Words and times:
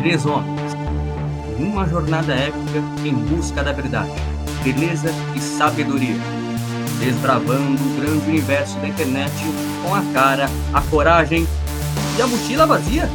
três 0.00 0.24
homens. 0.24 0.72
Uma 1.58 1.86
jornada 1.86 2.32
épica 2.32 2.78
em 3.04 3.12
busca 3.12 3.64
da 3.64 3.72
verdade, 3.72 4.12
beleza 4.62 5.10
e 5.34 5.40
sabedoria. 5.40 6.14
Desbravando 7.00 7.82
o 7.82 8.00
grande 8.00 8.28
universo 8.28 8.78
da 8.78 8.88
internet 8.88 9.32
com 9.82 9.94
a 9.94 10.02
cara, 10.12 10.48
a 10.72 10.80
coragem 10.82 11.46
e 12.16 12.22
a 12.22 12.26
mochila 12.26 12.66
vazia. 12.66 13.08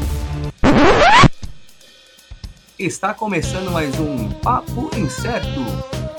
Está 2.78 3.14
começando 3.14 3.72
mais 3.72 3.98
um 3.98 4.30
Papo 4.30 4.90
Incerto, 4.98 5.62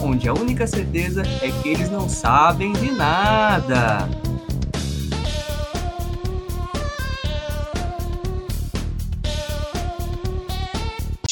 onde 0.01 0.29
a 0.29 0.33
única 0.33 0.67
certeza 0.67 1.23
é 1.43 1.51
que 1.51 1.69
eles 1.69 1.91
não 1.91 2.09
sabem 2.09 2.73
de 2.73 2.91
nada. 2.91 4.09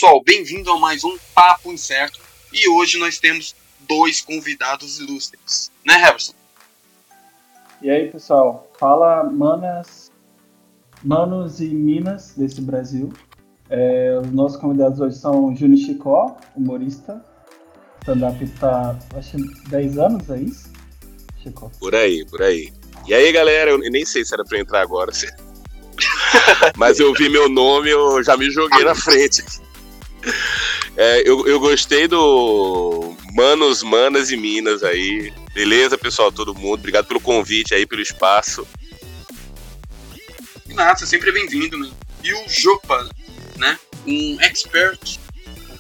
Pessoal, 0.03 0.21
bem-vindo 0.21 0.69
a 0.69 0.81
mais 0.81 1.05
um 1.05 1.17
Papo 1.33 1.73
Incerto. 1.73 2.19
E 2.53 2.69
hoje 2.69 2.99
nós 2.99 3.21
temos 3.21 3.55
dois 3.87 4.21
convidados 4.21 4.99
ilustres, 4.99 5.71
né, 5.87 5.95
Harrison? 5.95 6.35
E 7.81 7.89
aí, 7.89 8.11
pessoal? 8.11 8.69
Fala, 8.81 9.23
manas, 9.23 10.11
manos 11.05 11.61
e 11.61 11.67
minas 11.67 12.35
desse 12.37 12.61
Brasil. 12.61 13.13
É, 13.71 14.19
os 14.21 14.33
nossos 14.33 14.61
convidados 14.61 14.99
hoje 14.99 15.17
são 15.17 15.55
Júnior 15.55 15.79
Chicó, 15.79 16.37
humorista, 16.57 17.25
stand-up 18.01 18.43
está, 18.43 18.99
acho 19.17 19.37
10 19.69 19.99
anos, 19.99 20.29
é 20.31 20.39
isso? 20.41 20.69
Chicó. 21.41 21.71
Por 21.79 21.95
aí, 21.95 22.27
por 22.27 22.43
aí. 22.43 22.73
E 23.07 23.15
aí, 23.15 23.31
galera, 23.31 23.71
eu 23.71 23.79
nem 23.79 24.05
sei 24.05 24.25
se 24.25 24.35
era 24.35 24.45
pra 24.45 24.59
entrar 24.59 24.81
agora, 24.81 25.13
mas 26.77 26.99
eu 26.99 27.15
vi 27.15 27.29
meu 27.29 27.49
nome, 27.49 27.91
eu 27.91 28.21
já 28.25 28.37
me 28.37 28.51
joguei 28.51 28.83
na 28.85 28.97
frente. 28.97 29.62
É, 30.97 31.23
eu, 31.29 31.47
eu 31.47 31.59
gostei 31.59 32.07
do 32.07 33.17
Manos, 33.33 33.83
Manas 33.83 34.31
e 34.31 34.37
Minas 34.37 34.83
aí. 34.83 35.33
Beleza, 35.55 35.97
pessoal, 35.97 36.31
todo 36.31 36.55
mundo. 36.55 36.75
Obrigado 36.75 37.07
pelo 37.07 37.21
convite 37.21 37.75
aí, 37.75 37.87
pelo 37.87 38.03
espaço. 38.03 38.67
Nada, 40.69 41.05
sempre 41.07 41.31
é 41.31 41.33
bem-vindo, 41.33 41.79
né? 41.79 41.91
E 42.23 42.33
o 42.33 42.49
Jopa, 42.49 43.09
né? 43.57 43.79
Um 44.07 44.41
expert, 44.41 45.19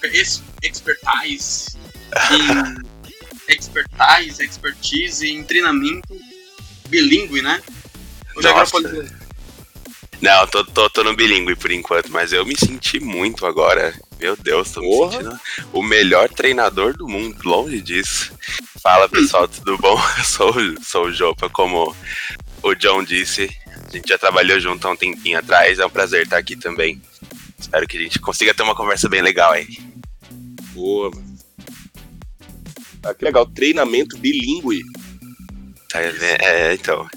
ex 0.02 0.42
expertise 0.62 1.76
em 2.30 2.92
expertise, 3.48 4.42
expertise 4.42 5.28
em 5.28 5.42
treinamento 5.44 6.14
bilíngue, 6.88 7.42
né? 7.42 7.62
Hoje 8.36 8.48
Nossa. 8.48 8.78
Não, 10.20 10.46
tô, 10.46 10.64
tô, 10.64 10.88
tô 10.88 11.02
no 11.02 11.16
bilíngue 11.16 11.56
por 11.56 11.70
enquanto, 11.70 12.12
mas 12.12 12.32
eu 12.32 12.46
me 12.46 12.54
senti 12.56 13.00
muito 13.00 13.44
agora. 13.44 13.92
Meu 14.22 14.36
Deus, 14.36 14.70
tô 14.70 14.80
Porra. 14.80 15.18
me 15.18 15.24
sentindo 15.24 15.40
o 15.72 15.82
melhor 15.82 16.28
treinador 16.28 16.96
do 16.96 17.08
mundo, 17.08 17.36
longe 17.44 17.80
disso. 17.80 18.32
Fala 18.80 19.08
pessoal, 19.08 19.48
tudo 19.48 19.76
bom? 19.78 20.00
Eu 20.16 20.24
sou, 20.24 20.54
sou 20.80 21.06
o 21.06 21.12
Jopa, 21.12 21.50
como 21.50 21.92
o 22.62 22.74
John 22.76 23.02
disse. 23.02 23.50
A 23.66 23.90
gente 23.90 24.08
já 24.08 24.16
trabalhou 24.16 24.60
junto 24.60 24.86
há 24.86 24.92
um 24.92 24.96
tempinho 24.96 25.40
atrás, 25.40 25.80
é 25.80 25.84
um 25.84 25.90
prazer 25.90 26.22
estar 26.22 26.36
aqui 26.36 26.54
também. 26.54 27.02
Espero 27.58 27.84
que 27.88 27.96
a 27.96 28.00
gente 28.00 28.20
consiga 28.20 28.54
ter 28.54 28.62
uma 28.62 28.76
conversa 28.76 29.08
bem 29.08 29.22
legal 29.22 29.50
aí. 29.50 29.66
Boa. 30.72 31.10
Ah, 33.02 33.12
que 33.12 33.24
legal, 33.24 33.44
treinamento 33.44 34.16
bilíngue. 34.18 34.84
Tá, 35.88 36.00
é, 36.00 36.74
então. 36.74 37.08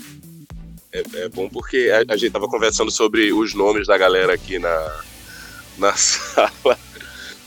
É, 0.92 1.04
é, 1.14 1.30
bom 1.30 1.48
porque 1.50 1.92
a, 1.94 2.14
a, 2.14 2.18
gente 2.18 2.32
tava 2.32 2.48
conversando 2.48 2.90
sobre 2.90 3.32
os 3.32 3.54
nomes 3.54 3.86
da 3.86 3.96
galera 3.96 4.34
aqui 4.34 4.58
na, 4.58 5.04
na 5.78 5.94
sala 5.96 6.80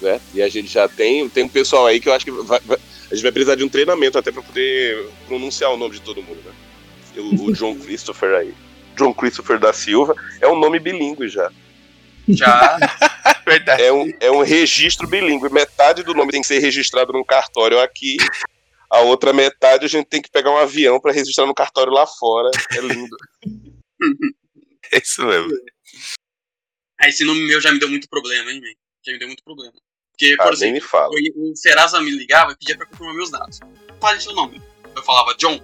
né? 0.00 0.20
E 0.34 0.42
a 0.42 0.48
gente 0.48 0.69
já 0.69 0.88
tem, 0.88 1.28
tem 1.28 1.44
um 1.44 1.48
pessoal 1.48 1.86
aí 1.86 2.00
que 2.00 2.09
eu 2.09 2.12
acho 2.12 2.25
que 2.25 2.31
vai, 2.31 2.60
vai, 2.60 2.78
a 3.10 3.14
gente 3.14 3.22
vai 3.22 3.32
precisar 3.32 3.54
de 3.54 3.64
um 3.64 3.69
treinamento 3.69 4.19
até 4.19 4.31
para 4.31 4.42
poder 4.42 5.09
pronunciar 5.26 5.72
o 5.72 5.76
nome 5.76 5.94
de 5.94 6.03
todo 6.03 6.22
mundo, 6.22 6.41
né? 6.44 6.53
O, 7.16 7.47
o 7.47 7.53
John 7.53 7.76
Christopher 7.81 8.34
aí. 8.34 8.54
John 8.97 9.14
Christopher 9.14 9.58
da 9.58 9.72
Silva 9.72 10.14
é 10.41 10.48
um 10.48 10.58
nome 10.58 10.78
bilíngue 10.78 11.28
já. 11.28 11.50
Já. 12.28 12.78
Verdade. 13.47 13.82
É 13.82 13.92
um, 13.92 14.12
é 14.20 14.31
um 14.31 14.42
registro 14.42 15.06
bilíngue. 15.06 15.48
Metade 15.50 16.03
do 16.03 16.14
nome 16.14 16.32
tem 16.32 16.42
que 16.42 16.47
ser 16.47 16.58
registrado 16.58 17.12
num 17.12 17.25
cartório 17.25 17.81
aqui. 17.81 18.16
A 18.91 19.00
outra 19.00 19.32
metade 19.32 19.84
a 19.84 19.88
gente 19.88 20.06
tem 20.06 20.20
que 20.20 20.31
pegar 20.31 20.50
um 20.50 20.58
avião 20.58 21.00
para 21.00 21.12
registrar 21.12 21.47
no 21.47 21.54
cartório 21.54 21.92
lá 21.92 22.06
fora. 22.06 22.50
É 22.72 22.81
lindo. 22.81 23.16
é 24.92 24.98
isso 24.98 25.25
mesmo. 25.25 25.50
Aí 27.00 27.10
esse 27.10 27.25
nome 27.25 27.41
meu 27.47 27.60
já 27.60 27.72
me 27.72 27.78
deu 27.78 27.88
muito 27.88 28.08
problema, 28.08 28.50
hein, 28.50 28.60
man? 28.60 28.75
Já 29.06 29.12
me 29.12 29.19
deu 29.19 29.28
muito 29.28 29.44
problema. 29.44 29.72
Porque, 30.18 30.36
por 30.36 30.48
ah, 30.48 30.52
exemplo, 30.52 30.82
o 31.36 31.54
Serasa 31.54 32.00
me 32.00 32.10
ligava 32.10 32.50
e 32.50 32.56
pedia 32.56 32.76
pra 32.76 32.86
confirmar 32.86 33.14
meus 33.14 33.30
dados. 33.30 33.60
Fale 34.00 34.20
seu 34.20 34.34
nome. 34.34 34.60
Eu 34.96 35.02
falava 35.04 35.32
John, 35.36 35.60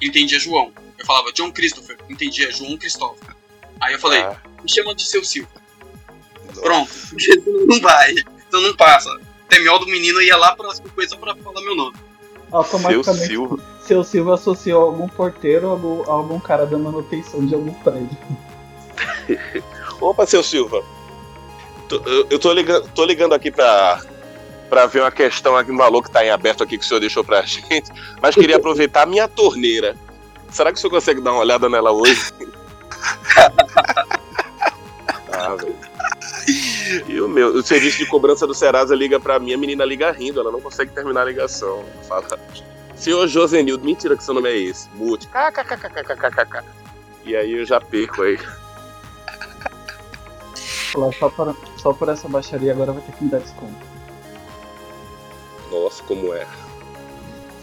entendia 0.00 0.40
João. 0.40 0.72
Eu 0.98 1.04
falava 1.04 1.30
John 1.32 1.52
Christopher, 1.52 1.98
entendia 2.08 2.50
João 2.50 2.78
Cristóvão. 2.78 3.18
Aí 3.82 3.92
eu 3.92 3.98
falei, 3.98 4.22
ah. 4.22 4.40
me 4.62 4.70
chama 4.70 4.94
de 4.94 5.04
seu 5.04 5.22
Silva. 5.22 5.50
Pronto, 6.54 6.90
porque 7.10 7.36
não 7.68 7.78
vai. 7.80 8.14
Então 8.48 8.62
não 8.62 8.74
passa. 8.74 9.10
Temiol 9.46 9.78
do 9.78 9.86
menino 9.86 10.22
ia 10.22 10.38
lá 10.38 10.56
para 10.56 10.68
as 10.68 10.80
coisas 10.80 11.14
para 11.14 11.36
falar 11.36 11.60
meu 11.60 11.76
nome. 11.76 11.96
Automaticamente, 12.50 13.26
seu 13.26 13.26
Silva, 13.26 13.62
seu 13.86 14.04
Silva 14.04 14.34
associou 14.34 14.84
algum 14.84 15.08
porteiro 15.08 15.68
a 15.68 15.70
algum, 15.72 16.10
algum 16.10 16.40
cara 16.40 16.64
da 16.64 16.78
manutenção 16.78 17.44
de 17.44 17.54
algum 17.54 17.74
prédio. 17.74 18.16
Opa, 20.00 20.24
seu 20.24 20.42
Silva, 20.42 20.82
eu 22.30 22.38
tô 22.38 22.52
ligando, 22.52 22.88
tô 22.94 23.04
ligando 23.04 23.34
aqui 23.34 23.50
pra, 23.50 24.00
pra 24.68 24.86
ver 24.86 25.00
uma 25.00 25.10
questão 25.10 25.56
aqui, 25.56 25.70
um 25.70 25.76
valor 25.76 26.02
que 26.02 26.10
tá 26.10 26.24
em 26.24 26.30
aberto 26.30 26.62
aqui 26.62 26.78
que 26.78 26.84
o 26.84 26.86
senhor 26.88 27.00
deixou 27.00 27.22
pra 27.24 27.42
gente, 27.46 27.90
mas 28.20 28.34
queria 28.34 28.56
aproveitar 28.56 29.02
a 29.02 29.06
minha 29.06 29.28
torneira. 29.28 29.96
Será 30.50 30.70
que 30.72 30.78
o 30.78 30.80
senhor 30.80 30.90
consegue 30.90 31.20
dar 31.20 31.32
uma 31.32 31.40
olhada 31.40 31.68
nela 31.68 31.92
hoje? 31.92 32.32
ah, 35.32 35.56
E 37.08 37.20
o 37.20 37.28
meu, 37.28 37.48
o 37.48 37.62
serviço 37.62 37.98
de 37.98 38.06
cobrança 38.06 38.46
do 38.46 38.54
Serasa 38.54 38.94
liga 38.94 39.18
pra 39.18 39.38
mim, 39.38 39.52
a 39.54 39.58
menina 39.58 39.84
liga 39.84 40.10
rindo, 40.10 40.40
ela 40.40 40.52
não 40.52 40.60
consegue 40.60 40.92
terminar 40.92 41.22
a 41.22 41.24
ligação. 41.24 41.84
Fala, 42.08 42.24
senhor 42.94 43.26
Josenildo, 43.26 43.84
mentira 43.84 44.16
que 44.16 44.24
seu 44.24 44.34
nome 44.34 44.48
é 44.50 44.56
esse. 44.56 44.88
Mute. 44.94 45.26
E 47.24 47.36
aí 47.36 47.52
eu 47.58 47.64
já 47.64 47.80
perco 47.80 48.22
aí. 48.22 48.38
Só 50.92 51.30
por, 51.30 51.56
só 51.78 51.92
por 51.92 52.08
essa 52.10 52.28
baixaria 52.28 52.72
agora 52.72 52.92
vai 52.92 53.02
ter 53.02 53.12
que 53.12 53.24
me 53.24 53.30
dar 53.30 53.40
desconto. 53.40 53.74
Nossa, 55.70 56.02
como 56.02 56.34
é. 56.34 56.46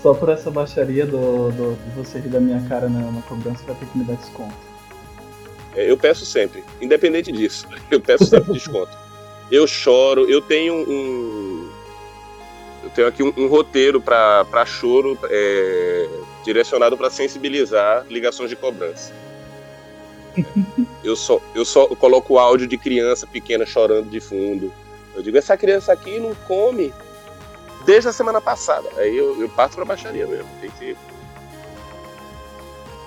Só 0.01 0.13
por 0.13 0.29
essa 0.29 0.49
baixaria 0.49 1.05
do, 1.05 1.51
do, 1.51 1.75
de 1.75 1.95
você 1.95 2.19
rir 2.19 2.29
da 2.29 2.39
minha 2.39 2.61
cara 2.67 2.89
na, 2.89 2.99
na 3.11 3.21
cobrança 3.23 3.63
vai 3.67 3.75
ter 3.75 3.85
que 3.85 3.97
me 3.97 4.03
dar 4.03 4.15
desconto. 4.15 4.55
É, 5.75 5.89
eu 5.89 5.95
peço 5.95 6.25
sempre, 6.25 6.63
independente 6.81 7.31
disso. 7.31 7.67
Eu 7.91 8.01
peço 8.01 8.25
sempre 8.25 8.53
desconto. 8.53 8.97
Eu 9.51 9.65
choro, 9.65 10.29
eu 10.29 10.41
tenho 10.41 10.75
um. 10.75 11.71
Eu 12.83 12.89
tenho 12.91 13.07
aqui 13.07 13.23
um, 13.23 13.33
um 13.35 13.47
roteiro 13.47 13.99
para 13.99 14.65
choro 14.65 15.17
é, 15.23 16.07
direcionado 16.45 16.95
para 16.95 17.09
sensibilizar 17.09 18.05
ligações 18.09 18.49
de 18.49 18.55
cobrança. 18.55 19.11
eu 21.09 21.15
só, 21.15 21.41
eu 21.53 21.65
só 21.65 21.87
coloco 21.87 22.35
o 22.35 22.39
áudio 22.39 22.67
de 22.67 22.77
criança 22.77 23.27
pequena 23.27 23.65
chorando 23.65 24.09
de 24.09 24.19
fundo. 24.19 24.71
Eu 25.15 25.21
digo, 25.21 25.37
essa 25.37 25.57
criança 25.57 25.91
aqui 25.91 26.19
não 26.19 26.33
come 26.47 26.93
desde 27.85 28.09
a 28.09 28.13
semana 28.13 28.39
passada. 28.39 28.89
Aí 28.97 29.15
eu, 29.17 29.39
eu 29.41 29.49
parto 29.49 29.75
pra 29.75 29.85
baixaria 29.85 30.25
mesmo. 30.27 30.47
Tem 30.61 30.69
que, 30.71 30.97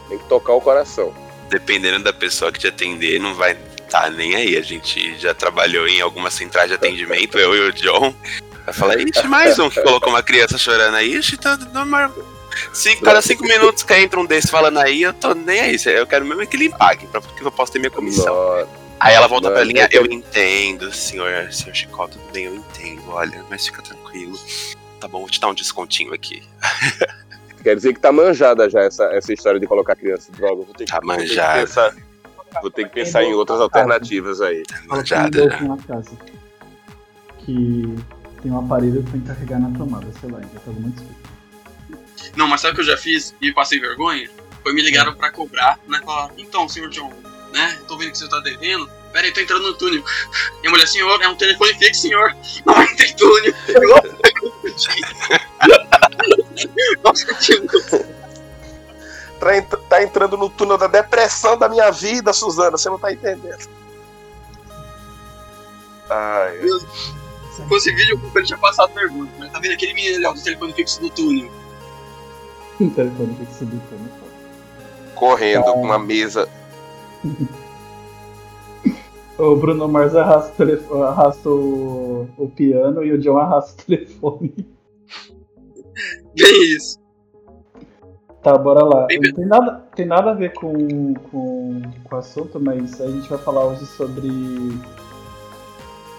tem 0.09 0.19
que 0.19 0.29
tocar 0.29 0.53
o 0.53 0.61
coração. 0.61 1.15
Dependendo 1.49 2.05
da 2.05 2.13
pessoa 2.13 2.51
que 2.51 2.59
te 2.59 2.67
atender, 2.67 3.21
não 3.21 3.35
vai 3.35 3.53
estar 3.53 4.03
tá 4.03 4.11
nem 4.11 4.35
aí. 4.35 4.57
A 4.57 4.63
gente 4.63 5.19
já 5.19 5.33
trabalhou 5.33 5.87
em 5.87 6.01
algumas 6.01 6.35
centrais 6.35 6.69
de 6.69 6.75
atendimento, 6.75 7.39
eu 7.39 7.55
e 7.55 7.69
o 7.69 7.73
John. 7.73 8.15
Vai 8.65 8.75
falar, 8.75 9.01
ixi, 9.01 9.27
mais 9.27 9.59
um 9.59 9.69
que 9.69 9.81
colocou 9.83 10.11
uma 10.11 10.23
criança 10.23 10.57
chorando 10.57 10.97
aí, 10.97 11.17
ixi, 11.17 11.37
tá 11.37 11.57
normal. 11.57 12.13
Cinco, 12.73 13.03
cada 13.03 13.23
cinco 13.23 13.45
minutos 13.45 13.83
que 13.83 13.95
entra 13.95 14.21
um 14.21 14.27
desses 14.27 14.51
falando 14.51 14.79
aí, 14.79 15.03
eu 15.03 15.13
tô 15.13 15.35
nem 15.35 15.61
aí. 15.61 15.77
Eu 15.85 16.07
quero 16.07 16.25
mesmo 16.25 16.47
que 16.47 16.57
ele 16.57 16.71
pague, 16.71 17.07
pra 17.07 17.21
que 17.21 17.43
eu 17.43 17.51
possa 17.51 17.73
ter 17.73 17.79
minha 17.79 17.91
comissão. 17.91 18.35
Nossa. 18.35 18.83
Aí 19.01 19.15
ela 19.15 19.27
volta 19.27 19.49
Nossa. 19.49 19.61
pra 19.61 19.65
linha, 19.65 19.89
eu 19.91 20.07
entendo, 20.07 20.93
senhor, 20.93 21.53
senhor 21.53 21.75
Chicó, 21.75 22.07
tudo 22.07 22.23
bem, 22.33 22.45
eu 22.45 22.55
entendo, 22.55 23.03
olha, 23.09 23.45
mas 23.51 23.67
fica 23.67 23.83
tranquilo. 23.83 24.39
Tá 25.01 25.09
bom, 25.09 25.21
vou 25.21 25.29
te 25.29 25.41
dar 25.41 25.49
um 25.49 25.55
descontinho 25.55 26.15
aqui. 26.15 26.43
Quer 27.65 27.75
dizer 27.75 27.95
que 27.95 28.01
tá 28.01 28.13
manjada 28.13 28.71
já 28.71 28.81
essa, 28.81 29.05
essa 29.07 29.33
história 29.33 29.59
de 29.59 29.67
colocar 29.67 29.97
criança 29.97 30.31
em 30.31 30.37
droga. 30.37 30.63
Vou 30.63 30.75
ter 30.75 30.85
que, 30.85 30.93
tá 30.93 31.01
manjada. 31.03 31.65
Vou 31.65 31.67
ter 31.67 31.67
que 31.67 31.67
pensar, 31.67 32.61
vou 32.61 32.71
ter 32.71 32.85
que 32.85 32.95
pensar 32.95 33.25
em 33.25 33.35
outras 33.35 33.61
alternativas 33.61 34.41
aí. 34.41 34.63
Tá 34.63 34.83
manjada. 34.87 35.49
casa 35.87 36.11
que 37.39 37.97
tem 38.41 38.53
um 38.53 38.59
aparelho 38.59 39.03
pra 39.03 39.35
carregar 39.35 39.61
na 39.61 39.77
tomada, 39.77 40.07
sei 40.21 40.31
lá, 40.31 40.41
já 40.41 40.61
tá 40.61 40.71
muito 40.71 41.03
escuro. 41.03 41.22
Não, 42.37 42.49
mas 42.49 42.61
sabe 42.61 42.73
o 42.73 42.75
que 42.77 42.81
eu 42.81 42.87
já 42.87 42.97
fiz 42.97 43.35
e 43.41 43.53
passei 43.53 43.79
vergonha? 43.79 44.29
Foi 44.63 44.73
me 44.73 44.83
ligaram 44.83 45.15
para 45.15 45.31
cobrar, 45.31 45.79
né? 45.87 46.01
Falar, 46.05 46.31
então, 46.39 46.69
senhor 46.69 46.89
John, 46.91 47.13
né? 47.53 47.79
Tô 47.87 47.99
vendo 47.99 48.13
que 48.13 48.19
você 48.19 48.29
tá 48.29 48.41
devendo. 48.41 48.89
Pera 49.13 49.27
aí, 49.27 49.33
tô 49.33 49.41
entrando 49.41 49.65
no 49.65 49.75
túnel. 49.75 50.03
E 50.63 50.67
a 50.67 50.71
mulher, 50.71 50.89
senhor, 50.89 51.21
é 51.21 51.29
um 51.29 51.37
telefone 51.37 51.75
fixo, 51.75 52.03
senhor. 52.03 52.35
Não 52.65 52.83
entra 52.83 53.07
em 53.07 53.15
túnel. 53.15 53.55
Nossa, 57.05 57.27
tá, 59.41 59.77
tá 59.89 60.03
entrando 60.03 60.37
no 60.37 60.49
túnel 60.49 60.79
da 60.79 60.87
depressão 60.87 61.59
da 61.59 61.69
minha 61.69 61.91
vida, 61.91 62.33
Suzana, 62.33 62.79
você 62.79 62.89
não 62.89 62.99
tá 62.99 63.13
entendendo. 63.13 63.69
Ai. 66.09 66.61
Se 67.51 67.69
fosse 67.69 67.93
vídeo, 67.93 68.21
ele 68.35 68.47
tinha 68.47 68.59
passado 68.59 68.93
pergunta. 68.93 69.33
Mas 69.39 69.51
tá 69.51 69.59
vendo 69.59 69.73
aquele 69.73 69.95
menino 69.95 70.29
ali 70.29 70.39
do 70.39 70.45
telefone 70.45 70.73
fixo 70.73 71.01
do 71.01 71.11
túnel? 71.11 71.51
O 72.87 72.91
telefone 72.91 73.35
fixo 73.37 73.65
do 73.65 73.81
túnel. 73.89 74.13
Correndo 75.15 75.65
com 75.65 75.83
uma 75.83 75.99
mesa. 75.99 76.47
o 79.39 79.57
Bruno 79.57 79.89
Mars 79.89 80.15
arrasta, 80.15 80.53
o, 80.53 80.57
telefone, 80.57 81.03
arrasta 81.03 81.49
o, 81.49 82.29
o 82.37 82.49
piano 82.49 83.03
e 83.05 83.13
o 83.13 83.19
John 83.19 83.39
arrasta 83.39 83.83
o 83.83 83.87
telefone. 83.87 84.55
Bem 86.37 86.63
isso. 86.77 87.01
Tá, 88.43 88.59
bora 88.59 88.85
lá. 88.85 89.07
Não 89.11 89.35
tem 89.35 89.47
nada, 89.47 89.85
tem 89.95 90.07
nada 90.07 90.33
a 90.33 90.35
ver 90.35 90.53
com, 90.55 91.15
com, 91.15 91.83
com 92.03 92.15
o 92.15 92.19
assunto, 92.19 92.59
mas 92.59 93.01
a 93.01 93.09
gente 93.09 93.29
vai 93.29 93.39
falar 93.39 93.67
hoje 93.67 93.87
sobre 93.87 94.29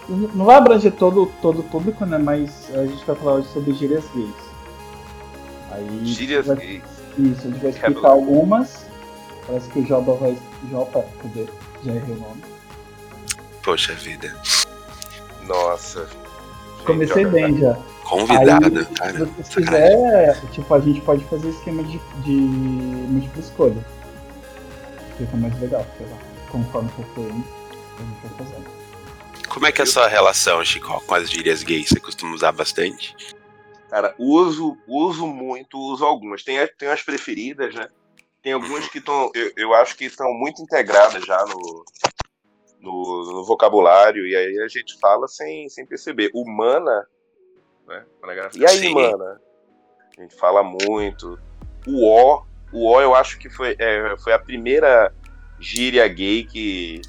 não 0.08 0.44
vai 0.44 0.56
abranger 0.56 0.92
todo, 0.92 1.30
todo 1.40 1.60
o 1.60 1.64
público, 1.64 2.04
né? 2.04 2.18
Mas 2.18 2.70
a 2.74 2.86
gente 2.86 3.04
vai 3.04 3.16
falar 3.16 3.34
hoje 3.34 3.48
sobre 3.48 3.72
gírias 3.72 4.04
gays. 4.14 4.53
Aí 5.74 6.00
gírias 6.04 6.46
vai, 6.46 6.56
gays? 6.56 6.82
Isso, 7.18 7.48
a 7.48 7.50
gente 7.50 7.60
vai 7.60 7.70
explicar 7.70 8.08
algumas. 8.08 8.86
Parece 9.46 9.68
que 9.70 9.80
o 9.80 9.86
Joba 9.86 10.14
vai. 10.14 10.36
Joba, 10.70 11.04
cadê? 11.20 11.46
Já 11.84 11.92
errei 11.92 12.14
o 12.14 12.20
nome. 12.20 12.42
Poxa 13.62 13.92
vida. 13.94 14.34
Nossa. 15.46 16.08
Comecei 16.84 17.24
bem 17.26 17.58
já. 17.58 17.76
Convidado, 18.04 18.78
Aí, 18.78 18.86
cara. 18.86 19.26
Se 19.26 19.42
você 19.42 19.62
quiser, 19.62 20.40
tipo, 20.50 20.74
a 20.74 20.80
gente 20.80 21.00
pode 21.00 21.24
fazer 21.24 21.48
esquema 21.48 21.82
de, 21.82 21.98
de 22.22 22.30
múltipla 22.30 23.40
escolha. 23.40 23.86
Fica 25.16 25.36
mais 25.36 25.58
legal, 25.60 25.86
sei 25.96 26.06
lá. 26.06 26.18
Conforme 26.50 26.88
for 26.90 27.04
fluindo, 27.14 27.44
a 27.98 28.02
gente 28.02 28.20
vai 28.22 28.46
fazendo. 28.46 28.74
Como 29.48 29.66
é 29.66 29.72
que 29.72 29.80
é 29.80 29.84
a 29.84 29.86
sua 29.86 30.08
relação, 30.08 30.64
Chico, 30.64 31.02
com 31.06 31.14
as 31.14 31.30
gírias 31.30 31.62
gays? 31.62 31.88
Você 31.88 32.00
costuma 32.00 32.34
usar 32.34 32.52
bastante? 32.52 33.16
Cara, 33.88 34.14
uso, 34.18 34.76
uso 34.86 35.26
muito, 35.26 35.78
uso 35.78 36.04
algumas. 36.04 36.42
Tem, 36.42 36.66
tem 36.78 36.88
as 36.88 37.02
preferidas, 37.02 37.74
né? 37.74 37.88
Tem 38.42 38.52
algumas 38.52 38.88
que 38.88 38.98
estão, 38.98 39.30
eu, 39.34 39.52
eu, 39.56 39.74
acho 39.74 39.96
que 39.96 40.04
estão 40.04 40.32
muito 40.34 40.62
integradas 40.62 41.24
já 41.24 41.44
no, 41.46 41.84
no, 42.80 43.32
no, 43.32 43.44
vocabulário, 43.44 44.26
e 44.26 44.36
aí 44.36 44.58
a 44.58 44.68
gente 44.68 44.98
fala 45.00 45.26
sem, 45.26 45.68
sem 45.70 45.86
perceber. 45.86 46.30
Humana, 46.34 47.06
né? 47.86 48.04
E 48.54 48.66
aí, 48.66 48.78
Sim. 48.78 48.94
mana? 48.94 49.40
A 50.18 50.22
gente 50.22 50.34
fala 50.34 50.62
muito. 50.62 51.38
O 51.86 52.06
O, 52.06 52.42
o 52.72 52.86
O 52.92 53.00
eu 53.00 53.14
acho 53.14 53.38
que 53.38 53.48
foi, 53.48 53.76
é, 53.78 54.14
foi 54.18 54.32
a 54.32 54.38
primeira 54.38 55.12
gíria 55.58 56.06
gay 56.06 56.44
que, 56.44 57.00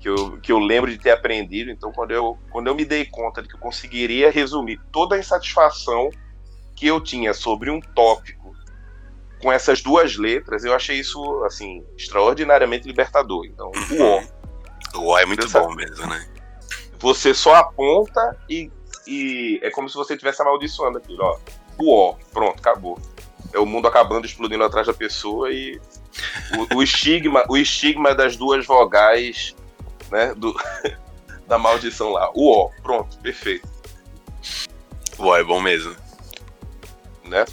que 0.00 0.08
eu, 0.08 0.38
que 0.40 0.52
eu 0.52 0.58
lembro 0.58 0.90
de 0.90 0.98
ter 0.98 1.10
aprendido. 1.10 1.70
Então, 1.70 1.92
quando 1.92 2.12
eu, 2.12 2.38
quando 2.50 2.68
eu 2.68 2.74
me 2.74 2.84
dei 2.84 3.04
conta 3.04 3.42
de 3.42 3.48
que 3.48 3.54
eu 3.54 3.60
conseguiria 3.60 4.30
resumir 4.30 4.80
toda 4.92 5.16
a 5.16 5.18
insatisfação 5.18 6.10
que 6.74 6.86
eu 6.86 7.00
tinha 7.00 7.34
sobre 7.34 7.70
um 7.70 7.80
tópico 7.80 8.54
com 9.42 9.52
essas 9.52 9.82
duas 9.82 10.16
letras, 10.16 10.64
eu 10.64 10.74
achei 10.74 10.98
isso, 10.98 11.44
assim, 11.44 11.84
extraordinariamente 11.96 12.86
libertador. 12.86 13.44
Então, 13.46 13.70
o 13.70 14.02
O. 14.02 14.38
O 15.00 15.10
O 15.10 15.18
é 15.18 15.26
muito 15.26 15.48
bom 15.50 15.74
mesmo, 15.74 16.06
né? 16.06 16.26
Você 16.98 17.34
só 17.34 17.54
aponta 17.54 18.36
e, 18.48 18.70
e 19.06 19.60
é 19.62 19.70
como 19.70 19.88
se 19.88 19.94
você 19.94 20.14
estivesse 20.14 20.42
amaldiçoando 20.42 20.98
aquilo, 20.98 21.22
ó. 21.22 21.38
O 21.78 22.10
O, 22.10 22.14
pronto, 22.32 22.58
acabou. 22.58 22.98
É 23.52 23.58
o 23.58 23.66
mundo 23.66 23.86
acabando, 23.86 24.26
explodindo 24.26 24.64
atrás 24.64 24.86
da 24.86 24.92
pessoa 24.92 25.52
e 25.52 25.80
o, 26.70 26.76
o 26.76 26.82
estigma, 26.82 27.44
o 27.48 27.56
estigma 27.56 28.14
das 28.14 28.36
duas 28.36 28.66
vogais 28.66 29.54
né? 30.10 30.34
Do, 30.34 30.54
da 31.46 31.58
maldição 31.58 32.10
lá. 32.10 32.30
O 32.34 32.66
O, 32.66 32.70
pronto, 32.82 33.18
perfeito. 33.18 33.68
O 35.18 35.24
O 35.24 35.36
é 35.36 35.42
bom 35.44 35.60
mesmo. 35.60 35.96
Né? 37.24 37.44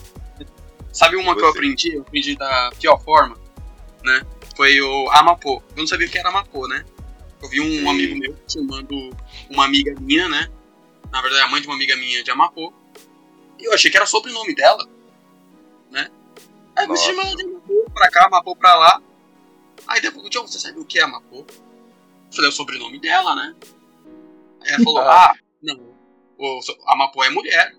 Sabe 0.91 1.17
uma 1.17 1.33
Você. 1.33 1.39
que 1.39 1.45
eu 1.45 1.49
aprendi? 1.49 1.95
Eu 1.95 2.01
aprendi 2.01 2.35
da 2.35 2.71
pior 2.79 2.97
forma, 3.01 3.37
né? 4.03 4.25
Foi 4.55 4.79
o 4.81 5.09
Amapô. 5.11 5.61
Eu 5.75 5.81
não 5.81 5.87
sabia 5.87 6.07
o 6.07 6.09
que 6.09 6.17
era 6.17 6.29
Amapô, 6.29 6.67
né? 6.67 6.85
Eu 7.41 7.49
vi 7.49 7.59
um 7.59 7.65
Sim. 7.65 7.89
amigo 7.89 8.15
meu 8.17 8.35
chamando 8.47 9.09
uma 9.49 9.65
amiga 9.65 9.93
minha, 9.99 10.29
né? 10.29 10.49
Na 11.11 11.21
verdade, 11.21 11.43
a 11.43 11.47
mãe 11.49 11.61
de 11.61 11.67
uma 11.67 11.75
amiga 11.75 11.95
minha 11.97 12.23
de 12.23 12.31
Amapô. 12.31 12.71
E 13.59 13.65
eu 13.65 13.73
achei 13.73 13.91
que 13.91 13.97
era 13.97 14.05
sobrenome 14.05 14.55
dela, 14.55 14.87
né? 15.91 16.09
Aí 16.77 16.87
me 16.87 16.97
chamando 16.97 17.35
de 17.35 17.43
Amapô 17.43 17.85
pra 17.93 18.09
cá, 18.09 18.25
Amapô 18.27 18.55
pra 18.55 18.75
lá. 18.75 19.01
Aí 19.87 20.01
depois, 20.01 20.29
John, 20.29 20.47
você 20.47 20.57
sabe 20.57 20.79
o 20.79 20.85
que 20.85 20.99
é 20.99 21.03
Amapô? 21.03 21.45
Falei 22.35 22.49
o 22.49 22.53
sobrenome 22.53 22.99
dela, 22.99 23.35
né? 23.35 23.55
Aí 24.61 24.73
ela 24.73 24.83
falou, 24.83 24.99
ah, 24.99 25.31
ah 25.31 25.35
não, 25.61 25.95
o, 26.37 26.59
a 26.87 26.95
Mapô 26.95 27.23
é 27.23 27.29
mulher, 27.29 27.75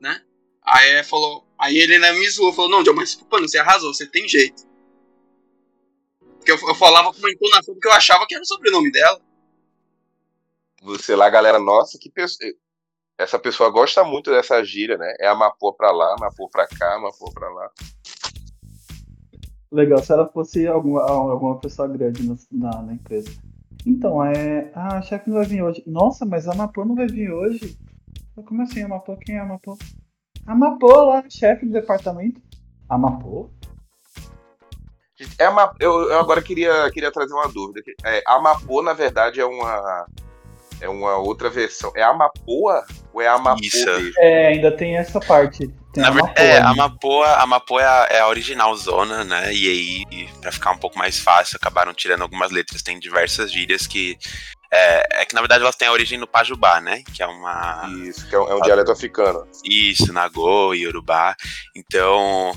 né? 0.00 0.22
Aí 0.62 0.90
ela 0.90 1.04
falou, 1.04 1.46
aí 1.58 1.76
ele 1.76 1.98
né, 1.98 2.12
me 2.12 2.28
zoou, 2.30 2.52
falou, 2.52 2.70
não, 2.70 2.82
John, 2.82 2.94
mas 2.94 3.18
mano, 3.30 3.48
você 3.48 3.58
arrasou, 3.58 3.92
você 3.92 4.06
tem 4.06 4.28
jeito. 4.28 4.66
Porque 6.36 6.52
eu, 6.52 6.68
eu 6.68 6.74
falava 6.74 7.12
com 7.12 7.18
uma 7.18 7.30
entonação 7.30 7.74
porque 7.74 7.88
eu 7.88 7.92
achava 7.92 8.26
que 8.26 8.34
era 8.34 8.42
o 8.42 8.46
sobrenome 8.46 8.90
dela. 8.92 9.20
Você 10.82 11.16
lá, 11.16 11.30
galera, 11.30 11.58
nossa, 11.58 11.98
que 11.98 12.10
pessoa. 12.10 12.50
Essa 13.16 13.38
pessoa 13.38 13.70
gosta 13.70 14.02
muito 14.02 14.30
dessa 14.30 14.62
gíria, 14.64 14.98
né? 14.98 15.14
É 15.20 15.28
a 15.28 15.34
Mapô 15.34 15.72
pra 15.72 15.92
lá, 15.92 16.16
Mapô 16.18 16.48
pra 16.50 16.66
cá, 16.66 16.98
Mapô 16.98 17.30
pra 17.32 17.48
lá. 17.48 17.70
Legal, 19.70 20.02
se 20.02 20.12
ela 20.12 20.28
fosse 20.28 20.66
alguma, 20.66 21.02
alguma 21.02 21.58
pessoa 21.58 21.88
grande 21.88 22.22
na, 22.52 22.82
na 22.82 22.92
empresa. 22.92 23.30
Então, 23.86 24.24
é. 24.24 24.70
Ah, 24.74 24.98
a 24.98 25.02
chefe 25.02 25.28
não 25.28 25.36
vai 25.36 25.46
vir 25.46 25.62
hoje. 25.62 25.82
Nossa, 25.86 26.24
mas 26.24 26.48
a 26.48 26.54
Mapô 26.54 26.84
não 26.84 26.94
vai 26.94 27.06
vir 27.06 27.30
hoje? 27.30 27.76
Como 28.46 28.62
assim 28.62 28.82
a 28.82 28.88
Mapô? 28.88 29.16
Quem 29.16 29.36
é 29.36 29.40
a 29.40 29.44
Mapô? 29.44 29.76
A 30.46 30.54
Mapô 30.54 31.04
lá, 31.04 31.24
chefe 31.28 31.66
do 31.66 31.72
departamento. 31.72 32.40
A 32.88 32.98
Mapô? 32.98 33.50
É 35.38 35.48
uma, 35.48 35.72
eu, 35.78 36.10
eu, 36.10 36.18
agora 36.18 36.42
queria, 36.42 36.90
queria 36.90 37.12
trazer 37.12 37.32
uma 37.32 37.48
dúvida. 37.48 37.80
É, 38.04 38.22
a 38.26 38.40
Mapô, 38.40 38.82
na 38.82 38.92
verdade, 38.92 39.40
é 39.40 39.44
uma, 39.44 40.06
é 40.80 40.88
uma 40.88 41.16
outra 41.16 41.48
versão. 41.48 41.92
É 41.94 42.02
a 42.02 42.12
Mapoa 42.12 42.84
ou 43.12 43.22
é 43.22 43.28
a 43.28 43.38
Mapô? 43.38 43.60
Isso. 43.62 43.88
É, 44.18 44.48
ainda 44.48 44.72
tem 44.72 44.96
essa 44.96 45.20
parte. 45.20 45.72
Na 45.96 46.10
verdade, 46.10 46.40
é, 46.40 46.58
a 46.58 46.74
Mapoa, 46.74 47.26
a 47.26 47.82
é 47.82 47.84
a, 47.84 48.08
é 48.10 48.20
a 48.20 48.28
original 48.28 48.74
zona, 48.76 49.22
né? 49.24 49.52
E 49.54 49.68
aí, 49.68 50.28
pra 50.40 50.50
ficar 50.50 50.72
um 50.72 50.78
pouco 50.78 50.98
mais 50.98 51.18
fácil, 51.18 51.56
acabaram 51.56 51.94
tirando 51.94 52.22
algumas 52.22 52.50
letras. 52.50 52.82
Tem 52.82 52.98
diversas 52.98 53.52
gírias 53.52 53.86
que. 53.86 54.18
É, 54.72 55.22
é 55.22 55.24
que 55.24 55.34
na 55.34 55.40
verdade 55.40 55.62
elas 55.62 55.76
têm 55.76 55.86
a 55.86 55.92
origem 55.92 56.18
no 56.18 56.26
Pajubá, 56.26 56.80
né? 56.80 57.02
Que 57.14 57.22
é 57.22 57.26
uma. 57.26 57.88
Isso, 58.04 58.28
que 58.28 58.34
é 58.34 58.40
um, 58.40 58.48
é 58.48 58.54
um 58.56 58.60
dialeto 58.60 58.90
africano. 58.90 59.46
Isso, 59.64 60.12
Nagô 60.12 60.74
e 60.74 60.86
Urubá. 60.86 61.36
Então, 61.76 62.52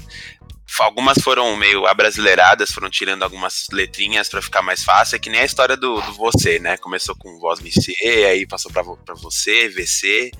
algumas 0.79 1.17
foram 1.19 1.55
meio 1.55 1.85
abrasileiradas, 1.85 2.71
foram 2.71 2.89
tirando 2.89 3.21
algumas 3.21 3.65
letrinhas 3.71 4.29
para 4.29 4.41
ficar 4.41 4.63
mais 4.63 4.83
fácil. 4.83 5.15
É 5.15 5.19
que 5.19 5.29
nem 5.29 5.41
a 5.41 5.45
história 5.45 5.77
do, 5.77 6.01
do 6.01 6.13
você, 6.13 6.57
né? 6.57 6.75
Começou 6.77 7.15
com 7.15 7.39
voz 7.39 7.59
MC, 7.59 7.93
aí 8.25 8.47
passou 8.47 8.71
para 8.71 8.83
você, 9.13 9.69
VC. 9.69 10.31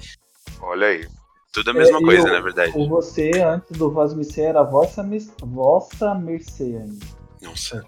Olha 0.60 0.88
aí. 0.88 1.17
Tudo 1.52 1.72
a 1.72 1.74
mesma 1.74 1.98
é, 1.98 2.02
coisa, 2.02 2.32
na 2.32 2.40
verdade. 2.40 2.74
O 2.76 2.88
você, 2.88 3.32
antes 3.42 3.78
do 3.78 3.92
voz 3.92 4.14
MC, 4.14 4.42
era 4.42 4.64
vossa, 4.64 5.08
vossa 5.44 6.14
mercê 6.14 6.64
ainda. 6.64 7.06
Nossa. 7.42 7.84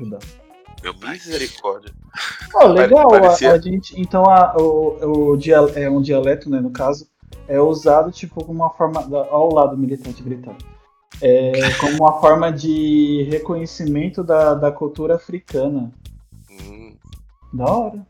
Meu 0.82 0.94
pai. 0.94 1.14
Misericórdia. 1.14 1.94
Oh, 2.56 2.68
legal, 2.68 3.10
Parecia... 3.10 3.52
a, 3.52 3.54
a, 3.54 3.60
gente. 3.60 4.00
Então, 4.00 4.24
a, 4.24 4.56
o, 4.58 5.32
o 5.32 5.38
dial, 5.38 5.70
é 5.76 5.90
um 5.90 6.02
dialeto, 6.02 6.50
né, 6.50 6.60
no 6.60 6.72
caso, 6.72 7.08
é 7.48 7.60
usado, 7.60 8.12
tipo, 8.12 8.44
como 8.44 8.60
uma 8.60 8.70
forma. 8.70 9.06
Olha 9.12 9.34
o 9.34 9.54
lado 9.54 9.78
militante 9.78 10.24
gritando 10.24 10.58
é, 11.22 11.52
como 11.80 11.96
uma 11.98 12.20
forma 12.20 12.52
de 12.52 13.28
reconhecimento 13.30 14.24
da, 14.24 14.54
da 14.54 14.72
cultura 14.72 15.16
africana. 15.16 15.92
Hum. 16.50 16.96
Da 17.54 17.66
hora. 17.66 18.08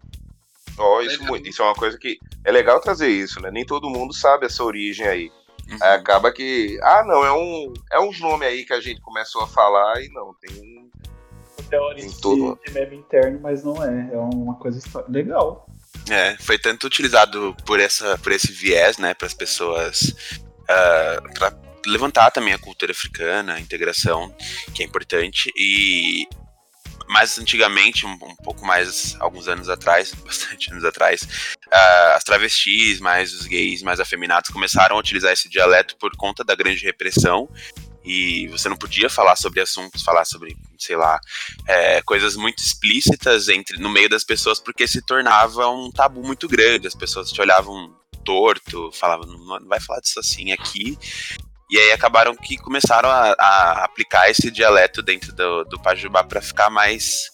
Oh, 0.77 1.01
isso, 1.01 1.21
isso 1.37 1.61
é 1.61 1.65
uma 1.65 1.75
coisa 1.75 1.97
que 1.97 2.17
é 2.45 2.51
legal 2.51 2.79
trazer 2.79 3.09
isso, 3.09 3.41
né? 3.41 3.51
Nem 3.51 3.65
todo 3.65 3.89
mundo 3.89 4.13
sabe 4.13 4.45
essa 4.45 4.63
origem 4.63 5.05
aí. 5.05 5.31
Uhum. 5.69 5.77
Aí 5.81 5.95
acaba 5.95 6.31
que, 6.31 6.79
ah, 6.81 7.03
não, 7.05 7.23
é 7.23 7.31
um 7.31 7.73
é 7.91 7.99
uns 7.99 8.19
nomes 8.19 8.47
aí 8.47 8.65
que 8.65 8.73
a 8.73 8.81
gente 8.81 9.01
começou 9.01 9.43
a 9.43 9.47
falar 9.47 10.01
e 10.01 10.09
não, 10.09 10.33
tem 10.33 10.55
um 10.55 10.89
teoria 11.69 12.07
de, 12.07 12.19
todo... 12.19 12.59
de 12.65 12.73
meme 12.73 12.97
interno, 12.97 13.39
mas 13.41 13.63
não 13.63 13.83
é, 13.83 14.09
é 14.13 14.17
uma 14.17 14.55
coisa 14.55 14.81
legal. 15.07 15.67
É, 16.09 16.35
foi 16.37 16.57
tanto 16.57 16.87
utilizado 16.87 17.55
por 17.65 17.79
essa 17.79 18.17
por 18.17 18.31
esse 18.31 18.51
viés, 18.51 18.97
né, 18.97 19.13
para 19.13 19.27
as 19.27 19.33
pessoas 19.33 20.39
uh, 20.63 21.33
pra 21.33 21.53
levantar 21.85 22.31
também 22.31 22.53
a 22.53 22.59
cultura 22.59 22.91
africana, 22.91 23.53
a 23.53 23.59
integração, 23.59 24.33
que 24.73 24.83
é 24.83 24.85
importante, 24.85 25.51
e 25.55 26.27
mais 27.09 27.37
antigamente, 27.39 28.05
um, 28.05 28.11
um, 28.11 28.35
pouco 28.43 28.65
mais, 28.65 29.17
alguns 29.19 29.47
anos 29.47 29.67
atrás, 29.67 30.13
bastante 30.23 30.71
anos 30.71 30.85
atrás, 30.85 31.23
uh, 31.23 32.15
as 32.15 32.23
travestis, 32.23 32.99
mais 32.99 33.33
os 33.33 33.47
gays, 33.47 33.81
mais 33.81 33.99
afeminados, 33.99 34.51
começaram 34.51 34.95
a 34.95 34.99
utilizar 34.99 35.33
esse 35.33 35.49
dialeto 35.49 35.97
por 35.97 36.15
conta 36.15 36.43
da 36.43 36.55
grande 36.55 36.83
repressão 36.83 37.49
e 38.03 38.47
você 38.47 38.69
não 38.69 38.77
podia 38.77 39.09
falar 39.09 39.35
sobre 39.35 39.59
assuntos, 39.59 40.03
falar 40.03 40.25
sobre, 40.25 40.55
sei 40.77 40.95
lá, 40.95 41.19
é, 41.67 42.01
coisas 42.01 42.35
muito 42.35 42.59
explícitas 42.59 43.49
entre 43.49 43.77
no 43.77 43.89
meio 43.89 44.09
das 44.09 44.23
pessoas, 44.23 44.59
porque 44.59 44.87
se 44.87 45.01
tornava 45.01 45.67
um 45.67 45.91
tabu 45.91 46.25
muito 46.25 46.47
grande. 46.47 46.87
As 46.87 46.95
pessoas 46.95 47.31
te 47.31 47.41
olhavam 47.41 47.93
torto, 48.23 48.91
falavam, 48.93 49.27
não 49.27 49.67
vai 49.67 49.79
falar 49.79 49.99
disso 49.99 50.19
assim 50.19 50.51
aqui. 50.51 50.97
E 51.69 51.77
aí 51.77 51.91
acabaram 51.91 52.35
que 52.35 52.57
começaram 52.57 53.09
a, 53.09 53.35
a 53.37 53.85
aplicar 53.85 54.29
esse 54.29 54.49
dialeto 54.49 55.03
dentro 55.03 55.33
do, 55.33 55.63
do 55.65 55.79
Pajubá 55.79 56.23
para 56.23 56.41
ficar 56.41 56.69
mais 56.69 57.29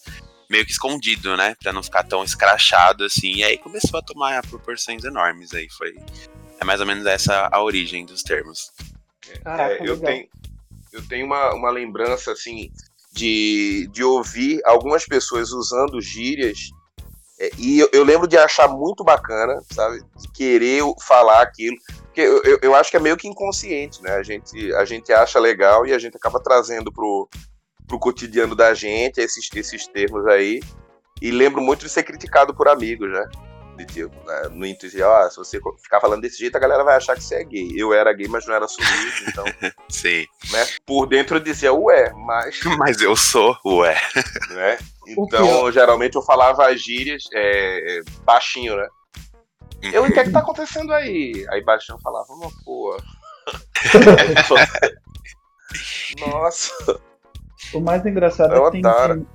meio 0.50 0.64
que 0.64 0.72
escondido, 0.72 1.36
né? 1.36 1.56
Para 1.62 1.72
não 1.72 1.82
ficar 1.82 2.02
tão 2.02 2.22
escrachado 2.22 3.04
assim. 3.04 3.36
E 3.36 3.44
aí 3.44 3.58
começou 3.58 3.98
a 3.98 4.02
tomar 4.02 4.46
proporções 4.46 5.04
enormes 5.04 5.54
aí. 5.54 5.68
Foi 5.70 5.94
é 6.60 6.64
mais 6.64 6.80
ou 6.80 6.86
menos 6.86 7.06
essa 7.06 7.48
a 7.50 7.62
origem 7.62 8.04
dos 8.04 8.22
termos. 8.22 8.70
Caraca, 9.42 9.82
é, 9.82 9.88
eu 9.88 9.98
tenho 9.98 10.28
eu 10.92 11.06
tenho 11.08 11.26
uma, 11.26 11.54
uma 11.54 11.70
lembrança 11.70 12.32
assim 12.32 12.70
de, 13.12 13.88
de 13.92 14.04
ouvir 14.04 14.60
algumas 14.64 15.04
pessoas 15.04 15.50
usando 15.50 16.00
gírias 16.00 16.70
é, 17.38 17.50
e 17.58 17.78
eu, 17.78 17.88
eu, 17.92 18.02
lembro 18.02 18.26
de 18.26 18.36
achar 18.38 18.66
muito 18.66 19.04
bacana, 19.04 19.60
sabe? 19.70 20.02
De 20.16 20.28
querer 20.32 20.82
falar 21.02 21.42
aquilo. 21.42 21.76
Porque 22.04 22.22
eu, 22.22 22.42
eu, 22.42 22.58
eu, 22.62 22.74
acho 22.74 22.90
que 22.90 22.96
é 22.96 23.00
meio 23.00 23.16
que 23.16 23.28
inconsciente, 23.28 24.02
né? 24.02 24.12
A 24.12 24.22
gente, 24.22 24.74
a 24.74 24.84
gente 24.86 25.12
acha 25.12 25.38
legal 25.38 25.86
e 25.86 25.92
a 25.92 25.98
gente 25.98 26.16
acaba 26.16 26.42
trazendo 26.42 26.90
pro, 26.90 27.28
pro 27.86 27.98
cotidiano 27.98 28.54
da 28.54 28.72
gente 28.72 29.20
esses, 29.20 29.50
esses 29.54 29.86
termos 29.86 30.26
aí. 30.26 30.60
E 31.20 31.30
lembro 31.30 31.60
muito 31.60 31.84
de 31.84 31.90
ser 31.90 32.04
criticado 32.04 32.54
por 32.54 32.68
amigos, 32.68 33.10
né? 33.10 33.24
De 33.76 33.84
tipo, 33.84 34.14
né? 34.26 34.48
no 34.50 34.64
intuito 34.64 34.96
de, 34.96 35.02
ó, 35.02 35.28
se 35.28 35.36
você 35.36 35.60
ficar 35.82 36.00
falando 36.00 36.22
desse 36.22 36.38
jeito, 36.38 36.56
a 36.56 36.60
galera 36.60 36.82
vai 36.82 36.96
achar 36.96 37.14
que 37.14 37.22
você 37.22 37.36
é 37.36 37.44
gay. 37.44 37.72
Eu 37.76 37.92
era 37.92 38.12
gay, 38.12 38.26
mas 38.26 38.46
não 38.46 38.54
era 38.54 38.64
assumido, 38.64 38.94
então. 39.28 39.44
Sim. 39.90 40.24
Né? 40.50 40.66
Por 40.86 41.06
dentro 41.06 41.36
eu 41.36 41.40
dizia, 41.40 41.72
ué, 41.72 42.10
mas. 42.14 42.60
Mas 42.78 43.00
eu 43.00 43.14
sou, 43.16 43.56
ué. 43.64 43.96
Né? 44.50 44.78
Então, 45.06 45.70
geralmente 45.70 46.16
eu 46.16 46.22
falava 46.22 46.68
as 46.68 46.80
gírias 46.80 47.24
é, 47.32 48.00
baixinho, 48.24 48.76
né? 48.76 48.88
Eu, 49.82 50.04
o 50.04 50.12
que 50.12 50.18
é 50.18 50.24
que 50.24 50.32
tá 50.32 50.38
acontecendo 50.40 50.92
aí? 50.92 51.46
Aí 51.50 51.62
baixinho 51.62 51.98
falava, 52.00 52.26
uma 52.32 52.50
pô. 52.64 52.96
Nossa. 56.26 57.00
O 57.74 57.80
mais 57.80 58.04
engraçado 58.04 58.54
é, 58.54 58.58
é 58.58 58.64
que 58.70 58.70
tem, 58.72 59.26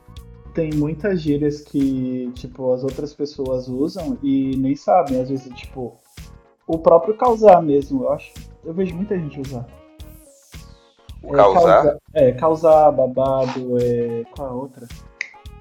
tem 0.54 0.72
muitas 0.74 1.22
gírias 1.22 1.62
que, 1.62 2.32
tipo, 2.34 2.74
as 2.74 2.84
outras 2.84 3.14
pessoas 3.14 3.68
usam 3.68 4.18
e 4.22 4.56
nem 4.58 4.76
sabem. 4.76 5.20
Às 5.20 5.30
vezes, 5.30 5.54
tipo, 5.54 5.98
o 6.68 6.78
próprio 6.78 7.16
causar 7.16 7.62
mesmo. 7.62 8.04
Eu 8.04 8.14
acho. 8.14 8.34
Eu 8.64 8.74
vejo 8.74 8.96
muita 8.96 9.18
gente 9.18 9.40
usar. 9.40 9.66
O 11.24 11.34
é, 11.34 11.38
causar? 11.38 11.62
Causa, 11.64 11.98
é, 12.14 12.32
causar, 12.34 12.92
babado, 12.92 13.78
é. 13.82 14.24
Qual 14.32 14.48
a 14.48 14.54
outra? 14.54 14.88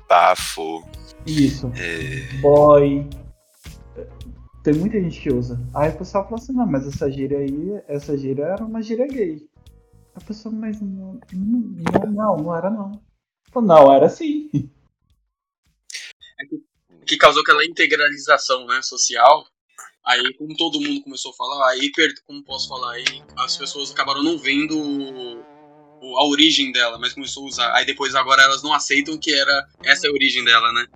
Bafo. 0.09 0.83
Isso. 1.27 1.71
É... 1.77 2.41
Boy. 2.41 3.09
Tem 4.63 4.75
muita 4.75 5.01
gente 5.01 5.21
que 5.21 5.33
usa. 5.33 5.59
Aí 5.75 5.91
o 5.91 5.97
pessoal 5.97 6.25
fala 6.25 6.37
assim, 6.37 6.53
não, 6.53 6.67
mas 6.67 6.87
essa 6.87 7.11
gíria 7.11 7.39
aí, 7.39 7.83
essa 7.89 8.17
gíria 8.17 8.45
era 8.45 8.65
uma 8.65 8.83
gíria 8.83 9.07
gay. 9.07 9.49
A 10.15 10.21
pessoa, 10.21 10.55
mas 10.55 10.81
não, 10.81 11.19
não, 11.33 11.61
não, 12.11 12.37
não 12.37 12.57
era 12.57 12.69
não. 12.69 13.01
Não, 13.55 13.93
era 13.93 14.09
sim. 14.09 14.51
Que, 17.11 17.17
causou 17.17 17.43
aquela 17.43 17.65
integralização 17.65 18.67
né, 18.67 18.81
social. 18.83 19.45
Aí, 20.07 20.33
como 20.35 20.57
todo 20.57 20.81
mundo 20.81 21.03
começou 21.03 21.33
a 21.33 21.35
falar, 21.35 21.71
aí, 21.71 21.91
como 22.25 22.45
posso 22.45 22.69
falar, 22.69 22.93
aí 22.93 23.05
as 23.37 23.57
pessoas 23.57 23.91
acabaram 23.91 24.23
não 24.23 24.39
vendo 24.39 25.45
a 26.17 26.25
origem 26.25 26.71
dela, 26.71 26.99
mas 26.99 27.13
começou 27.13 27.43
a 27.43 27.47
usar. 27.47 27.75
Aí 27.75 27.85
depois 27.85 28.15
agora 28.15 28.43
elas 28.43 28.63
não 28.63 28.73
aceitam 28.73 29.19
que 29.19 29.35
era 29.35 29.69
essa 29.85 30.07
é 30.07 30.11
a 30.11 30.13
origem 30.13 30.45
dela, 30.45 30.73
né? 30.73 30.87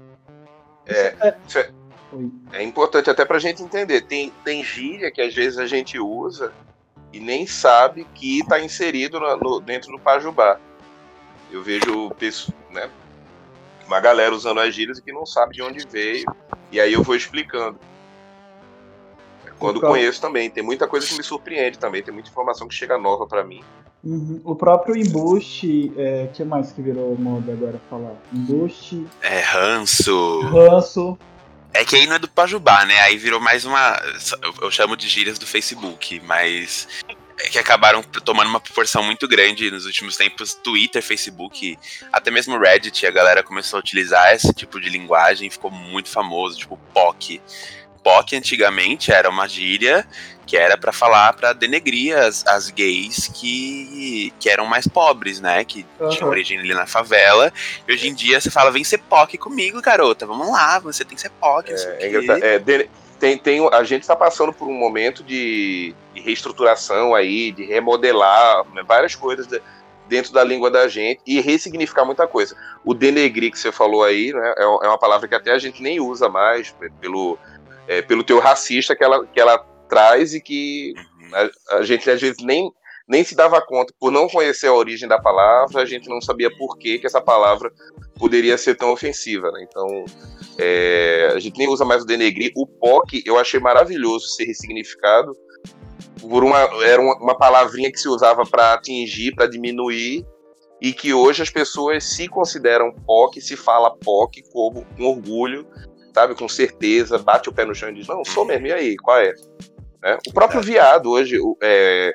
É, 0.86 1.16
é, 1.20 1.72
é 2.52 2.62
importante 2.62 3.10
até 3.10 3.24
pra 3.24 3.40
gente 3.40 3.60
entender. 3.60 4.02
Tem, 4.02 4.30
tem 4.44 4.62
gíria 4.62 5.10
que 5.10 5.20
às 5.20 5.34
vezes 5.34 5.58
a 5.58 5.66
gente 5.66 5.98
usa 5.98 6.52
e 7.12 7.18
nem 7.18 7.44
sabe 7.44 8.06
que 8.14 8.38
está 8.38 8.60
inserido 8.60 9.18
no, 9.18 9.36
no, 9.36 9.60
dentro 9.60 9.90
do 9.90 9.98
Pajubá. 9.98 10.60
Eu 11.50 11.62
vejo 11.62 12.10
né, 12.70 12.88
uma 13.86 14.00
galera 14.00 14.34
usando 14.34 14.60
as 14.60 14.74
gírias 14.74 15.00
que 15.00 15.12
não 15.12 15.26
sabe 15.26 15.54
de 15.54 15.62
onde 15.62 15.86
veio, 15.86 16.24
e 16.70 16.80
aí 16.80 16.92
eu 16.92 17.02
vou 17.02 17.14
explicando. 17.14 17.78
Quando 19.58 19.80
conheço 19.80 20.20
também, 20.20 20.50
tem 20.50 20.62
muita 20.62 20.86
coisa 20.86 21.06
que 21.06 21.16
me 21.16 21.22
surpreende 21.22 21.78
também, 21.78 22.02
tem 22.02 22.12
muita 22.12 22.28
informação 22.28 22.68
que 22.68 22.74
chega 22.74 22.98
nova 22.98 23.26
para 23.26 23.44
mim. 23.44 23.62
Uhum. 24.02 24.40
O 24.44 24.54
próprio 24.54 24.96
embuste, 24.96 25.92
é, 25.96 26.28
que 26.32 26.44
mais 26.44 26.72
que 26.72 26.82
virou 26.82 27.16
moda 27.16 27.52
agora 27.52 27.80
falar? 27.88 28.14
Embuste. 28.32 29.06
É, 29.22 29.40
ranço. 29.40 30.40
Ranço. 30.40 31.18
É 31.72 31.84
que 31.84 31.96
aí 31.96 32.06
não 32.06 32.16
é 32.16 32.18
do 32.18 32.28
Pajubá, 32.28 32.84
né? 32.84 33.00
Aí 33.00 33.16
virou 33.16 33.40
mais 33.40 33.64
uma. 33.64 34.00
Eu 34.60 34.70
chamo 34.70 34.96
de 34.96 35.08
gírias 35.08 35.38
do 35.38 35.46
Facebook, 35.46 36.20
mas. 36.24 36.86
É 37.44 37.48
que 37.48 37.58
acabaram 37.58 38.02
tomando 38.02 38.48
uma 38.48 38.58
proporção 38.58 39.02
muito 39.02 39.28
grande 39.28 39.70
nos 39.70 39.84
últimos 39.84 40.16
tempos. 40.16 40.54
Twitter, 40.54 41.02
Facebook, 41.02 41.78
até 42.10 42.30
mesmo 42.30 42.58
Reddit, 42.58 43.06
a 43.06 43.10
galera 43.10 43.42
começou 43.42 43.76
a 43.76 43.80
utilizar 43.80 44.32
esse 44.34 44.50
tipo 44.54 44.80
de 44.80 44.88
linguagem, 44.88 45.50
ficou 45.50 45.70
muito 45.70 46.08
famoso, 46.08 46.58
tipo 46.58 46.78
POC. 46.94 47.42
POC 48.02 48.36
antigamente 48.36 49.12
era 49.12 49.28
uma 49.28 49.46
gíria 49.46 50.06
que 50.46 50.56
era 50.56 50.76
para 50.76 50.92
falar, 50.92 51.32
para 51.34 51.52
denegrir 51.52 52.16
as, 52.16 52.46
as 52.46 52.70
gays 52.70 53.28
que, 53.28 54.32
que 54.38 54.48
eram 54.48 54.66
mais 54.66 54.86
pobres, 54.86 55.40
né? 55.40 55.64
Que 55.64 55.86
uhum. 56.00 56.08
tinham 56.10 56.28
origem 56.28 56.58
ali 56.58 56.72
na 56.72 56.86
favela. 56.86 57.52
E 57.86 57.92
hoje 57.92 58.08
em 58.08 58.14
dia 58.14 58.40
você 58.40 58.50
fala, 58.50 58.70
vem 58.70 58.84
ser 58.84 58.98
POC 58.98 59.38
comigo, 59.38 59.80
garota. 59.82 60.26
Vamos 60.26 60.50
lá, 60.50 60.78
você 60.78 61.04
tem 61.04 61.14
que 61.14 61.20
ser 61.20 61.30
POC. 61.30 61.72
É, 61.72 61.76
é, 62.00 62.54
é, 62.54 62.88
tem, 63.18 63.38
tem, 63.38 63.68
a 63.72 63.82
gente 63.84 64.02
está 64.02 64.16
passando 64.16 64.52
por 64.52 64.68
um 64.68 64.74
momento 64.74 65.22
de, 65.22 65.94
de, 66.14 66.20
reestruturação 66.20 67.14
aí, 67.14 67.52
de 67.52 67.64
remodelar 67.64 68.64
né, 68.72 68.82
várias 68.86 69.14
coisas 69.14 69.46
de, 69.46 69.60
dentro 70.08 70.32
da 70.32 70.44
língua 70.44 70.70
da 70.70 70.88
gente 70.88 71.20
e 71.26 71.40
ressignificar 71.40 72.04
muita 72.04 72.26
coisa. 72.26 72.56
O 72.84 72.94
denegrir 72.94 73.50
que 73.50 73.58
você 73.58 73.72
falou 73.72 74.04
aí, 74.04 74.32
né, 74.32 74.54
é, 74.58 74.62
é 74.62 74.88
uma 74.88 74.98
palavra 74.98 75.26
que 75.28 75.34
até 75.34 75.52
a 75.52 75.58
gente 75.58 75.82
nem 75.82 76.00
usa 76.00 76.28
mais 76.28 76.74
pelo 77.00 77.38
é, 77.86 78.02
pelo 78.02 78.24
teu 78.24 78.38
racista 78.38 78.96
que 78.96 79.04
ela, 79.04 79.26
que 79.26 79.40
ela 79.40 79.58
traz 79.88 80.34
e 80.34 80.40
que 80.40 80.94
a, 81.32 81.76
a, 81.76 81.82
gente 81.82 82.08
às 82.10 82.20
vezes 82.20 82.42
nem, 82.42 82.72
nem 83.06 83.22
se 83.22 83.34
dava 83.34 83.60
conta, 83.60 83.92
por 83.98 84.10
não 84.10 84.28
conhecer 84.28 84.66
a 84.66 84.74
origem 84.74 85.08
da 85.08 85.20
palavra, 85.20 85.82
a 85.82 85.84
gente 85.84 86.08
não 86.08 86.20
sabia 86.20 86.50
por 86.56 86.78
que, 86.78 86.98
que 86.98 87.06
essa 87.06 87.20
palavra 87.20 87.70
poderia 88.18 88.56
ser 88.56 88.76
tão 88.76 88.92
ofensiva. 88.92 89.50
Né? 89.52 89.66
Então, 89.68 90.04
é, 90.58 91.32
a 91.34 91.38
gente 91.38 91.58
nem 91.58 91.68
usa 91.68 91.84
mais 91.84 92.02
o 92.02 92.06
denegrir. 92.06 92.52
O 92.56 92.66
POC 92.66 93.22
eu 93.26 93.38
achei 93.38 93.60
maravilhoso 93.60 94.28
ser 94.28 94.44
ressignificado. 94.44 95.32
Por 96.20 96.42
uma, 96.42 96.58
era 96.82 97.00
uma, 97.00 97.16
uma 97.16 97.36
palavrinha 97.36 97.92
que 97.92 97.98
se 97.98 98.08
usava 98.08 98.44
para 98.46 98.72
atingir, 98.72 99.34
para 99.34 99.46
diminuir, 99.46 100.24
e 100.80 100.92
que 100.92 101.12
hoje 101.12 101.42
as 101.42 101.50
pessoas 101.50 102.04
se 102.04 102.26
consideram 102.28 102.94
POC, 103.06 103.40
se 103.40 103.56
fala 103.56 103.94
POC 103.96 104.42
como 104.50 104.86
com 104.96 105.04
orgulho, 105.04 105.66
sabe, 106.14 106.34
com 106.34 106.48
certeza, 106.48 107.18
bate 107.18 107.48
o 107.48 107.52
pé 107.52 107.64
no 107.64 107.74
chão 107.74 107.90
e 107.90 107.94
diz, 107.94 108.06
não, 108.06 108.24
sou 108.24 108.44
mesmo, 108.44 108.68
e 108.68 108.72
aí, 108.72 108.96
qual 108.96 109.18
é? 109.18 109.34
Né? 110.04 110.18
O 110.28 110.32
próprio 110.34 110.60
viado 110.60 111.10
hoje, 111.10 111.38
é, 111.62 112.12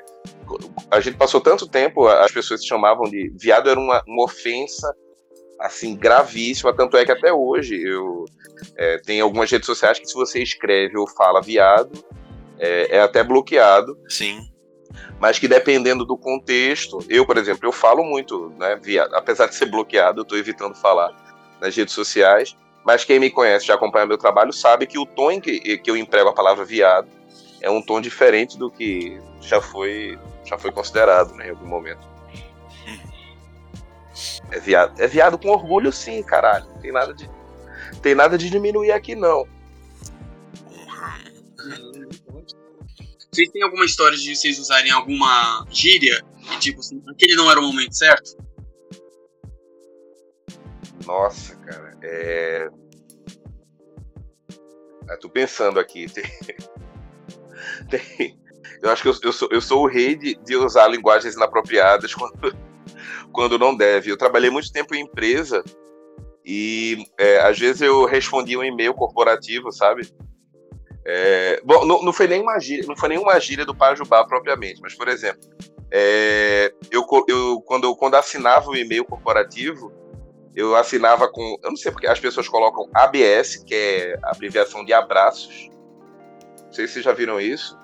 a 0.88 1.00
gente 1.00 1.16
passou 1.16 1.40
tanto 1.40 1.66
tempo, 1.66 2.06
as 2.06 2.30
pessoas 2.30 2.60
se 2.60 2.68
chamavam 2.68 3.10
de 3.10 3.32
viado 3.36 3.68
era 3.68 3.78
uma, 3.78 4.00
uma 4.06 4.24
ofensa 4.24 4.94
assim 5.58 5.96
gravíssima, 5.96 6.72
tanto 6.72 6.96
é 6.96 7.04
que 7.04 7.10
até 7.10 7.32
hoje 7.32 7.82
eu 7.82 8.24
é, 8.76 8.98
tem 8.98 9.20
algumas 9.20 9.50
redes 9.50 9.66
sociais 9.66 9.98
que 9.98 10.06
se 10.06 10.14
você 10.14 10.40
escreve 10.40 10.96
ou 10.96 11.06
fala 11.08 11.42
viado 11.42 11.92
é, 12.60 12.96
é, 12.96 13.00
até 13.00 13.24
bloqueado. 13.24 13.98
Sim. 14.08 14.40
Mas 15.18 15.38
que 15.38 15.48
dependendo 15.48 16.04
do 16.04 16.16
contexto, 16.16 16.98
eu 17.08 17.26
por 17.26 17.36
exemplo 17.36 17.66
eu 17.66 17.72
falo 17.72 18.04
muito, 18.04 18.50
né, 18.56 18.78
viado, 18.80 19.14
apesar 19.14 19.46
de 19.46 19.56
ser 19.56 19.66
bloqueado, 19.66 20.20
eu 20.20 20.22
estou 20.22 20.38
evitando 20.38 20.76
falar 20.76 21.10
nas 21.60 21.76
redes 21.76 21.92
sociais. 21.92 22.56
Mas 22.86 23.04
quem 23.04 23.18
me 23.18 23.30
conhece, 23.30 23.66
já 23.66 23.74
acompanha 23.74 24.06
meu 24.06 24.16
trabalho, 24.16 24.52
sabe 24.52 24.86
que 24.86 24.98
o 24.98 25.04
tom 25.04 25.32
em 25.32 25.40
que, 25.40 25.76
que 25.78 25.90
eu 25.90 25.96
emprego 25.96 26.30
a 26.30 26.32
palavra 26.32 26.64
viado 26.64 27.19
é 27.60 27.70
um 27.70 27.82
tom 27.82 28.00
diferente 28.00 28.58
do 28.58 28.70
que 28.70 29.20
já 29.40 29.60
foi, 29.60 30.18
já 30.44 30.58
foi 30.58 30.72
considerado 30.72 31.34
né, 31.34 31.48
em 31.48 31.50
algum 31.50 31.66
momento. 31.66 32.08
É 34.50 34.58
viado, 34.58 35.00
é 35.00 35.06
viado 35.06 35.38
com 35.38 35.48
orgulho, 35.48 35.92
sim, 35.92 36.22
caralho. 36.22 36.66
Não 36.66 36.80
tem 36.80 36.92
nada 36.92 37.14
de, 37.14 37.30
tem 38.02 38.14
nada 38.14 38.36
de 38.36 38.50
diminuir 38.50 38.92
aqui, 38.92 39.14
não. 39.14 39.46
Vocês 43.32 43.48
têm 43.50 43.62
alguma 43.62 43.84
história 43.84 44.18
de 44.18 44.34
vocês 44.34 44.58
usarem 44.58 44.90
alguma 44.90 45.64
gíria 45.70 46.20
e 46.52 46.58
tipo 46.58 46.80
assim, 46.80 47.00
aquele 47.08 47.36
não 47.36 47.50
era 47.50 47.60
o 47.60 47.62
momento 47.62 47.94
certo? 47.94 48.36
Nossa, 51.06 51.54
cara, 51.56 51.96
é. 52.02 52.68
Eu 55.08 55.18
tô 55.18 55.28
pensando 55.28 55.78
aqui. 55.78 56.06
Tem... 56.08 56.24
tem... 57.90 58.38
Eu 58.82 58.90
acho 58.90 59.02
que 59.02 59.08
eu, 59.08 59.14
eu, 59.22 59.32
sou, 59.32 59.48
eu 59.50 59.60
sou 59.60 59.82
o 59.82 59.86
rei 59.86 60.14
de, 60.14 60.34
de 60.36 60.56
usar 60.56 60.88
linguagens 60.88 61.34
inapropriadas 61.34 62.14
quando, 62.14 62.56
quando 63.32 63.58
não 63.58 63.76
deve. 63.76 64.10
Eu 64.10 64.16
trabalhei 64.16 64.50
muito 64.50 64.72
tempo 64.72 64.94
em 64.94 65.02
empresa 65.02 65.62
e 66.44 67.04
é, 67.18 67.40
às 67.40 67.58
vezes 67.58 67.82
eu 67.82 68.06
respondia 68.06 68.58
um 68.58 68.64
e-mail 68.64 68.94
corporativo, 68.94 69.70
sabe? 69.70 70.08
É, 71.04 71.60
bom, 71.64 71.84
não, 71.84 72.02
não, 72.02 72.12
foi 72.12 72.26
nenhuma 72.26 72.58
gíria, 72.58 72.84
não 72.86 72.96
foi 72.96 73.08
nenhuma 73.10 73.38
gíria 73.40 73.64
do 73.64 73.74
Pajubá 73.74 74.24
propriamente, 74.26 74.80
mas 74.82 74.94
por 74.94 75.08
exemplo, 75.08 75.40
é, 75.90 76.72
eu, 76.90 77.04
eu, 77.26 77.60
quando, 77.62 77.96
quando 77.96 78.14
assinava 78.14 78.70
o 78.70 78.76
e-mail 78.76 79.04
corporativo, 79.04 79.92
eu 80.54 80.76
assinava 80.76 81.28
com. 81.28 81.58
Eu 81.62 81.70
não 81.70 81.76
sei 81.76 81.90
porque 81.90 82.06
as 82.06 82.20
pessoas 82.20 82.48
colocam 82.48 82.88
ABS, 82.94 83.56
que 83.64 83.74
é 83.74 84.18
a 84.22 84.30
abreviação 84.30 84.84
de 84.84 84.92
abraços. 84.92 85.70
Não 86.70 86.74
sei 86.74 86.86
se 86.86 86.94
vocês 86.94 87.04
já 87.04 87.12
viram 87.12 87.40
isso. 87.40 87.76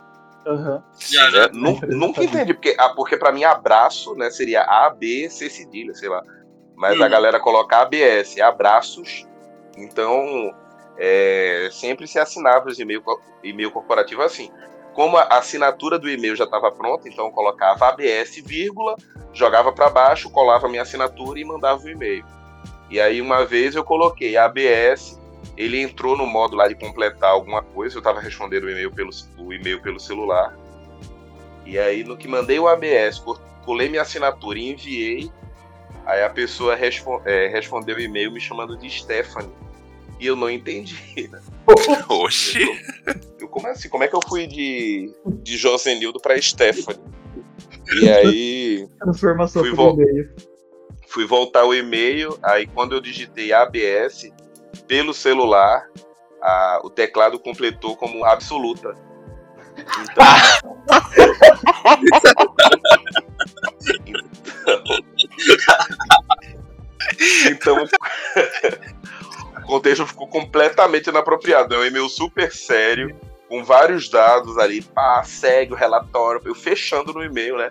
Uhum. 0.47 0.81
Já. 0.97 1.49
Nunca, 1.52 1.87
nunca 1.88 2.23
entendi, 2.23 2.55
porque, 2.55 2.76
ah, 2.78 2.90
porque 2.90 3.16
para 3.16 3.33
mim 3.33 3.43
abraço 3.43 4.14
né, 4.14 4.31
seria 4.31 4.62
A, 4.62 4.88
B, 4.90 5.28
C 5.28 5.50
cedilha, 5.50 5.93
sei 5.93 6.09
lá. 6.09 6.23
Mas 6.76 6.97
uhum. 6.97 7.05
a 7.05 7.09
galera 7.09 7.40
coloca 7.40 7.78
ABS, 7.78 8.38
abraços. 8.38 9.26
Então, 9.76 10.55
é, 10.97 11.69
sempre 11.73 12.07
se 12.07 12.21
assinava 12.21 12.69
os 12.69 12.78
e-mail, 12.78 13.02
e-mail 13.43 13.73
corporativo 13.73 14.23
assim. 14.23 14.52
Como 14.95 15.16
a 15.16 15.25
assinatura 15.25 15.99
do 15.99 16.09
e-mail 16.09 16.37
já 16.37 16.45
estava 16.45 16.71
pronta, 16.71 17.09
então 17.09 17.26
eu 17.26 17.33
colocava 17.33 17.88
ABS, 17.88 18.40
vírgula, 18.45 18.95
jogava 19.33 19.73
para 19.73 19.90
baixo, 19.90 20.31
colava 20.31 20.69
minha 20.69 20.83
assinatura 20.83 21.40
e 21.40 21.45
mandava 21.45 21.83
o 21.83 21.90
e-mail. 21.90 22.25
E 22.88 23.00
aí 23.00 23.21
uma 23.21 23.45
vez 23.45 23.75
eu 23.75 23.83
coloquei 23.83 24.37
ABS, 24.37 25.21
ele 25.56 25.80
entrou 25.80 26.16
no 26.16 26.26
modo 26.26 26.56
lá 26.56 26.68
de 26.68 26.74
completar 26.74 27.30
alguma 27.30 27.62
coisa, 27.62 27.96
eu 27.96 28.00
estava 28.00 28.20
respondendo 28.20 28.64
o 28.64 28.70
e-mail 28.70 28.90
pelo, 28.90 29.10
o 29.38 29.52
e-mail 29.52 29.80
pelo 29.80 29.98
celular. 29.98 30.56
E 31.64 31.78
aí 31.78 32.04
no 32.04 32.16
que 32.16 32.28
mandei 32.28 32.58
o 32.58 32.68
ABS, 32.68 33.22
pulei 33.64 33.88
minha 33.88 34.02
assinatura 34.02 34.58
e 34.58 34.70
enviei, 34.70 35.30
aí 36.04 36.22
a 36.22 36.30
pessoa 36.30 36.76
é, 37.24 37.48
respondeu 37.48 37.96
o 37.96 38.00
e-mail 38.00 38.30
me 38.30 38.40
chamando 38.40 38.76
de 38.76 38.88
Stephanie. 38.90 39.50
E 40.18 40.26
eu 40.26 40.36
não 40.36 40.48
entendi. 40.48 41.28
Né? 41.30 41.40
Oxi! 42.08 42.62
Eu, 43.06 43.14
eu, 43.40 43.48
como 43.48 43.66
assim? 43.68 43.88
Como 43.88 44.02
é 44.02 44.08
que 44.08 44.16
eu 44.16 44.20
fui 44.26 44.46
de, 44.46 45.12
de 45.42 45.56
Josenildo 45.58 46.20
pra 46.20 46.40
Stephanie? 46.40 46.98
E 48.00 48.08
aí. 48.08 48.88
Transformação 48.98 49.62
fui, 49.62 49.72
vo 49.72 49.90
e-mail. 49.92 50.34
fui 51.06 51.26
voltar 51.26 51.64
o 51.64 51.74
e-mail, 51.74 52.38
aí 52.42 52.66
quando 52.66 52.94
eu 52.94 53.00
digitei 53.00 53.52
ABS 53.52 54.32
pelo 54.87 55.12
celular, 55.12 55.88
a, 56.40 56.81
o 56.85 56.90
teclado 56.90 57.38
completou 57.38 57.97
como 57.97 58.25
absoluta. 58.25 58.95
Então. 59.76 60.25
então, 67.50 67.85
então 67.85 67.87
o 69.62 69.66
contexto 69.66 70.07
ficou 70.07 70.28
completamente 70.28 71.09
inapropriado. 71.09 71.75
É 71.75 71.78
um 71.78 71.85
e-mail 71.85 72.09
super 72.09 72.52
sério, 72.52 73.19
com 73.49 73.64
vários 73.64 74.09
dados 74.09 74.57
ali, 74.59 74.83
pá, 74.83 75.23
segue 75.25 75.73
o 75.73 75.76
relatório, 75.76 76.40
eu 76.45 76.55
fechando 76.55 77.12
no 77.12 77.23
e-mail, 77.23 77.57
né? 77.57 77.71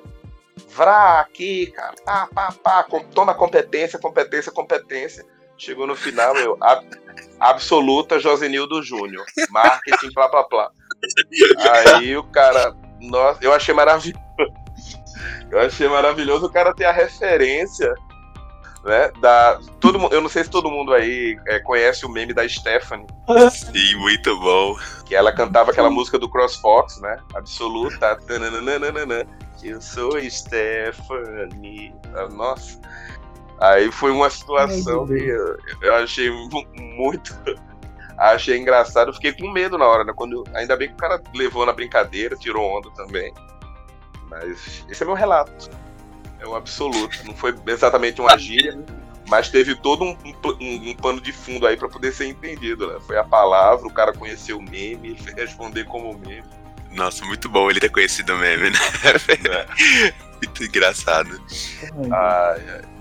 Vrá, 0.70 1.20
aqui, 1.20 1.68
cara, 1.68 1.96
pá, 2.06 2.30
pá, 2.34 2.52
pá, 2.64 2.86
toma 3.14 3.34
competência, 3.34 4.00
competência, 4.00 4.52
competência. 4.52 5.26
Chegou 5.58 5.88
no 5.88 5.96
final, 5.96 6.36
eu, 6.38 6.58
ab, 6.62 6.86
absoluta 7.40 8.20
Josenildo 8.20 8.84
Júnior, 8.84 9.25
marketing, 9.50 10.12
plá, 10.14 10.29
plá, 10.29 10.44
plá. 10.44 10.72
Aí 11.96 12.16
o 12.18 12.24
cara, 12.24 12.75
nossa, 13.00 13.44
eu 13.44 13.53
achei 13.53 13.74
maravilhoso. 13.74 14.25
Eu 15.50 15.60
achei 15.60 15.88
maravilhoso 15.88 16.48
o 16.48 16.51
cara 16.51 16.74
ter 16.74 16.86
a 16.86 16.92
referência 16.92 17.94
né? 18.86 19.12
Da, 19.20 19.60
todo, 19.79 19.98
eu 20.14 20.22
não 20.22 20.29
sei 20.29 20.44
se 20.44 20.50
todo 20.50 20.70
mundo 20.70 20.94
aí 20.94 21.38
é, 21.48 21.60
conhece 21.60 22.06
o 22.06 22.10
meme 22.10 22.34
da 22.34 22.48
Stephanie. 22.48 23.08
Sim, 23.50 23.96
muito 23.96 24.40
bom. 24.40 24.75
Que 25.06 25.16
ela 25.16 25.34
cantava 25.34 25.72
aquela 25.72 25.90
música 25.90 26.20
do 26.20 26.29
CrossFox, 26.29 27.01
né? 27.01 27.18
Absoluta. 27.34 28.18
Eu 29.64 29.82
sou 29.82 30.22
Stephanie. 30.29 31.94
Nossa. 32.32 32.79
Aí 33.59 33.91
foi 33.91 34.11
uma 34.11 34.29
situação 34.29 35.07
que 35.07 35.13
eu, 35.13 35.57
eu 35.81 35.96
achei 35.96 36.29
muito. 36.75 37.35
Achei 38.18 38.57
engraçado. 38.57 39.13
fiquei 39.13 39.33
com 39.33 39.51
medo 39.51 39.77
na 39.77 39.85
hora, 39.85 40.05
né? 40.05 40.13
Quando, 40.15 40.46
ainda 40.53 40.77
bem 40.77 40.87
que 40.87 40.94
o 40.94 40.98
cara 40.98 41.22
levou 41.33 41.65
na 41.65 41.74
brincadeira, 41.74 42.37
tirou 42.37 42.63
onda 42.63 42.89
também. 42.91 43.33
Mas 44.29 44.85
esse 44.87 45.03
é 45.03 45.05
meu 45.05 45.15
relato 45.15 45.70
é 46.39 46.48
o 46.48 46.55
absoluto. 46.55 47.18
Não 47.25 47.35
foi 47.35 47.53
exatamente 47.68 48.22
uma 48.22 48.37
gíria, 48.37 48.77
mas 49.27 49.50
teve 49.50 49.75
todo 49.75 50.03
um, 50.03 50.18
um, 50.61 50.89
um 50.89 50.96
pano 50.96 51.20
de 51.20 51.31
fundo 51.31 51.68
aí 51.68 51.75
para 51.75 51.89
poder 51.89 52.13
ser 52.13 52.27
entendido, 52.27 52.87
né? 52.87 53.00
Foi 53.05 53.18
a 53.18 53.24
palavra, 53.24 53.87
o 53.87 53.94
cara 53.94 54.13
conheceu 54.13 54.57
o 54.57 54.61
meme, 54.61 55.09
ele 55.09 55.33
responder 55.35 55.85
como 55.85 56.18
meme. 56.18 56.44
Nossa, 56.91 57.25
muito 57.25 57.50
bom 57.50 57.70
ele 57.70 57.79
ter 57.79 57.89
conhecido 57.89 58.33
o 58.33 58.37
meme, 58.37 58.70
né? 58.70 58.79
É. 59.50 60.13
muito 60.41 60.63
engraçado. 60.63 61.41
Ai, 62.11 62.63
ai. 62.70 62.95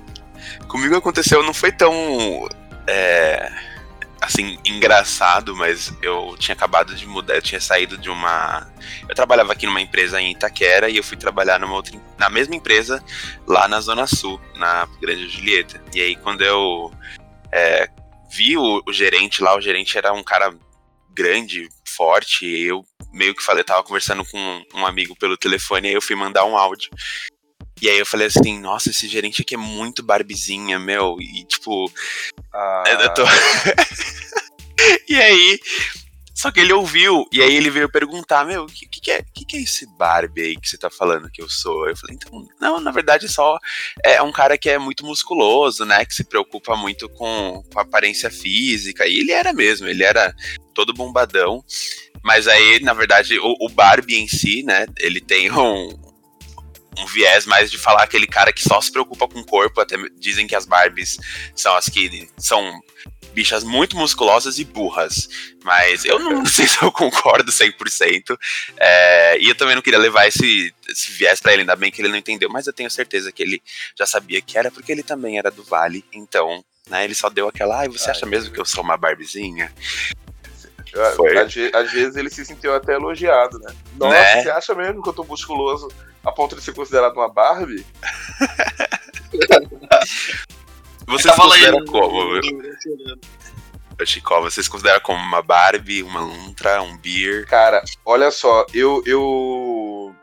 Comigo 0.69 0.97
aconteceu, 0.97 1.43
não 1.43 1.55
foi 1.55 1.73
tão. 1.73 2.49
É 2.87 3.51
assim, 4.25 4.59
engraçado, 4.65 5.55
mas 5.55 5.93
eu 6.01 6.35
tinha 6.39 6.55
acabado 6.55 6.95
de 6.95 7.07
mudar, 7.07 7.37
eu 7.37 7.43
tinha 7.43 7.61
saído 7.61 7.99
de 7.99 8.09
uma. 8.09 8.67
Eu 9.09 9.15
trabalhava 9.15 9.53
aqui 9.53 9.67
numa 9.67 9.81
empresa 9.81 10.21
em 10.21 10.33
Itaquera 10.33 10.89
e 10.89 10.97
eu 10.97 11.05
fui 11.05 11.17
trabalhar 11.17 11.61
numa 11.61 11.75
outra, 11.75 11.99
na 12.19 12.31
mesma 12.31 12.55
empresa 12.55 13.05
lá 13.47 13.69
na 13.69 13.81
Zona 13.81 14.07
Sul, 14.07 14.41
na 14.57 14.89
Grande 15.01 15.29
Julieta. 15.29 15.83
E 15.95 16.01
aí, 16.01 16.17
quando 16.17 16.43
eu 16.43 16.93
é, 17.53 17.89
vi 18.31 18.57
o, 18.57 18.83
o, 18.87 18.93
gerente 18.93 19.43
lá, 19.43 19.55
o 19.57 19.61
gerente 19.61 19.97
era 19.99 20.13
um 20.13 20.23
cara 20.23 20.55
grande, 21.11 21.69
forte, 21.87 22.47
e 22.47 22.65
eu 22.65 22.85
meio 23.13 23.35
que 23.35 23.45
falei, 23.45 23.61
eu 23.61 23.67
tava 23.67 23.85
conversando 23.85 24.25
com 24.25 24.65
um 24.75 24.87
amigo 24.87 25.15
pelo 25.17 25.37
telefone, 25.37 25.89
aí 25.89 25.95
eu 25.95 26.03
fui 26.03 26.17
mandar 26.17 26.45
um 26.45 26.57
áudio. 26.57 26.91
E 27.85 27.91
aí 27.91 27.99
eu 27.99 28.07
falei 28.07 28.29
assim, 28.29 28.59
nossa, 28.59 28.89
esse 28.89 29.07
gerente 29.07 29.43
aqui 29.43 29.57
é 29.57 29.59
muito 29.59 30.03
barbizinha, 30.03 30.79
meu. 30.79 31.19
E 31.21 31.45
tipo. 31.45 31.93
Ah. 32.51 32.83
Eu 32.87 33.13
tô... 33.13 33.23
e 35.07 35.21
aí. 35.21 35.61
Só 36.35 36.51
que 36.51 36.61
ele 36.61 36.73
ouviu, 36.73 37.27
e 37.31 37.41
aí 37.41 37.55
ele 37.55 37.71
veio 37.71 37.89
perguntar, 37.89 38.45
meu, 38.45 38.65
o 38.65 38.67
que, 38.67 38.87
que, 38.87 39.11
é, 39.11 39.23
que, 39.23 39.45
que 39.47 39.57
é 39.57 39.61
esse 39.61 39.87
Barbie 39.97 40.43
aí 40.43 40.57
que 40.57 40.69
você 40.69 40.77
tá 40.77 40.91
falando 40.91 41.31
que 41.31 41.41
eu 41.41 41.49
sou? 41.49 41.89
Eu 41.89 41.97
falei, 41.97 42.17
então, 42.17 42.47
não, 42.61 42.81
na 42.81 42.91
verdade 42.91 43.29
só 43.29 43.57
é 44.05 44.21
um 44.21 44.33
cara 44.33 44.59
que 44.59 44.69
é 44.69 44.77
muito 44.77 45.07
musculoso, 45.07 45.87
né, 45.87 46.05
que 46.05 46.13
se 46.13 46.25
preocupa 46.25 46.77
muito 46.77 47.09
com, 47.09 47.63
com 47.73 47.79
a 47.79 47.83
aparência 47.83 48.31
física, 48.31 49.07
e 49.07 49.21
ele 49.21 49.31
era 49.31 49.55
mesmo, 49.55 49.87
ele 49.87 50.03
era 50.03 50.35
todo 50.75 50.93
bombadão, 50.93 51.65
mas 52.23 52.49
aí, 52.49 52.81
na 52.81 52.93
verdade, 52.93 53.39
o, 53.39 53.55
o 53.61 53.69
Barbie 53.69 54.17
em 54.17 54.29
si, 54.29 54.65
né, 54.65 54.87
ele 54.99 55.21
tem 55.21 55.51
um, 55.51 56.04
um 56.99 57.07
viés 57.07 57.47
mais 57.47 57.71
de 57.71 57.79
falar 57.79 58.03
aquele 58.03 58.27
cara 58.27 58.53
que 58.53 58.63
só 58.63 58.81
se 58.81 58.91
preocupa 58.91 59.29
com 59.29 59.41
o 59.41 59.47
corpo. 59.47 59.81
Até 59.81 59.97
dizem 60.19 60.47
que 60.47 60.55
as 60.55 60.67
Barbies 60.67 61.19
são 61.55 61.75
as 61.75 61.89
que 61.89 62.29
são 62.39 62.81
bichas 63.35 63.65
muito 63.65 63.97
musculosas 63.97 64.59
e 64.59 64.65
burras. 64.65 65.29
Mas 65.63 66.05
eu 66.05 66.19
não 66.19 66.47
sei 66.47 66.67
se 66.67 66.83
eu 66.83 66.91
concordo 66.91 67.51
100%. 67.51 68.39
É, 68.77 69.39
e 69.39 69.49
eu 69.49 69.55
também 69.55 69.75
não 69.75 69.83
queria 69.83 69.99
levar 69.99 70.27
esse, 70.27 70.73
esse 70.89 71.11
viés 71.13 71.41
para 71.41 71.53
ele, 71.53 71.63
ainda 71.63 71.77
bem 71.77 71.91
que 71.91 72.01
ele 72.01 72.09
não 72.09 72.17
entendeu. 72.17 72.49
Mas 72.49 72.67
eu 72.67 72.73
tenho 72.73 72.91
certeza 72.91 73.33
que 73.33 73.43
ele 73.43 73.63
já 73.99 74.07
sabia 74.07 74.41
que 74.41 74.57
era, 74.57 74.71
porque 74.71 74.93
ele 74.93 75.03
também 75.03 75.39
era 75.39 75.51
do 75.51 75.65
Vale. 75.65 76.05
Então, 76.13 76.65
né, 76.89 77.05
ele 77.05 77.15
só 77.15 77.29
deu 77.29 77.49
aquela, 77.49 77.81
ai, 77.81 77.89
você 77.89 78.11
Ai, 78.11 78.11
acha 78.13 78.27
mesmo 78.27 78.53
que 78.53 78.61
eu 78.61 78.65
sou 78.65 78.85
uma 78.85 78.97
Barbizinha? 78.97 79.73
Às, 80.95 81.75
às, 81.75 81.93
vezes 81.93 82.15
ele 82.15 82.31
se 82.31 82.45
sentiu 82.45 82.73
até 82.73 82.95
elogiado, 82.95 83.59
né? 83.59 83.75
Nossa, 83.97 84.15
né? 84.15 84.43
você 84.43 84.51
acha 84.51 84.75
mesmo 84.77 85.03
que 85.03 85.09
eu 85.09 85.13
tô 85.13 85.25
musculoso 85.25 85.89
a 86.25 86.33
ponto 86.33 86.57
de 86.57 86.63
ser 86.63 86.75
considerado 86.75 87.15
uma 87.17 87.29
Barbie? 87.29 87.85
Você 91.07 91.31
considera 91.33 91.85
como? 91.85 92.41
Chico, 94.05 94.41
vocês 94.41 94.67
consideram 94.67 95.01
como 95.01 95.19
uma 95.19 95.43
Barbie, 95.43 96.03
uma 96.03 96.21
Luntra, 96.21 96.83
um 96.83 96.97
Beer? 96.97 97.47
Cara, 97.47 97.83
olha 98.05 98.31
só, 98.31 98.67
eu 98.75 99.03
eu 99.07 100.15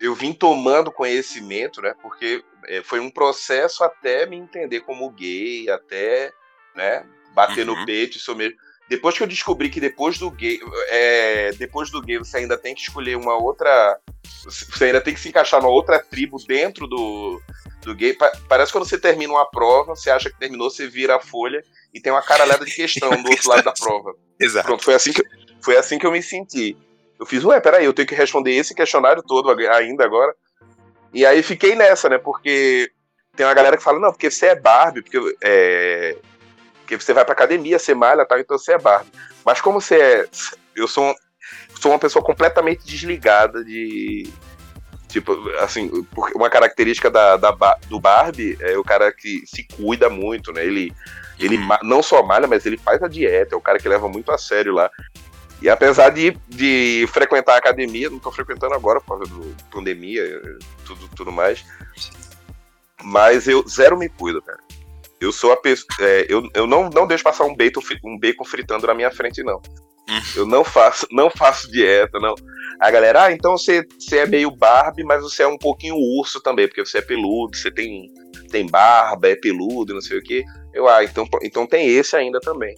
eu 0.00 0.14
vim 0.14 0.32
tomando 0.32 0.90
conhecimento, 0.90 1.80
né? 1.80 1.94
Porque 2.02 2.42
é, 2.66 2.82
foi 2.82 3.00
um 3.00 3.10
processo 3.10 3.84
até 3.84 4.26
me 4.26 4.36
entender 4.36 4.80
como 4.80 5.10
gay, 5.10 5.70
até, 5.70 6.32
né, 6.74 7.06
bater 7.34 7.68
uhum. 7.68 7.76
no 7.76 7.86
peito, 7.86 8.16
isso 8.16 8.34
mesmo. 8.34 8.56
Depois 8.88 9.16
que 9.16 9.22
eu 9.22 9.26
descobri 9.26 9.70
que 9.70 9.80
depois 9.80 10.18
do 10.18 10.30
gay, 10.30 10.60
é, 10.88 11.52
depois 11.52 11.90
do 11.90 12.02
gay 12.02 12.18
você 12.18 12.38
ainda 12.38 12.56
tem 12.56 12.74
que 12.74 12.82
escolher 12.82 13.16
uma 13.16 13.34
outra, 13.34 13.98
você 14.44 14.86
ainda 14.86 15.00
tem 15.00 15.14
que 15.14 15.20
se 15.20 15.28
encaixar 15.28 15.60
numa 15.60 15.72
outra 15.72 15.98
tribo 15.98 16.36
dentro 16.46 16.86
do 16.86 17.40
do 17.84 17.94
gay. 17.94 18.14
Pa 18.14 18.30
parece 18.48 18.72
quando 18.72 18.86
você 18.86 18.98
termina 18.98 19.32
uma 19.32 19.48
prova, 19.48 19.94
você 19.94 20.10
acha 20.10 20.30
que 20.30 20.38
terminou, 20.38 20.70
você 20.70 20.86
vira 20.88 21.16
a 21.16 21.20
folha 21.20 21.62
e 21.92 22.00
tem 22.00 22.12
uma 22.12 22.22
caralhada 22.22 22.64
de 22.64 22.74
questão 22.74 23.10
do 23.10 23.30
outro 23.30 23.48
lado 23.48 23.62
da 23.62 23.72
prova. 23.78 24.14
Exato. 24.40 24.66
Pronto, 24.66 24.84
foi 24.84 24.94
assim 24.94 25.12
que, 25.12 25.22
foi 25.60 25.76
assim 25.76 25.98
que 25.98 26.06
eu 26.06 26.12
me 26.12 26.22
senti. 26.22 26.76
Eu 27.18 27.26
fiz, 27.26 27.44
ué, 27.44 27.60
peraí, 27.60 27.84
eu 27.84 27.92
tenho 27.92 28.08
que 28.08 28.14
responder 28.14 28.52
esse 28.52 28.74
questionário 28.74 29.22
todo 29.22 29.50
ainda 29.50 30.04
agora. 30.04 30.34
E 31.12 31.24
aí 31.24 31.42
fiquei 31.42 31.76
nessa, 31.76 32.08
né? 32.08 32.18
Porque 32.18 32.90
tem 33.36 33.46
uma 33.46 33.54
galera 33.54 33.76
que 33.76 33.82
fala, 33.82 34.00
não, 34.00 34.10
porque 34.10 34.30
você 34.30 34.46
é 34.46 34.56
Barbie, 34.56 35.02
porque, 35.02 35.36
é, 35.42 36.16
porque 36.84 37.00
você 37.00 37.14
vai 37.14 37.24
pra 37.24 37.32
academia, 37.32 37.78
você 37.78 37.94
malha 37.94 38.26
tal, 38.26 38.38
então 38.38 38.58
você 38.58 38.72
é 38.74 38.78
Barbie. 38.78 39.10
Mas 39.44 39.60
como 39.60 39.80
você 39.80 39.96
é. 39.96 40.28
Eu 40.76 40.86
sou, 40.86 41.14
sou 41.80 41.92
uma 41.92 41.98
pessoa 41.98 42.24
completamente 42.24 42.84
desligada 42.84 43.64
de. 43.64 44.30
Tipo, 45.08 45.48
assim, 45.60 45.90
uma 46.34 46.50
característica 46.50 47.08
da, 47.10 47.36
da, 47.36 47.52
do 47.88 48.00
Barbie 48.00 48.58
é 48.60 48.76
o 48.76 48.82
cara 48.82 49.12
que 49.12 49.44
se 49.46 49.64
cuida 49.76 50.10
muito, 50.10 50.52
né? 50.52 50.64
Ele, 50.64 50.92
ele 51.38 51.56
uhum. 51.56 51.68
não 51.84 52.02
só 52.02 52.22
malha, 52.22 52.48
mas 52.48 52.66
ele 52.66 52.76
faz 52.76 53.00
a 53.02 53.08
dieta, 53.08 53.54
é 53.54 53.58
o 53.58 53.60
cara 53.60 53.78
que 53.78 53.88
leva 53.88 54.08
muito 54.08 54.32
a 54.32 54.38
sério 54.38 54.74
lá. 54.74 54.90
E 55.62 55.68
apesar 55.68 56.10
de, 56.10 56.36
de 56.48 57.06
frequentar 57.12 57.54
a 57.54 57.58
academia, 57.58 58.10
não 58.10 58.16
estou 58.16 58.32
frequentando 58.32 58.74
agora 58.74 59.00
por 59.00 59.16
causa 59.16 59.32
da 59.32 59.54
pandemia, 59.70 60.24
tudo, 60.84 61.08
tudo 61.14 61.32
mais. 61.32 61.64
Mas 63.02 63.46
eu 63.46 63.66
zero 63.68 63.96
me 63.96 64.08
cuido, 64.08 64.42
cara. 64.42 64.58
Eu 65.24 65.32
sou 65.32 65.52
a 65.52 65.56
pessoa. 65.56 65.86
É, 66.00 66.26
eu, 66.28 66.48
eu 66.54 66.66
não, 66.66 66.90
não 66.90 67.06
deixo 67.06 67.24
passar 67.24 67.44
um 67.44 67.56
bacon, 67.56 67.80
um 68.04 68.18
bacon 68.18 68.44
fritando 68.44 68.86
na 68.86 68.94
minha 68.94 69.10
frente, 69.10 69.42
não. 69.42 69.60
Hum. 70.08 70.20
Eu 70.36 70.46
não 70.46 70.62
faço, 70.62 71.06
não 71.10 71.30
faço 71.30 71.70
dieta, 71.70 72.18
não. 72.18 72.34
A 72.78 72.90
galera, 72.90 73.24
ah, 73.24 73.32
então 73.32 73.56
você, 73.56 73.82
você 73.98 74.18
é 74.18 74.26
meio 74.26 74.50
Barbie, 74.50 75.04
mas 75.04 75.22
você 75.22 75.42
é 75.42 75.46
um 75.46 75.56
pouquinho 75.56 75.94
urso 75.96 76.40
também, 76.40 76.68
porque 76.68 76.84
você 76.84 76.98
é 76.98 77.02
peludo, 77.02 77.56
você 77.56 77.70
tem, 77.70 78.12
tem 78.50 78.66
barba, 78.66 79.28
é 79.28 79.36
peludo, 79.36 79.94
não 79.94 80.02
sei 80.02 80.18
o 80.18 80.22
quê. 80.22 80.44
Eu, 80.74 80.88
ah, 80.88 81.02
então, 81.02 81.26
então 81.42 81.66
tem 81.66 81.88
esse 81.88 82.16
ainda 82.16 82.38
também. 82.40 82.74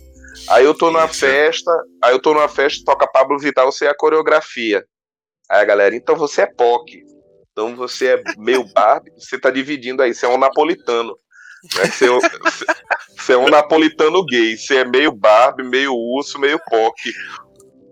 Aí 0.48 0.64
eu 0.64 0.74
tô 0.74 0.90
numa 0.90 1.08
festa, 1.08 1.72
aí 2.04 2.12
eu 2.12 2.20
tô 2.20 2.32
numa 2.32 2.48
festa, 2.48 2.84
toca 2.84 3.10
Pablo 3.10 3.38
Vittar, 3.38 3.64
você 3.64 3.86
é 3.86 3.88
a 3.88 3.96
coreografia. 3.96 4.84
Aí 5.50 5.60
a 5.60 5.64
galera, 5.64 5.96
então 5.96 6.14
você 6.14 6.42
é 6.42 6.46
POC. 6.46 7.02
Então 7.50 7.74
você 7.74 8.14
é 8.14 8.22
meio 8.36 8.64
Barbie, 8.72 9.10
você 9.18 9.38
tá 9.38 9.50
dividindo 9.50 10.02
aí, 10.02 10.14
você 10.14 10.26
é 10.26 10.28
um 10.28 10.38
napolitano. 10.38 11.16
Né? 11.74 11.86
Você, 11.86 12.06
é 12.06 12.10
um, 12.10 12.20
você 13.16 13.32
é 13.32 13.36
um 13.36 13.48
napolitano 13.48 14.24
gay, 14.24 14.56
você 14.56 14.78
é 14.78 14.84
meio 14.84 15.12
Barbie, 15.12 15.64
meio 15.64 15.94
urso, 15.94 16.38
meio 16.38 16.58
POC. 16.70 17.12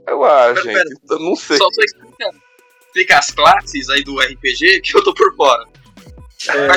Eu 0.07 0.25
acho, 0.25 0.63
gente, 0.63 0.75
pera, 0.75 0.89
eu 1.11 1.19
não 1.19 1.35
sei. 1.35 1.57
Só, 1.57 1.69
só 1.71 1.83
explicar, 1.83 2.31
explicar 2.87 3.19
as 3.19 3.31
classes 3.31 3.89
aí 3.89 4.05
do 4.05 4.19
RPG 4.21 4.81
que 4.83 4.97
eu 4.97 5.03
tô 5.03 5.15
por 5.15 5.35
fora. 5.35 5.67
É... 6.49 6.69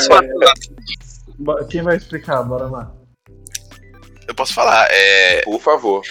Quem 1.70 1.82
vai 1.82 1.98
explicar? 1.98 2.42
Bora 2.44 2.68
lá. 2.68 2.97
Eu 4.28 4.36
posso 4.36 4.54
falar, 4.54 4.88
é. 4.92 5.42
Por 5.44 5.62
favor. 5.62 6.02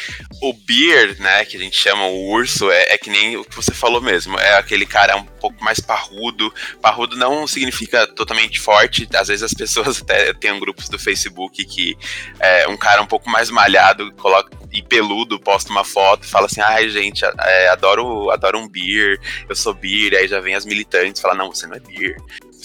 O 0.43 0.53
Beer, 0.53 1.21
né, 1.21 1.45
que 1.45 1.57
a 1.57 1.61
gente 1.61 1.77
chama 1.77 2.07
o 2.07 2.31
urso, 2.31 2.71
é, 2.71 2.95
é, 2.95 2.99
que 2.99 3.11
nem 3.11 3.37
o 3.37 3.45
que 3.45 3.55
você 3.55 3.75
falou 3.75 4.01
mesmo. 4.01 4.39
É 4.39 4.57
aquele 4.57 4.87
cara 4.87 5.17
um 5.17 5.25
pouco 5.25 5.63
mais 5.63 5.81
parrudo. 5.81 6.53
Parrudo 6.81 7.17
não 7.17 7.47
significa 7.47 8.07
totalmente 8.07 8.59
forte. 8.59 9.07
Às 9.15 9.29
vezes 9.29 9.43
as 9.43 9.53
pessoas 9.53 10.01
até 10.03 10.33
têm 10.33 10.59
grupos 10.59 10.89
do 10.89 10.99
Facebook 10.99 11.65
que 11.65 11.97
é, 12.41 12.67
um 12.69 12.77
cara 12.77 13.03
um 13.03 13.07
pouco 13.07 13.29
mais 13.29 13.51
malhado 13.51 14.11
coloca 14.15 14.51
e 14.77 14.83
peludo 14.83 15.41
posta 15.41 15.71
uma 15.71 15.85
foto 15.85 16.25
e 16.25 16.31
fala 16.31 16.47
assim: 16.47 16.61
ai, 16.61 16.89
gente, 16.89 17.25
é, 17.25 17.69
adoro, 17.69 18.31
adoro 18.31 18.59
um 18.59 18.69
beer, 18.69 19.19
eu 19.49 19.57
sou 19.57 19.75
beer. 19.75 20.13
E 20.13 20.17
aí 20.17 20.29
já 20.29 20.41
vem 20.41 20.55
as 20.55 20.65
militantes 20.65 21.19
e 21.19 21.23
fala: 21.23 21.35
não, 21.35 21.53
você 21.53 21.67
não 21.67 21.77
é 21.77 21.81
beer 21.81 22.17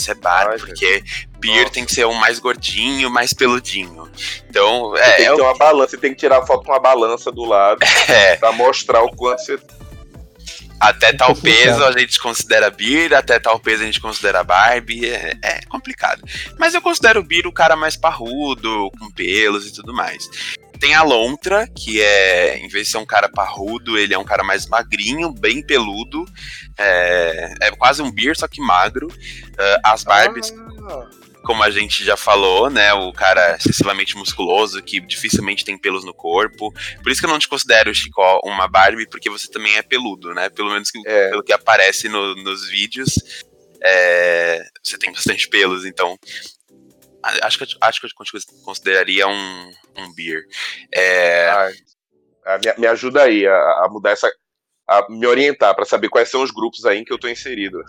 você 0.01 0.11
é 0.11 0.15
Barbie, 0.15 0.59
porque 0.59 1.03
Beer 1.37 1.61
Nossa. 1.61 1.73
tem 1.73 1.85
que 1.85 1.93
ser 1.93 2.05
um 2.05 2.13
mais 2.13 2.39
gordinho, 2.39 3.09
mais 3.09 3.33
peludinho. 3.33 4.09
Então, 4.49 4.95
é. 4.97 5.03
Você 5.03 5.15
tem 5.15 5.25
que 5.25 5.31
é 5.31 5.35
ter 5.35 5.41
uma 5.41 5.57
balança, 5.57 5.89
você 5.89 5.97
tem 5.97 6.11
que 6.11 6.19
tirar 6.19 6.39
a 6.39 6.45
foto 6.45 6.65
com 6.65 6.71
uma 6.71 6.79
balança 6.79 7.31
do 7.31 7.45
lado 7.45 7.83
é. 8.07 8.35
pra 8.37 8.51
mostrar 8.51 9.03
o 9.03 9.15
quanto 9.15 9.43
você. 9.43 9.59
Até 10.79 11.13
tal 11.13 11.35
peso 11.35 11.83
a 11.85 11.91
gente 11.91 12.19
considera 12.19 12.71
Beer, 12.71 13.13
até 13.13 13.39
tal 13.39 13.59
peso 13.59 13.83
a 13.83 13.85
gente 13.85 14.01
considera 14.01 14.43
Barbie. 14.43 15.05
É, 15.05 15.37
é 15.43 15.61
complicado. 15.69 16.23
Mas 16.57 16.73
eu 16.73 16.81
considero 16.81 17.19
o 17.19 17.23
Beer 17.23 17.45
o 17.45 17.51
cara 17.51 17.75
mais 17.75 17.95
parrudo, 17.95 18.89
com 18.99 19.11
pelos 19.11 19.67
e 19.67 19.73
tudo 19.73 19.93
mais. 19.93 20.27
Tem 20.81 20.95
a 20.95 21.03
Lontra, 21.03 21.67
que 21.67 22.01
é, 22.01 22.57
em 22.57 22.67
vez 22.67 22.87
de 22.87 22.93
ser 22.93 22.97
um 22.97 23.05
cara 23.05 23.29
parrudo, 23.29 23.99
ele 23.99 24.15
é 24.15 24.17
um 24.17 24.25
cara 24.25 24.43
mais 24.43 24.65
magrinho, 24.65 25.31
bem 25.31 25.61
peludo. 25.63 26.25
É, 26.75 27.53
é 27.61 27.71
quase 27.71 28.01
um 28.01 28.11
beer, 28.11 28.35
só 28.35 28.47
que 28.47 28.59
magro. 28.59 29.07
Uh, 29.07 29.79
as 29.83 30.03
Barbies. 30.03 30.51
Ah. 30.89 31.07
Como 31.43 31.61
a 31.61 31.69
gente 31.69 32.03
já 32.03 32.17
falou, 32.17 32.67
né? 32.71 32.91
O 32.93 33.13
cara 33.13 33.57
excessivamente 33.57 34.17
musculoso, 34.17 34.81
que 34.81 34.99
dificilmente 34.99 35.63
tem 35.63 35.77
pelos 35.77 36.03
no 36.03 36.15
corpo. 36.15 36.73
Por 37.03 37.11
isso 37.11 37.21
que 37.21 37.27
eu 37.27 37.31
não 37.31 37.39
te 37.39 37.47
considero, 37.47 37.93
Chico, 37.93 38.21
uma 38.43 38.67
Barbie, 38.67 39.07
porque 39.07 39.29
você 39.29 39.47
também 39.47 39.75
é 39.75 39.83
peludo, 39.83 40.33
né? 40.33 40.49
Pelo 40.49 40.71
menos 40.71 40.89
que, 40.89 40.99
é. 41.05 41.29
pelo 41.29 41.43
que 41.43 41.53
aparece 41.53 42.09
no, 42.09 42.33
nos 42.43 42.67
vídeos. 42.67 43.19
É, 43.83 44.63
você 44.83 44.97
tem 44.97 45.11
bastante 45.11 45.47
pelos, 45.47 45.85
então 45.85 46.17
acho 47.23 47.57
que, 47.57 47.77
acho 47.79 48.01
que 48.01 48.07
eu 48.07 48.63
consideraria 48.63 49.27
um, 49.27 49.71
um 49.97 50.13
beer. 50.13 50.43
É... 50.93 51.49
Ah, 52.45 52.57
me, 52.57 52.73
me, 52.79 52.87
ajuda 52.87 53.23
aí 53.23 53.45
a, 53.45 53.53
a, 53.53 53.87
mudar 53.89 54.11
essa. 54.11 54.31
a 54.87 55.05
me 55.09 55.27
orientar 55.27 55.75
para 55.75 55.85
saber 55.85 56.09
quais 56.09 56.29
são 56.29 56.41
os 56.41 56.51
grupos 56.51 56.85
aí 56.85 56.97
em 56.99 57.05
que 57.05 57.13
eu 57.13 57.19
tô 57.19 57.27
inserido. 57.27 57.79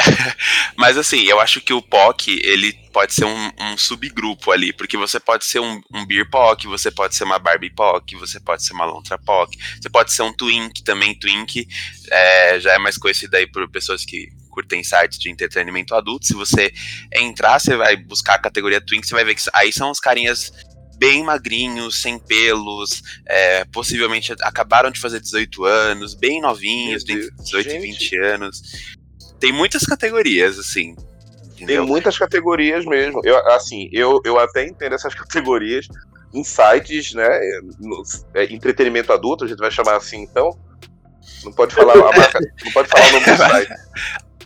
Mas 0.76 0.96
assim, 0.96 1.24
eu 1.24 1.38
acho 1.38 1.60
que 1.60 1.74
o 1.74 1.82
POC, 1.82 2.40
ele 2.42 2.72
pode 2.92 3.12
ser 3.12 3.26
um, 3.26 3.50
um 3.60 3.76
subgrupo 3.76 4.50
ali, 4.50 4.72
porque 4.72 4.96
você 4.96 5.20
pode 5.20 5.44
ser 5.44 5.60
um, 5.60 5.80
um 5.92 6.06
Beer 6.06 6.28
POC, 6.30 6.66
você 6.66 6.90
pode 6.90 7.14
ser 7.14 7.24
uma 7.24 7.38
Barbie 7.38 7.74
POC, 7.74 8.16
você 8.16 8.40
pode 8.40 8.64
ser 8.64 8.72
uma 8.72 8.86
Lontra 8.86 9.18
POC, 9.18 9.58
você 9.80 9.90
pode 9.90 10.12
ser 10.12 10.22
um 10.22 10.32
Twink 10.32 10.82
também, 10.82 11.18
Twink 11.18 11.68
é, 12.10 12.58
já 12.58 12.72
é 12.72 12.78
mais 12.78 12.96
conhecido 12.96 13.34
aí 13.36 13.46
por 13.46 13.70
pessoas 13.70 14.04
que 14.04 14.28
curtem 14.50 14.84
sites 14.84 15.18
de 15.18 15.30
entretenimento 15.30 15.94
adulto. 15.94 16.26
Se 16.26 16.34
você 16.34 16.72
entrar, 17.14 17.58
você 17.58 17.76
vai 17.76 17.96
buscar 17.96 18.34
a 18.34 18.38
categoria 18.38 18.80
Twink, 18.80 19.06
você 19.06 19.14
vai 19.14 19.24
ver 19.24 19.34
que 19.34 19.42
aí 19.54 19.72
são 19.72 19.90
os 19.90 20.00
carinhas 20.00 20.52
bem 21.00 21.24
magrinhos, 21.24 22.02
sem 22.02 22.18
pelos, 22.18 23.02
é, 23.26 23.64
possivelmente 23.64 24.34
acabaram 24.42 24.90
de 24.90 25.00
fazer 25.00 25.18
18 25.18 25.64
anos, 25.64 26.14
bem 26.14 26.42
novinhos, 26.42 27.02
de 27.02 27.30
18 27.30 27.70
e 27.70 27.78
20 27.78 28.18
anos. 28.18 28.62
Tem 29.40 29.50
muitas 29.50 29.82
categorias, 29.84 30.58
assim. 30.58 30.94
Entendeu? 31.54 31.82
Tem 31.82 31.86
muitas 31.86 32.18
categorias 32.18 32.84
mesmo. 32.84 33.22
Eu, 33.24 33.36
assim, 33.48 33.88
eu, 33.92 34.20
eu 34.26 34.38
até 34.38 34.66
entendo 34.66 34.94
essas 34.94 35.14
categorias 35.16 35.88
em 36.34 36.44
sites, 36.44 37.14
né? 37.14 37.28
No, 37.78 38.02
é, 38.34 38.44
entretenimento 38.52 39.10
adulto, 39.10 39.44
a 39.44 39.48
gente 39.48 39.58
vai 39.58 39.70
chamar 39.70 39.96
assim, 39.96 40.22
então. 40.22 40.50
Não 41.42 41.52
pode 41.52 41.74
falar 41.74 41.94
a 41.94 42.16
marca, 42.16 42.38
não 42.62 42.72
pode 42.72 42.88
falar 42.88 43.08
o 43.08 43.12
nome 43.12 43.24
do 43.24 43.36
site. 43.36 43.72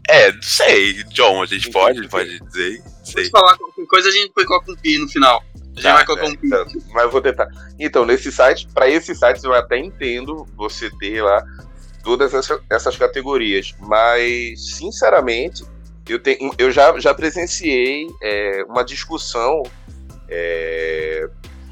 É, 0.08 0.32
não 0.32 0.42
sei, 0.42 1.02
John, 1.04 1.42
a 1.42 1.46
gente 1.46 1.70
pode, 1.70 2.06
pode 2.08 2.38
dizer. 2.40 2.82
Sei. 3.02 3.24
Se 3.24 3.30
falar 3.30 3.56
qualquer 3.56 3.86
coisa, 3.86 4.08
a 4.08 4.12
gente 4.12 4.32
coloca 4.32 4.70
um 4.70 4.76
pi 4.76 4.98
no 4.98 5.08
final. 5.08 5.42
A 5.54 5.58
gente 5.68 5.82
tá, 5.82 5.94
vai 5.94 6.04
colocar 6.04 6.26
um 6.26 6.36
pi. 6.36 6.46
Então, 6.46 6.66
mas 6.92 7.04
eu 7.04 7.10
vou 7.10 7.22
tentar. 7.22 7.48
Então, 7.78 8.04
nesse 8.04 8.30
site, 8.30 8.68
para 8.74 8.88
esse 8.88 9.14
site 9.14 9.42
eu 9.44 9.54
até 9.54 9.78
entendo 9.78 10.46
você 10.56 10.90
ter 10.98 11.22
lá 11.22 11.42
todas 12.02 12.34
essas, 12.34 12.60
essas 12.70 12.96
categorias, 12.96 13.74
mas, 13.80 14.76
sinceramente, 14.76 15.64
eu, 16.06 16.18
tenho, 16.18 16.52
eu 16.58 16.70
já, 16.70 16.98
já 17.00 17.14
presenciei 17.14 18.06
é, 18.22 18.64
uma 18.68 18.84
discussão. 18.84 19.62
É, 20.28 21.28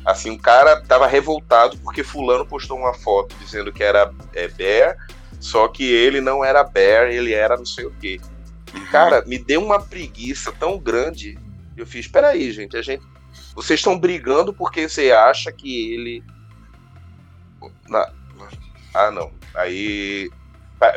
assim, 0.06 0.30
um 0.30 0.38
cara 0.38 0.80
tava 0.82 1.06
revoltado 1.06 1.76
porque 1.78 2.02
fulano 2.02 2.46
postou 2.46 2.78
uma 2.78 2.94
foto 2.94 3.34
dizendo 3.40 3.72
que 3.72 3.82
era 3.82 4.12
é, 4.34 4.48
Bear 4.48 4.96
só 5.42 5.66
que 5.66 5.82
ele 5.82 6.20
não 6.20 6.44
era 6.44 6.62
Bear, 6.62 7.10
ele 7.10 7.34
era 7.34 7.56
não 7.56 7.66
sei 7.66 7.84
o 7.84 7.90
quê. 7.90 8.20
Cara, 8.92 9.24
me 9.26 9.36
deu 9.36 9.60
uma 9.60 9.80
preguiça 9.80 10.52
tão 10.52 10.78
grande. 10.78 11.36
Eu 11.76 11.84
fiz, 11.84 12.06
peraí, 12.06 12.52
gente, 12.52 12.76
a 12.76 12.80
gente. 12.80 13.04
Vocês 13.52 13.80
estão 13.80 13.98
brigando 13.98 14.54
porque 14.54 14.88
você 14.88 15.10
acha 15.10 15.50
que 15.50 15.92
ele. 15.92 16.24
Na... 17.88 18.08
Ah, 18.94 19.10
não. 19.10 19.32
Aí. 19.52 20.30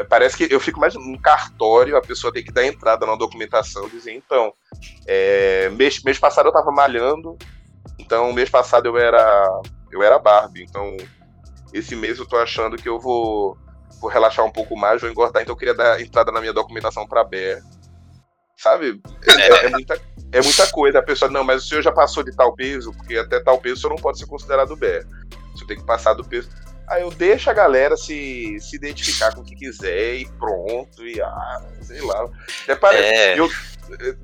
Parece 0.09 0.37
que 0.37 0.51
eu 0.51 0.59
fico 0.59 0.79
mais 0.79 0.93
num 0.93 1.17
cartório, 1.17 1.97
a 1.97 2.01
pessoa 2.01 2.33
tem 2.33 2.43
que 2.43 2.51
dar 2.51 2.65
entrada 2.65 3.05
na 3.05 3.15
documentação, 3.15 3.87
dizer, 3.87 4.13
então, 4.13 4.51
é, 5.05 5.69
mês, 5.69 6.01
mês 6.01 6.17
passado 6.17 6.47
eu 6.47 6.51
tava 6.51 6.71
malhando, 6.71 7.37
então 7.99 8.33
mês 8.33 8.49
passado 8.49 8.87
eu 8.87 8.97
era 8.97 9.61
eu 9.91 10.01
era 10.01 10.17
Barbie, 10.17 10.63
então 10.63 10.97
esse 11.71 11.95
mês 11.95 12.17
eu 12.17 12.25
tô 12.25 12.35
achando 12.35 12.77
que 12.77 12.89
eu 12.89 12.99
vou 12.99 13.55
vou 13.99 14.09
relaxar 14.09 14.45
um 14.45 14.51
pouco 14.51 14.75
mais, 14.75 15.01
vou 15.01 15.09
engordar, 15.09 15.41
então 15.41 15.53
eu 15.53 15.57
queria 15.57 15.73
dar 15.73 16.01
entrada 16.01 16.31
na 16.31 16.39
minha 16.39 16.53
documentação 16.53 17.07
para 17.07 17.23
Bear. 17.23 17.61
Sabe? 18.57 19.01
É, 19.27 19.31
é, 19.31 19.65
é, 19.65 19.69
muita, 19.69 20.01
é 20.31 20.41
muita 20.41 20.67
coisa. 20.67 20.99
A 20.99 21.03
pessoa, 21.03 21.29
não, 21.29 21.43
mas 21.43 21.63
o 21.63 21.67
senhor 21.67 21.81
já 21.81 21.91
passou 21.91 22.23
de 22.23 22.35
tal 22.35 22.53
peso, 22.53 22.93
porque 22.93 23.17
até 23.17 23.39
tal 23.39 23.59
peso 23.59 23.75
o 23.75 23.81
senhor 23.81 23.95
não 23.95 24.01
pode 24.01 24.17
ser 24.17 24.27
considerado 24.27 24.75
Bear. 24.75 25.05
O 25.53 25.57
senhor 25.57 25.67
tem 25.67 25.77
que 25.77 25.85
passar 25.85 26.13
do 26.13 26.23
peso. 26.23 26.49
Aí 26.87 27.01
eu 27.01 27.09
deixo 27.09 27.49
a 27.49 27.53
galera 27.53 27.97
se, 27.97 28.59
se 28.59 28.75
identificar 28.75 29.33
com 29.33 29.41
o 29.41 29.43
que 29.43 29.55
quiser 29.55 30.15
e 30.15 30.25
pronto, 30.37 31.05
e 31.05 31.19
ah, 31.19 31.61
sei 31.81 31.99
lá. 32.01 32.29
É, 32.67 33.33
é... 33.33 33.39
Eu, 33.39 33.49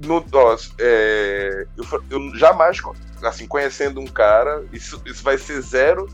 no, 0.04 0.26
ó, 0.34 0.58
é, 0.80 1.66
eu, 1.78 2.04
eu, 2.10 2.36
jamais, 2.36 2.78
assim, 3.24 3.48
conhecendo 3.48 4.00
um 4.00 4.08
cara, 4.08 4.64
isso, 4.72 5.02
isso 5.06 5.24
vai 5.24 5.38
ser 5.38 5.62
zero 5.62 6.08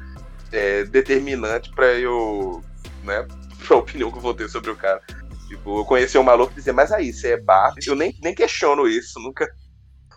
é, 0.51 0.83
determinante 0.83 1.69
para 1.71 1.93
eu, 1.93 2.63
né, 3.07 3.27
pra 3.65 3.77
opinião 3.77 4.11
que 4.11 4.17
eu 4.17 4.21
vou 4.21 4.33
ter 4.33 4.49
sobre 4.49 4.69
o 4.69 4.75
cara. 4.75 5.01
Tipo, 5.47 5.79
eu 5.79 5.85
conheci 5.85 6.17
um 6.17 6.23
maluco 6.23 6.51
e 6.51 6.55
dizer, 6.55 6.73
mas 6.73 6.91
aí, 6.91 7.11
você 7.13 7.33
é 7.33 7.37
Barbie? 7.37 7.87
Eu 7.87 7.95
nem, 7.95 8.13
nem 8.21 8.35
questiono 8.35 8.87
isso, 8.87 9.19
nunca, 9.19 9.49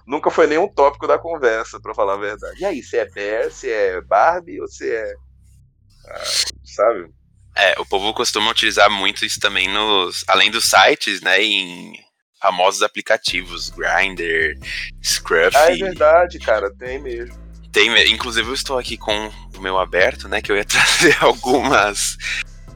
nunca 0.07 0.31
foi 0.31 0.47
nenhum 0.47 0.69
tópico 0.69 1.07
da 1.07 1.19
conversa, 1.19 1.81
para 1.81 1.95
falar 1.95 2.15
a 2.15 2.19
verdade. 2.19 2.61
E 2.61 2.65
aí, 2.65 2.83
você 2.83 2.99
é 2.99 3.09
Bear, 3.09 3.51
você 3.51 3.71
é 3.71 4.01
Barbie 4.01 4.61
ou 4.61 4.69
você 4.69 4.93
é. 4.93 5.15
Ah, 6.09 6.25
sabe? 6.65 7.09
É, 7.55 7.75
o 7.79 7.87
povo 7.87 8.13
costuma 8.13 8.51
utilizar 8.51 8.91
muito 8.91 9.25
isso 9.25 9.39
também 9.39 9.69
nos. 9.69 10.25
Além 10.27 10.51
dos 10.51 10.65
sites, 10.65 11.21
né? 11.21 11.43
Em 11.43 11.93
famosos 12.41 12.83
aplicativos, 12.83 13.71
Grindr, 13.71 14.59
Scruff. 15.03 15.57
Ah, 15.57 15.73
é 15.73 15.77
verdade, 15.77 16.39
cara, 16.39 16.75
tem 16.75 16.99
mesmo. 16.99 17.39
Tem, 17.71 17.89
inclusive 18.13 18.49
eu 18.49 18.55
estou 18.55 18.79
aqui 18.79 18.97
com 18.97 19.31
o 19.57 19.61
meu 19.61 19.79
aberto, 19.79 20.29
né? 20.29 20.41
Que 20.41 20.51
eu 20.51 20.57
ia 20.57 20.65
trazer 20.67 21.17
algumas 21.23 22.17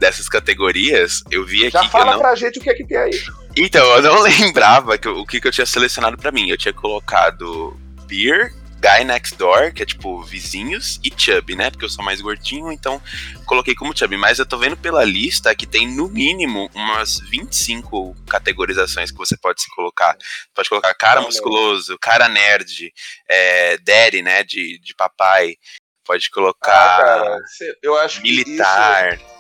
dessas 0.05 0.29
categorias. 0.29 1.23
Eu 1.31 1.47
vi 1.47 1.63
aqui. 1.63 1.71
Já 1.71 1.89
fala 1.89 2.05
que 2.05 2.11
eu 2.11 2.13
não... 2.13 2.21
pra 2.21 2.35
gente 2.35 2.59
o 2.59 2.63
que 2.63 2.69
é 2.69 2.75
que 2.75 2.85
tem 2.85 2.99
aí. 2.99 3.23
Então, 3.57 3.83
eu 3.97 4.03
não 4.03 4.21
lembrava 4.23 4.99
que, 4.99 5.09
o 5.09 5.25
que, 5.25 5.41
que 5.41 5.49
eu 5.49 5.53
tinha 5.53 5.67
selecionado 5.67 6.19
para 6.19 6.31
mim. 6.31 6.51
Eu 6.51 6.59
tinha 6.59 6.75
colocado 6.75 7.75
Beer, 8.07 8.53
Guy 8.79 9.05
Next 9.05 9.39
Door, 9.39 9.73
que 9.73 9.83
é 9.83 9.87
tipo 9.87 10.23
vizinhos, 10.23 11.01
e 11.03 11.11
Chubby, 11.17 11.57
né? 11.57 11.71
Porque 11.71 11.87
eu 11.87 11.89
sou 11.89 12.05
mais 12.05 12.21
gordinho, 12.21 12.71
então 12.71 13.01
coloquei 13.47 13.75
como 13.75 13.97
Chubby. 13.97 14.19
Mas 14.19 14.39
eu 14.39 14.45
tô 14.45 14.59
vendo 14.59 14.77
pela 14.77 15.05
lista 15.05 15.55
que 15.55 15.67
tem 15.67 15.89
no 15.89 16.07
mínimo 16.07 16.71
umas 16.75 17.19
25 17.31 18.15
categorizações 18.29 19.11
que 19.11 19.17
você 19.17 19.39
pode 19.39 19.63
se 19.63 19.71
colocar. 19.75 20.19
Pode 20.55 20.69
colocar 20.69 20.95
cara 20.95 21.23
musculoso, 21.23 21.99
cara 21.99 22.29
nerd, 22.29 22.93
é, 23.27 23.79
daddy, 23.79 24.21
né? 24.21 24.45
De, 24.45 24.79
de 24.81 24.95
papai. 24.95 25.57
Pode 26.05 26.29
colocar. 26.29 26.75
Ah, 26.75 26.99
cara, 26.99 27.41
eu 27.83 27.97
acho 27.99 28.21
militar. 28.21 29.15
Isso, 29.15 29.34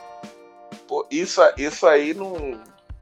pô, 0.86 1.06
isso, 1.10 1.40
isso 1.56 1.86
aí 1.86 2.14
não. 2.14 2.60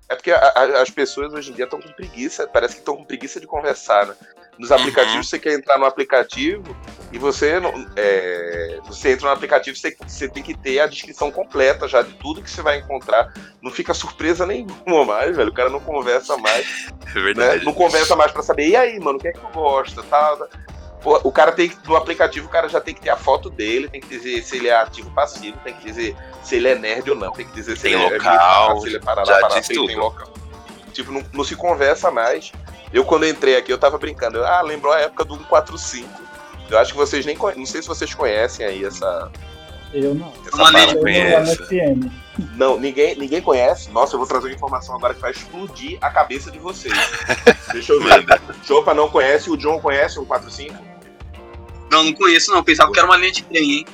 É 0.09 0.15
porque 0.15 0.31
a, 0.31 0.39
a, 0.39 0.83
as 0.83 0.91
pessoas 0.91 1.33
hoje 1.33 1.51
em 1.51 1.55
dia 1.55 1.65
estão 1.65 1.81
com 1.81 1.91
preguiça, 1.93 2.47
parece 2.47 2.75
que 2.75 2.81
estão 2.81 2.97
com 2.97 3.05
preguiça 3.05 3.41
de 3.41 3.47
conversar, 3.47 4.07
né? 4.07 4.15
Nos 4.59 4.71
uhum. 4.71 4.77
aplicativos, 4.77 5.17
uhum. 5.17 5.23
você 5.23 5.39
quer 5.39 5.55
entrar 5.55 5.79
no 5.79 5.87
aplicativo 5.87 6.77
e 7.11 7.19
você, 7.19 7.55
é, 7.97 8.79
você 8.85 9.13
entra 9.13 9.29
no 9.29 9.33
aplicativo, 9.33 9.77
você, 9.77 9.97
você 10.07 10.29
tem 10.29 10.43
que 10.43 10.55
ter 10.55 10.79
a 10.81 10.87
descrição 10.87 11.31
completa 11.31 11.89
já 11.89 12.03
de 12.03 12.13
tudo 12.15 12.43
que 12.43 12.51
você 12.51 12.61
vai 12.61 12.79
encontrar. 12.79 13.33
Não 13.63 13.71
fica 13.71 13.95
surpresa 13.95 14.45
nenhuma 14.45 15.05
mais, 15.07 15.35
velho. 15.35 15.51
O 15.51 15.55
cara 15.55 15.71
não 15.71 15.81
conversa 15.81 16.37
mais. 16.37 16.67
É 17.15 17.21
verdade. 17.21 17.59
Né? 17.59 17.65
Não 17.67 17.75
conversa 17.75 18.17
mais 18.17 18.33
para 18.33 18.43
saber, 18.43 18.69
e 18.69 18.75
aí, 18.75 18.99
mano, 18.99 19.19
o 19.19 19.21
que 19.21 19.29
é 19.29 19.33
que 19.33 19.39
tu 19.39 19.49
gosta? 19.49 20.03
Tá, 20.05 20.35
tá. 20.35 20.49
O 21.05 21.33
cara 21.33 21.51
tem 21.53 21.73
no 21.87 21.97
aplicativo, 21.97 22.47
o 22.47 22.51
cara 22.51 22.69
já 22.69 22.81
tem 22.81 22.95
que 22.95 23.01
ter 23.01 23.11
a 23.11 23.17
foto 23.17 23.51
dele, 23.51 23.89
tem 23.89 24.01
que 24.01 24.09
dizer 24.09 24.43
se 24.43 24.57
ele 24.57 24.69
é 24.69 24.77
ativo 24.77 25.09
ou 25.09 25.15
passivo, 25.15 25.59
tem 25.65 25.75
que 25.75 25.85
dizer 25.85 26.17
se 26.43 26.57
ele 26.57 26.69
é 26.69 26.75
nerd 26.77 27.11
ou 27.11 27.17
não, 27.17 27.33
tem 27.33 27.45
que 27.45 27.53
dizer 27.53 27.77
se 27.77 27.83
tem 27.83 27.95
ele 27.95 28.05
é 28.05 28.19
local, 28.19 28.77
é 28.77 28.81
se 28.81 28.87
ele 28.87 28.97
é 28.97 29.01
parará, 29.01 29.25
já 29.25 29.41
parará, 29.41 29.63
se 29.63 29.73
ele 29.73 29.87
tem 29.87 29.97
local. 29.97 30.33
Tipo, 30.93 31.11
não, 31.11 31.25
não 31.33 31.45
se 31.45 31.57
conversa 31.57 32.11
mais. 32.11 32.53
Eu, 32.93 33.05
quando 33.05 33.27
entrei 33.27 33.57
aqui, 33.57 33.73
eu 33.73 33.79
tava 33.79 33.97
brincando. 33.99 34.39
Eu, 34.39 34.47
ah, 34.47 34.61
lembrou 34.61 34.93
a 34.93 35.01
época 35.01 35.25
do 35.25 35.35
145. 35.35 36.09
Eu 36.71 36.79
acho 36.79 36.93
que 36.93 36.99
vocês 36.99 37.25
nem 37.25 37.37
conhecem. 37.37 37.61
Não 37.61 37.67
sei 37.67 37.83
se 37.83 37.89
vocês 37.89 38.15
conhecem 38.15 38.65
aí 38.67 38.85
essa. 38.85 39.31
Eu 39.93 40.15
não. 40.15 40.33
Essa 40.47 40.57
não 40.57 41.01
conheço. 41.01 41.67
Não, 42.57 42.79
ninguém, 42.79 43.15
ninguém 43.17 43.41
conhece. 43.41 43.91
Nossa, 43.91 44.15
eu 44.15 44.19
vou 44.19 44.27
trazer 44.27 44.49
uma 44.49 44.55
informação 44.55 44.95
agora 44.95 45.15
que 45.15 45.21
vai 45.21 45.31
explodir 45.31 45.99
a 46.01 46.11
cabeça 46.11 46.51
de 46.51 46.59
vocês. 46.59 46.95
Deixa 47.73 47.93
eu 47.93 48.03
ver. 48.03 48.25
Chopa 48.65 48.95
não 48.95 49.09
conhece, 49.09 49.51
o 49.51 49.57
John 49.57 49.81
conhece 49.81 50.19
o 50.19 50.23
145? 50.23 50.92
Não, 51.93 52.03
não 52.05 52.13
conheço 52.15 52.51
não. 52.51 52.65
Pensava 52.65 52.91
que 52.91 52.99
era 52.99 53.07
uma 53.07 53.19
linha 53.19 53.33
de 53.33 53.43
trem, 53.43 53.71
hein? 53.71 53.87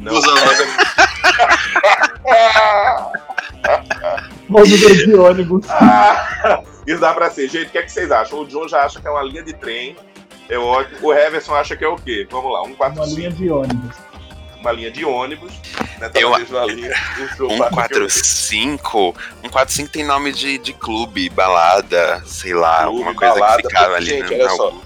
Não. 0.00 0.12
Usando. 0.12 0.34
Movimento 4.48 5.06
de 5.06 5.14
ônibus. 5.14 5.64
Isso 6.84 7.00
dá 7.00 7.14
pra 7.14 7.30
ser. 7.30 7.48
Gente, 7.48 7.68
o 7.68 7.70
que, 7.70 7.78
é 7.78 7.82
que 7.82 7.92
vocês 7.92 8.10
acham? 8.10 8.40
O 8.40 8.46
John 8.46 8.66
já 8.66 8.84
acha 8.84 9.00
que 9.00 9.06
é 9.06 9.10
uma 9.10 9.22
linha 9.22 9.44
de 9.44 9.52
trem. 9.54 9.94
É 10.48 10.58
ótimo. 10.58 10.98
O 11.00 11.14
Heverson 11.14 11.54
acha 11.54 11.76
que 11.76 11.84
é 11.84 11.88
o 11.88 11.94
quê? 11.96 12.26
Vamos 12.28 12.52
lá, 12.52 12.62
um 12.62 12.74
4, 12.74 13.00
Uma 13.00 13.06
linha 13.06 13.30
de 13.30 13.48
ônibus. 13.48 13.96
Uma 14.60 14.72
linha 14.72 14.90
de 14.90 15.04
ônibus. 15.04 15.52
Né? 15.98 16.10
Eu, 16.14 16.30
uma 16.30 16.66
linha, 16.66 16.90
um 17.40 17.56
145. 17.56 19.08
Um 19.08 19.14
145 19.44 19.90
tem 19.90 20.04
nome 20.04 20.32
de, 20.32 20.58
de 20.58 20.72
clube, 20.72 21.28
balada, 21.30 22.20
sei 22.26 22.52
lá, 22.52 22.82
clube, 22.82 22.98
alguma 22.98 23.14
coisa 23.14 23.34
balada, 23.34 23.62
que 23.62 23.68
ficava 23.68 23.94
ali 23.94 24.06
gente, 24.06 24.36
na 24.36 24.50
Augusta. 24.50 24.83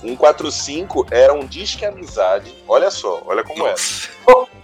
145 0.00 1.06
era 1.10 1.32
um 1.32 1.46
disque 1.46 1.84
amizade. 1.84 2.54
Olha 2.66 2.90
só, 2.90 3.22
olha 3.26 3.42
como 3.42 3.66
é. 3.66 3.74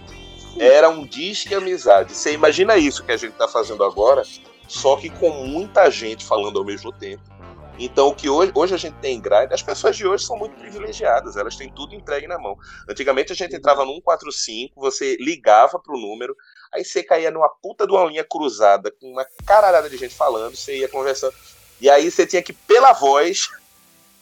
Era 0.57 0.89
um 0.89 1.05
disque 1.05 1.53
amizade. 1.53 2.13
Você 2.13 2.31
imagina 2.31 2.77
isso 2.77 3.03
que 3.03 3.11
a 3.11 3.17
gente 3.17 3.33
tá 3.33 3.45
fazendo 3.45 3.83
agora, 3.83 4.23
só 4.69 4.95
que 4.95 5.09
com 5.09 5.29
muita 5.29 5.91
gente 5.91 6.23
falando 6.23 6.59
ao 6.59 6.63
mesmo 6.63 6.93
tempo. 6.93 7.21
Então, 7.77 8.07
o 8.07 8.15
que 8.15 8.29
hoje, 8.29 8.53
hoje 8.55 8.73
a 8.73 8.77
gente 8.77 8.95
tem 8.99 9.17
em 9.17 9.19
Grindr, 9.19 9.53
as 9.53 9.61
pessoas 9.61 9.97
de 9.97 10.07
hoje 10.07 10.25
são 10.25 10.37
muito 10.37 10.55
privilegiadas, 10.55 11.35
elas 11.35 11.57
têm 11.57 11.69
tudo 11.69 11.93
entregue 11.93 12.25
na 12.25 12.39
mão. 12.39 12.57
Antigamente 12.89 13.33
a 13.33 13.35
gente 13.35 13.53
entrava 13.53 13.83
no 13.83 13.95
145, 13.95 14.79
você 14.79 15.17
ligava 15.19 15.77
pro 15.77 15.99
número, 15.99 16.33
aí 16.73 16.85
você 16.85 17.03
caía 17.03 17.29
numa 17.31 17.49
puta 17.49 17.85
de 17.85 17.91
uma 17.91 18.05
linha 18.05 18.23
cruzada 18.23 18.91
com 18.91 19.11
uma 19.11 19.25
caralhada 19.45 19.89
de 19.89 19.97
gente 19.97 20.15
falando, 20.15 20.55
você 20.55 20.77
ia 20.77 20.87
conversando, 20.87 21.33
e 21.81 21.89
aí 21.89 22.09
você 22.09 22.25
tinha 22.25 22.41
que, 22.41 22.53
pela 22.53 22.93
voz, 22.93 23.49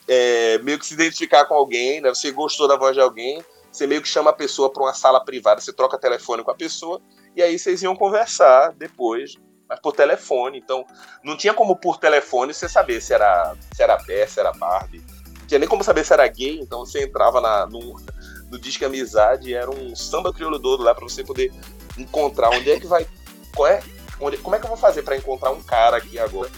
é, 0.08 0.58
meio 0.60 0.80
que 0.80 0.86
se 0.86 0.94
identificar 0.94 1.46
com 1.46 1.54
alguém, 1.54 2.02
né? 2.02 2.10
Você 2.10 2.32
gostou 2.32 2.68
da 2.68 2.76
voz 2.76 2.96
de 2.96 3.02
alguém, 3.02 3.44
você 3.72 3.88
meio 3.88 4.02
que 4.02 4.08
chama 4.08 4.30
a 4.30 4.34
pessoa 4.34 4.72
para 4.72 4.84
uma 4.84 4.94
sala 4.94 5.24
privada, 5.24 5.62
você 5.62 5.74
troca 5.74 5.98
telefone 5.98 6.44
com 6.44 6.52
a 6.52 6.56
pessoa, 6.56 7.02
e 7.36 7.42
aí 7.42 7.58
vocês 7.58 7.82
iam 7.82 7.96
conversar 7.96 8.74
depois, 8.74 9.36
mas 9.68 9.80
por 9.80 9.94
telefone. 9.94 10.60
Então, 10.60 10.86
não 11.24 11.36
tinha 11.36 11.54
como 11.54 11.76
por 11.76 11.98
telefone 11.98 12.54
você 12.54 12.70
saber 12.70 13.02
se 13.02 13.14
era, 13.14 13.56
se 13.74 13.82
era 13.82 13.98
Bé, 13.98 14.28
se 14.28 14.40
era 14.40 14.52
Barbie. 14.52 15.04
Não 15.40 15.48
tinha 15.48 15.60
nem 15.60 15.68
como 15.68 15.84
saber 15.84 16.06
se 16.06 16.14
era 16.14 16.28
gay, 16.28 16.60
então 16.60 16.86
você 16.86 17.04
entrava 17.04 17.42
na, 17.42 17.66
no, 17.66 17.96
Disque 18.60 18.86
Amizade 18.86 19.54
era 19.54 19.70
um 19.70 19.96
samba 19.96 20.32
crioulo 20.32 20.60
todo 20.60 20.84
lá 20.84 20.94
para 20.94 21.04
você 21.04 21.24
poder 21.24 21.52
encontrar 21.98 22.50
onde 22.50 22.72
é 22.72 22.80
que 22.80 22.88
vai. 22.88 23.08
Qual 23.56 23.68
é, 23.68 23.82
onde, 24.20 24.38
como 24.38 24.56
é 24.56 24.60
que 24.60 24.66
eu 24.66 24.70
vou 24.70 24.78
fazer 24.78 25.02
para 25.02 25.18
encontrar 25.18 25.52
um 25.52 25.62
cara 25.62 25.98
aqui 25.98 26.18
agora? 26.20 26.50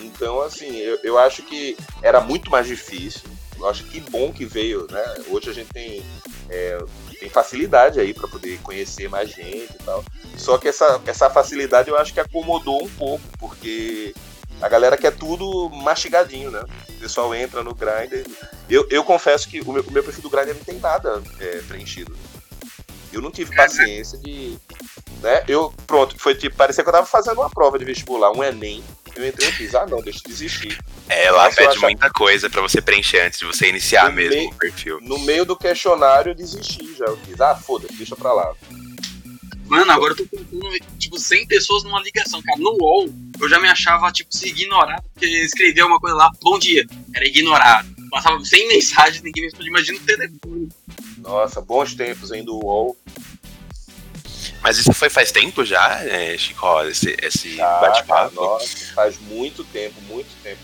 Então, 0.00 0.40
assim, 0.40 0.76
eu, 0.76 0.98
eu 1.02 1.18
acho 1.18 1.42
que 1.42 1.76
era 2.02 2.20
muito 2.20 2.50
mais 2.50 2.66
difícil. 2.66 3.22
Eu 3.58 3.68
acho 3.68 3.84
que 3.84 4.00
bom 4.00 4.32
que 4.32 4.44
veio, 4.44 4.86
né? 4.90 5.04
Hoje 5.28 5.50
a 5.50 5.52
gente 5.52 5.70
tem, 5.70 6.04
é, 6.48 6.78
tem 7.18 7.28
facilidade 7.28 7.98
aí 7.98 8.14
para 8.14 8.28
poder 8.28 8.58
conhecer 8.60 9.08
mais 9.08 9.30
gente 9.30 9.72
e 9.74 9.84
tal. 9.84 10.04
Só 10.36 10.56
que 10.58 10.68
essa, 10.68 11.00
essa 11.06 11.28
facilidade 11.28 11.88
eu 11.88 11.98
acho 11.98 12.14
que 12.14 12.20
acomodou 12.20 12.84
um 12.84 12.88
pouco, 12.90 13.24
porque 13.38 14.14
a 14.60 14.68
galera 14.68 14.96
quer 14.96 15.16
tudo 15.16 15.68
mastigadinho, 15.70 16.50
né? 16.50 16.62
O 16.88 17.00
pessoal 17.00 17.34
entra 17.34 17.62
no 17.64 17.74
Grindr. 17.74 18.24
Eu, 18.70 18.86
eu 18.90 19.02
confesso 19.02 19.48
que 19.48 19.60
o 19.60 19.72
meu, 19.72 19.82
o 19.82 19.90
meu 19.90 20.04
perfil 20.04 20.22
do 20.22 20.30
Grindr 20.30 20.54
não 20.54 20.64
tem 20.64 20.78
nada 20.78 21.20
é, 21.40 21.60
preenchido. 21.66 22.16
Eu 23.12 23.22
não 23.22 23.30
tive 23.30 23.54
paciência 23.56 24.18
de. 24.18 24.58
Né? 25.22 25.42
Eu, 25.48 25.72
pronto, 25.86 26.18
foi 26.18 26.34
tipo, 26.34 26.56
parecia 26.56 26.84
que 26.84 26.88
eu 26.88 26.92
tava 26.92 27.06
fazendo 27.06 27.40
uma 27.40 27.50
prova 27.50 27.78
de 27.78 27.84
vestibular, 27.84 28.30
um 28.30 28.44
Enem. 28.44 28.84
Eu 29.18 29.26
entrei 29.26 29.48
e 29.48 29.52
fiz, 29.52 29.74
ah 29.74 29.84
não, 29.84 30.00
deixa 30.00 30.20
eu 30.24 30.30
desistir. 30.30 30.78
É, 31.08 31.28
lá 31.32 31.50
pede 31.50 31.70
achar... 31.70 31.80
muita 31.80 32.08
coisa 32.08 32.48
para 32.48 32.62
você 32.62 32.80
preencher 32.80 33.26
antes 33.26 33.40
de 33.40 33.46
você 33.46 33.68
iniciar 33.68 34.10
no 34.10 34.14
mesmo 34.14 34.36
meio, 34.36 34.50
o 34.50 34.54
perfil. 34.54 35.00
No 35.02 35.18
meio 35.18 35.44
do 35.44 35.56
questionário 35.56 36.30
eu 36.30 36.34
desisti 36.36 36.94
já. 36.96 37.06
Eu 37.06 37.16
fiz, 37.16 37.40
ah, 37.40 37.56
foda-se, 37.56 37.94
deixa 37.94 38.14
pra 38.14 38.32
lá. 38.32 38.54
Mano, 39.66 39.90
agora 39.90 40.12
eu 40.12 40.16
tô 40.18 40.24
contando, 40.24 40.70
tipo, 41.00 41.18
100 41.18 41.48
pessoas 41.48 41.82
numa 41.82 42.00
ligação, 42.00 42.40
cara. 42.40 42.60
No 42.60 42.78
UOL, 42.80 43.12
eu 43.40 43.48
já 43.48 43.58
me 43.58 43.66
achava, 43.66 44.12
tipo, 44.12 44.32
se 44.32 44.50
ignorado, 44.50 45.02
porque 45.12 45.26
escrevia 45.26 45.82
alguma 45.82 45.98
coisa 45.98 46.14
lá, 46.14 46.30
bom 46.40 46.56
dia, 46.56 46.86
era 47.12 47.26
ignorado. 47.26 47.88
Passava 48.12 48.42
sem 48.44 48.68
mensagem, 48.68 49.20
ninguém 49.24 49.42
me 49.42 49.48
respondia, 49.48 49.68
imagina 49.68 49.98
o 49.98 50.02
telefone. 50.02 50.68
Nossa, 51.18 51.60
bons 51.60 51.92
tempos 51.92 52.30
ainda 52.30 52.46
do 52.46 52.64
UOL. 52.64 52.96
Mas 54.62 54.78
isso 54.78 54.92
foi 54.92 55.08
faz 55.08 55.30
tempo 55.30 55.64
já, 55.64 56.04
é, 56.04 56.36
Chico, 56.36 56.82
esse, 56.82 57.16
esse 57.22 57.56
bate-papo? 57.56 58.34
Nossa, 58.34 58.92
faz 58.94 59.18
muito 59.20 59.64
tempo, 59.64 60.00
muito 60.02 60.30
tempo. 60.42 60.60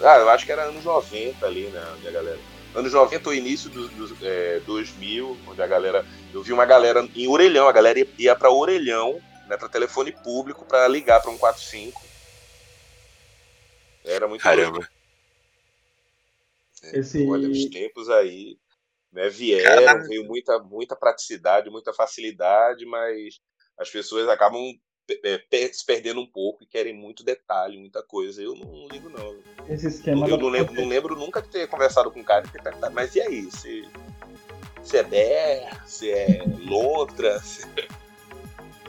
Ah, 0.00 0.18
eu 0.18 0.30
acho 0.30 0.46
que 0.46 0.52
era 0.52 0.62
anos 0.62 0.84
90 0.84 1.44
ali, 1.44 1.66
né, 1.66 1.80
a 2.06 2.10
galera. 2.10 2.38
Anos 2.74 2.92
90 2.92 3.28
ou 3.28 3.34
início 3.34 3.68
dos 3.68 3.90
do, 3.90 4.16
é, 4.22 4.60
2000, 4.60 5.38
onde 5.46 5.60
a 5.60 5.66
galera. 5.66 6.06
Eu 6.32 6.42
vi 6.42 6.52
uma 6.52 6.64
galera 6.64 7.06
em 7.14 7.28
Orelhão, 7.28 7.68
a 7.68 7.72
galera 7.72 8.06
ia 8.16 8.34
para 8.34 8.50
Orelhão, 8.50 9.20
né, 9.48 9.56
para 9.56 9.68
telefone 9.68 10.12
público, 10.12 10.64
para 10.64 10.86
ligar 10.88 11.20
para 11.20 11.30
um 11.30 11.36
45. 11.36 12.00
Era 14.04 14.26
muito 14.26 14.40
Caramba. 14.40 14.88
É, 16.84 16.98
Esse... 17.00 17.26
Olha, 17.26 17.48
os 17.48 17.64
tempos 17.66 18.08
aí 18.08 18.56
né, 19.12 19.28
vieram, 19.28 20.02
veio 20.04 20.24
muita, 20.24 20.58
muita 20.58 20.96
praticidade, 20.96 21.70
muita 21.70 21.92
facilidade, 21.92 22.86
mas 22.86 23.40
as 23.78 23.90
pessoas 23.90 24.28
acabam 24.28 24.72
é, 25.24 25.68
se 25.72 25.84
perdendo 25.84 26.20
um 26.20 26.26
pouco 26.26 26.62
e 26.62 26.66
querem 26.66 26.94
muito 26.94 27.24
detalhe, 27.24 27.78
muita 27.78 28.02
coisa. 28.02 28.42
Eu 28.42 28.54
não, 28.54 28.88
ligo, 28.88 29.08
não. 29.10 29.38
Esse 29.68 29.88
esquema. 29.88 30.28
Eu, 30.28 30.38
não, 30.38 30.48
lembro, 30.48 30.74
não 30.74 30.88
lembro 30.88 31.16
nunca 31.16 31.42
de 31.42 31.48
ter 31.48 31.68
conversado 31.68 32.10
com 32.10 32.20
um 32.20 32.24
cara 32.24 32.46
e 32.46 32.50
ter 32.50 32.62
perguntado, 32.62 32.94
mas 32.94 33.14
e 33.14 33.20
aí? 33.20 33.50
Se, 33.50 33.88
se 34.82 34.96
é 34.96 35.02
der, 35.02 35.86
se 35.86 36.10
é 36.10 36.42
lontra, 36.66 37.38
se... 37.40 37.62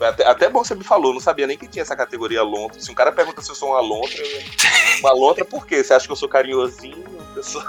Até, 0.04 0.28
até 0.28 0.50
bom 0.50 0.64
você 0.64 0.76
me 0.76 0.84
falou, 0.84 1.14
não 1.14 1.20
sabia 1.20 1.48
nem 1.48 1.58
que 1.58 1.68
tinha 1.68 1.82
essa 1.82 1.96
categoria 1.96 2.44
lontra. 2.44 2.80
Se 2.80 2.92
um 2.92 2.96
cara 2.96 3.12
pergunta 3.12 3.42
se 3.42 3.50
eu 3.50 3.56
sou 3.56 3.70
uma 3.70 3.82
lontra, 3.82 4.18
eu... 4.18 4.42
uma 5.00 5.14
lontra 5.14 5.46
por 5.46 5.66
quê? 5.66 5.84
Você 5.84 5.94
acha 5.94 6.06
que 6.06 6.12
eu 6.12 6.16
sou 6.16 6.30
carinhosinho? 6.30 7.04
Eu 7.36 7.44
sou... 7.44 7.62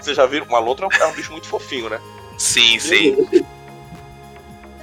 Você 0.00 0.14
já 0.14 0.26
viu? 0.26 0.44
Uma 0.44 0.58
lontra 0.58 0.86
é 0.90 1.06
um 1.06 1.12
bicho 1.12 1.32
muito 1.32 1.48
fofinho, 1.48 1.88
né? 1.88 2.00
Sim, 2.36 2.78
sim. 2.78 3.16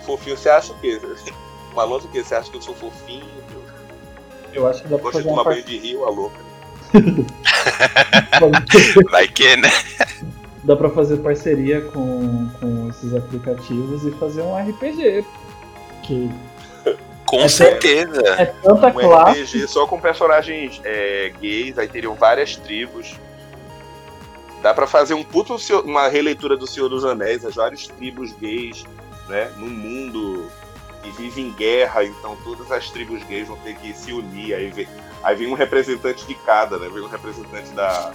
Fofinho, 0.06 0.38
você 0.38 0.50
acha 0.50 0.74
o 0.74 0.80
quê? 0.80 1.00
Uma 1.72 1.84
lontra 1.84 2.08
o 2.08 2.12
quê? 2.12 2.24
Você 2.24 2.36
acha 2.36 2.50
que 2.50 2.58
eu 2.58 2.62
sou 2.62 2.76
fofinho? 2.76 3.26
Eu 4.54 4.68
acho 4.68 4.82
que 4.82 4.88
dá 4.88 4.98
pra 4.98 5.12
fazer 5.12 5.24
de 5.24 5.30
tomar 5.30 5.44
banho 5.44 5.64
de 5.64 5.78
rio, 5.78 6.06
a 6.06 6.10
louca. 6.10 6.46
Vai 9.12 9.28
que, 9.28 9.58
né? 9.58 9.70
Dá 10.64 10.76
pra 10.76 10.90
fazer 10.90 11.18
parceria 11.18 11.82
com, 11.82 12.50
com 12.60 12.90
esses 12.90 13.14
aplicativos 13.14 14.06
e 14.06 14.12
fazer 14.12 14.42
um 14.42 14.58
RPG. 14.58 15.26
Que 16.04 16.30
com 17.38 17.46
é 17.46 17.48
certeza. 17.48 18.22
É 18.38 18.46
tanta 18.46 18.88
um 18.88 18.94
classe. 18.94 19.42
RPG 19.44 19.68
só 19.68 19.86
com 19.86 20.00
personagens 20.00 20.82
é, 20.84 21.32
gays, 21.40 21.78
aí 21.78 21.88
teriam 21.88 22.16
várias 22.16 22.56
tribos. 22.56 23.16
Dá 24.62 24.74
para 24.74 24.88
fazer 24.88 25.14
um 25.14 25.24
puto 25.24 25.58
uma 25.84 26.08
releitura 26.08 26.58
do 26.58 26.66
Senhor 26.66 26.90
dos 26.90 27.06
Anéis, 27.06 27.46
as 27.46 27.56
várias 27.56 27.88
tribos 27.88 28.32
gays, 28.34 28.84
né, 29.28 29.52
no 29.58 29.68
mundo 29.68 30.50
que 31.04 31.12
vive 31.12 31.42
em 31.42 31.52
guerra, 31.52 32.04
então 32.04 32.36
todas 32.44 32.72
as 32.72 32.90
tribos 32.90 33.24
gays 33.26 33.48
vão 33.48 33.58
ter 33.58 33.76
que 33.76 33.94
se 33.94 34.12
unir, 34.12 34.56
aí 34.56 34.72
vem, 34.72 34.88
aí 35.24 35.36
vem 35.36 35.48
um 35.48 35.54
representante 35.54 36.26
de 36.26 36.34
cada, 36.34 36.80
né? 36.80 36.90
Vem 36.92 37.04
um 37.04 37.08
representante 37.08 37.70
da, 37.72 38.12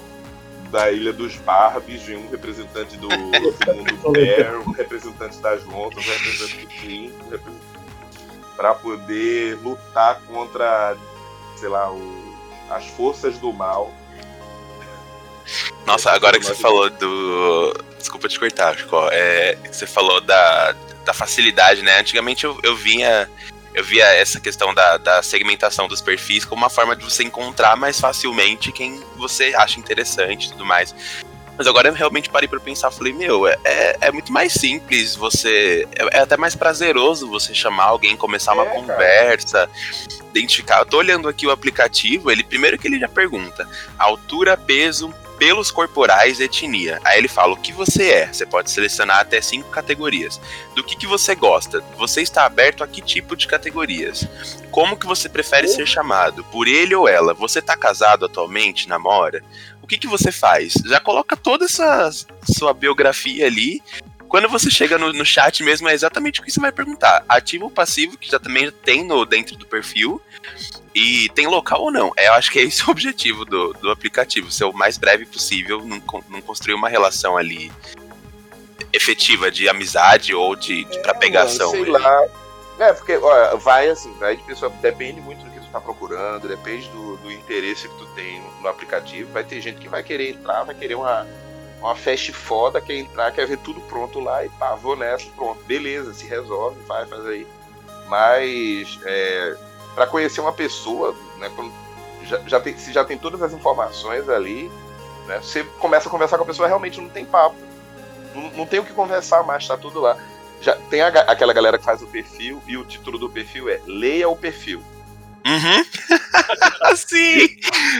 da 0.70 0.90
Ilha 0.90 1.12
dos 1.12 1.36
Barbies, 1.36 2.02
vem 2.02 2.16
um 2.16 2.28
representante 2.28 2.96
do, 2.96 3.08
do 3.08 3.16
mundo 3.16 4.12
Bear, 4.12 4.60
um 4.66 4.72
representante 4.72 5.38
das 5.38 5.64
Lontas, 5.64 6.04
um 6.04 6.10
representante 6.10 6.56
do 6.56 6.66
Queen, 6.66 7.12
um 7.12 7.30
representante 7.30 7.69
para 8.60 8.74
poder 8.74 9.56
lutar 9.62 10.20
contra, 10.28 10.94
sei 11.56 11.70
lá, 11.70 11.90
o, 11.90 12.36
as 12.68 12.86
forças 12.88 13.38
do 13.38 13.54
mal 13.54 13.90
nossa, 15.86 16.12
agora 16.12 16.38
que 16.38 16.44
você 16.44 16.54
falou 16.54 16.88
do. 16.90 17.74
Desculpa 17.98 18.28
te 18.28 18.38
cortar, 18.38 18.76
Chico. 18.76 19.08
É, 19.10 19.56
você 19.68 19.84
falou 19.84 20.20
da, 20.20 20.76
da 21.04 21.12
facilidade, 21.12 21.82
né? 21.82 21.98
Antigamente 21.98 22.44
eu, 22.44 22.56
eu 22.62 22.76
vinha. 22.76 23.28
Eu 23.74 23.82
via 23.82 24.04
essa 24.04 24.38
questão 24.38 24.72
da, 24.74 24.96
da 24.98 25.22
segmentação 25.22 25.88
dos 25.88 26.00
perfis 26.00 26.44
como 26.44 26.62
uma 26.62 26.70
forma 26.70 26.94
de 26.94 27.02
você 27.02 27.24
encontrar 27.24 27.76
mais 27.76 27.98
facilmente 27.98 28.70
quem 28.70 29.02
você 29.16 29.54
acha 29.56 29.80
interessante 29.80 30.46
e 30.46 30.50
tudo 30.50 30.64
mais. 30.64 30.94
Mas 31.60 31.66
agora 31.66 31.90
eu 31.90 31.92
realmente 31.92 32.30
parei 32.30 32.48
para 32.48 32.58
pensar, 32.58 32.90
falei, 32.90 33.12
meu, 33.12 33.46
é, 33.46 33.54
é, 33.64 33.96
é 34.00 34.10
muito 34.10 34.32
mais 34.32 34.50
simples 34.50 35.14
você. 35.14 35.86
É, 35.94 36.16
é, 36.16 36.20
até 36.22 36.34
mais 36.34 36.56
prazeroso 36.56 37.28
você 37.28 37.52
chamar 37.52 37.84
alguém, 37.84 38.16
começar 38.16 38.54
uma 38.54 38.64
é, 38.64 38.70
conversa, 38.70 39.68
cara. 39.68 39.70
identificar. 40.30 40.78
Eu 40.78 40.86
tô 40.86 40.96
olhando 40.96 41.28
aqui 41.28 41.46
o 41.46 41.50
aplicativo, 41.50 42.30
ele 42.30 42.42
primeiro 42.42 42.78
que 42.78 42.88
ele 42.88 42.98
já 42.98 43.10
pergunta 43.10 43.68
altura, 43.98 44.56
peso, 44.56 45.14
pelos 45.40 45.70
corporais 45.70 46.40
etnia. 46.40 46.98
Aí 47.04 47.18
ele 47.18 47.28
fala 47.28 47.52
o 47.52 47.56
que 47.58 47.74
você 47.74 48.10
é. 48.10 48.32
Você 48.32 48.46
pode 48.46 48.70
selecionar 48.70 49.20
até 49.20 49.42
cinco 49.42 49.68
categorias. 49.68 50.40
Do 50.74 50.82
que, 50.82 50.96
que 50.96 51.06
você 51.06 51.34
gosta? 51.34 51.82
Você 51.98 52.22
está 52.22 52.46
aberto 52.46 52.82
a 52.82 52.86
que 52.86 53.02
tipo 53.02 53.36
de 53.36 53.46
categorias? 53.46 54.26
Como 54.70 54.96
que 54.96 55.06
você 55.06 55.28
prefere 55.28 55.68
ser 55.68 55.86
chamado? 55.86 56.42
Por 56.44 56.68
ele 56.68 56.94
ou 56.94 57.08
ela? 57.08 57.34
Você 57.34 57.58
está 57.58 57.76
casado 57.76 58.24
atualmente? 58.24 58.88
Namora? 58.88 59.42
O 59.90 59.92
que, 59.92 59.98
que 59.98 60.06
você 60.06 60.30
faz? 60.30 60.74
Já 60.86 61.00
coloca 61.00 61.36
toda 61.36 61.64
essa 61.64 62.08
sua 62.48 62.72
biografia 62.72 63.44
ali 63.44 63.82
quando 64.28 64.48
você 64.48 64.70
chega 64.70 64.96
no, 64.96 65.12
no, 65.12 65.24
chat 65.24 65.64
mesmo, 65.64 65.88
é 65.88 65.92
exatamente 65.92 66.40
o 66.40 66.44
que 66.44 66.52
você 66.52 66.60
vai 66.60 66.70
perguntar. 66.70 67.24
Ativo 67.28 67.64
ou 67.64 67.70
passivo, 67.72 68.16
que 68.16 68.30
já 68.30 68.38
também 68.38 68.70
tem 68.70 69.04
no, 69.04 69.26
dentro 69.26 69.56
do 69.56 69.66
perfil. 69.66 70.22
E 70.94 71.28
tem 71.30 71.48
local 71.48 71.82
ou 71.82 71.90
não? 71.90 72.12
É, 72.16 72.28
eu 72.28 72.34
acho 72.34 72.52
que 72.52 72.60
é 72.60 72.62
esse 72.62 72.86
o 72.86 72.90
objetivo 72.92 73.44
do, 73.44 73.72
do 73.72 73.90
aplicativo, 73.90 74.48
ser 74.48 74.62
o 74.62 74.72
mais 74.72 74.96
breve 74.96 75.26
possível, 75.26 75.84
não, 75.84 76.00
não 76.28 76.40
construir 76.40 76.74
uma 76.74 76.88
relação 76.88 77.36
ali 77.36 77.72
efetiva 78.92 79.50
de 79.50 79.68
amizade 79.68 80.32
ou 80.32 80.54
de, 80.54 80.84
de 80.84 80.98
é, 80.98 81.02
pra 81.02 81.14
pegação. 81.14 81.72
Mano, 81.72 81.82
sei 81.82 81.92
lá. 81.92 82.24
É, 82.78 82.92
porque, 82.92 83.16
olha, 83.16 83.56
vai 83.56 83.88
assim, 83.88 84.12
vai 84.20 84.36
de 84.36 84.42
pessoa, 84.44 84.70
depende 84.80 85.20
muito 85.20 85.44
do 85.70 85.72
que 85.72 85.72
tu 85.72 85.72
tá 85.72 85.80
procurando, 85.80 86.48
depende 86.48 86.88
do, 86.88 87.16
do 87.18 87.32
interesse 87.32 87.88
que 87.88 87.96
tu 87.96 88.06
tem 88.14 88.42
no, 88.60 88.68
aplicativo. 88.68 89.32
Vai 89.32 89.44
ter 89.44 89.60
gente 89.60 89.78
que 89.78 89.88
vai 89.88 90.02
querer 90.02 90.30
entrar, 90.30 90.64
vai 90.64 90.74
querer 90.74 90.96
uma, 90.96 91.26
uma 91.80 91.94
festa 91.94 92.32
foda, 92.32 92.80
quer 92.80 92.96
entrar, 92.96 93.32
quer 93.32 93.46
ver 93.46 93.58
tudo 93.58 93.80
pronto 93.82 94.20
lá 94.20 94.44
e 94.44 94.48
pá, 94.50 94.74
vou 94.74 94.96
nessa, 94.96 95.28
pronto, 95.30 95.62
beleza, 95.64 96.12
se 96.12 96.26
resolve, 96.26 96.80
vai, 96.86 97.06
faz 97.06 97.26
aí. 97.26 97.46
Mas 98.08 98.98
é, 99.04 99.56
para 99.94 100.06
conhecer 100.06 100.40
uma 100.40 100.52
pessoa, 100.52 101.14
né, 101.38 101.50
já, 102.24 102.38
já 102.46 102.60
tem, 102.60 102.76
se 102.76 102.92
já 102.92 103.04
tem 103.04 103.16
todas 103.16 103.40
as 103.42 103.52
informações 103.52 104.28
ali, 104.28 104.70
né, 105.26 105.38
você 105.40 105.64
começa 105.78 106.08
a 106.08 106.10
conversar 106.10 106.36
com 106.36 106.44
a 106.44 106.46
pessoa, 106.46 106.68
realmente 106.68 107.00
não 107.00 107.08
tem 107.08 107.24
papo. 107.24 107.56
Não, 108.34 108.50
não 108.50 108.66
tem 108.66 108.78
o 108.78 108.84
que 108.84 108.92
conversar 108.92 109.42
mais, 109.42 109.66
tá 109.66 109.76
tudo 109.76 110.00
lá. 110.00 110.16
Já 110.60 110.76
tem 110.90 111.00
a, 111.00 111.08
aquela 111.08 111.52
galera 111.52 111.78
que 111.78 111.84
faz 111.84 112.02
o 112.02 112.06
perfil 112.06 112.62
e 112.66 112.76
o 112.76 112.84
título 112.84 113.18
do 113.18 113.30
perfil 113.30 113.68
é 113.68 113.80
Leia 113.86 114.28
o 114.28 114.36
perfil. 114.36 114.82
Uhum. 115.46 115.84
Sim. 116.96 117.48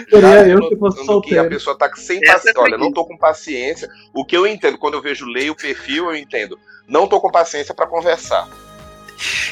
Seria 0.08 0.48
eu 0.48 0.68
que 0.68 0.76
fosse 0.76 1.04
solteiro. 1.04 1.42
Que 1.42 1.46
a 1.46 1.48
pessoa 1.48 1.76
tá 1.76 1.90
sem 1.96 2.20
paciência. 2.20 2.60
Olha, 2.60 2.76
não 2.78 2.92
tô 2.92 3.04
com 3.04 3.16
paciência. 3.16 3.88
O 4.12 4.24
que 4.24 4.36
eu 4.36 4.46
entendo, 4.46 4.78
quando 4.78 4.94
eu 4.94 5.02
vejo 5.02 5.26
leia 5.26 5.52
o 5.52 5.56
perfil, 5.56 6.06
eu 6.06 6.16
entendo. 6.16 6.58
Não 6.86 7.06
tô 7.06 7.20
com 7.20 7.30
paciência 7.30 7.74
para 7.74 7.86
conversar. 7.86 8.48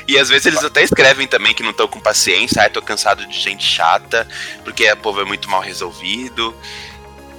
E 0.07 0.19
às 0.19 0.29
vezes 0.29 0.47
eles 0.47 0.65
até 0.65 0.83
escrevem 0.83 1.27
também 1.27 1.55
que 1.55 1.63
não 1.63 1.71
estão 1.71 1.87
com 1.87 2.01
paciência, 2.01 2.63
ai, 2.63 2.71
tô 2.71 2.81
cansado 2.81 3.27
de 3.27 3.39
gente 3.39 3.65
chata, 3.65 4.27
porque 4.65 4.91
o 4.91 4.97
povo 4.97 5.21
é 5.21 5.25
muito 5.25 5.49
mal 5.51 5.61
resolvido. 5.61 6.55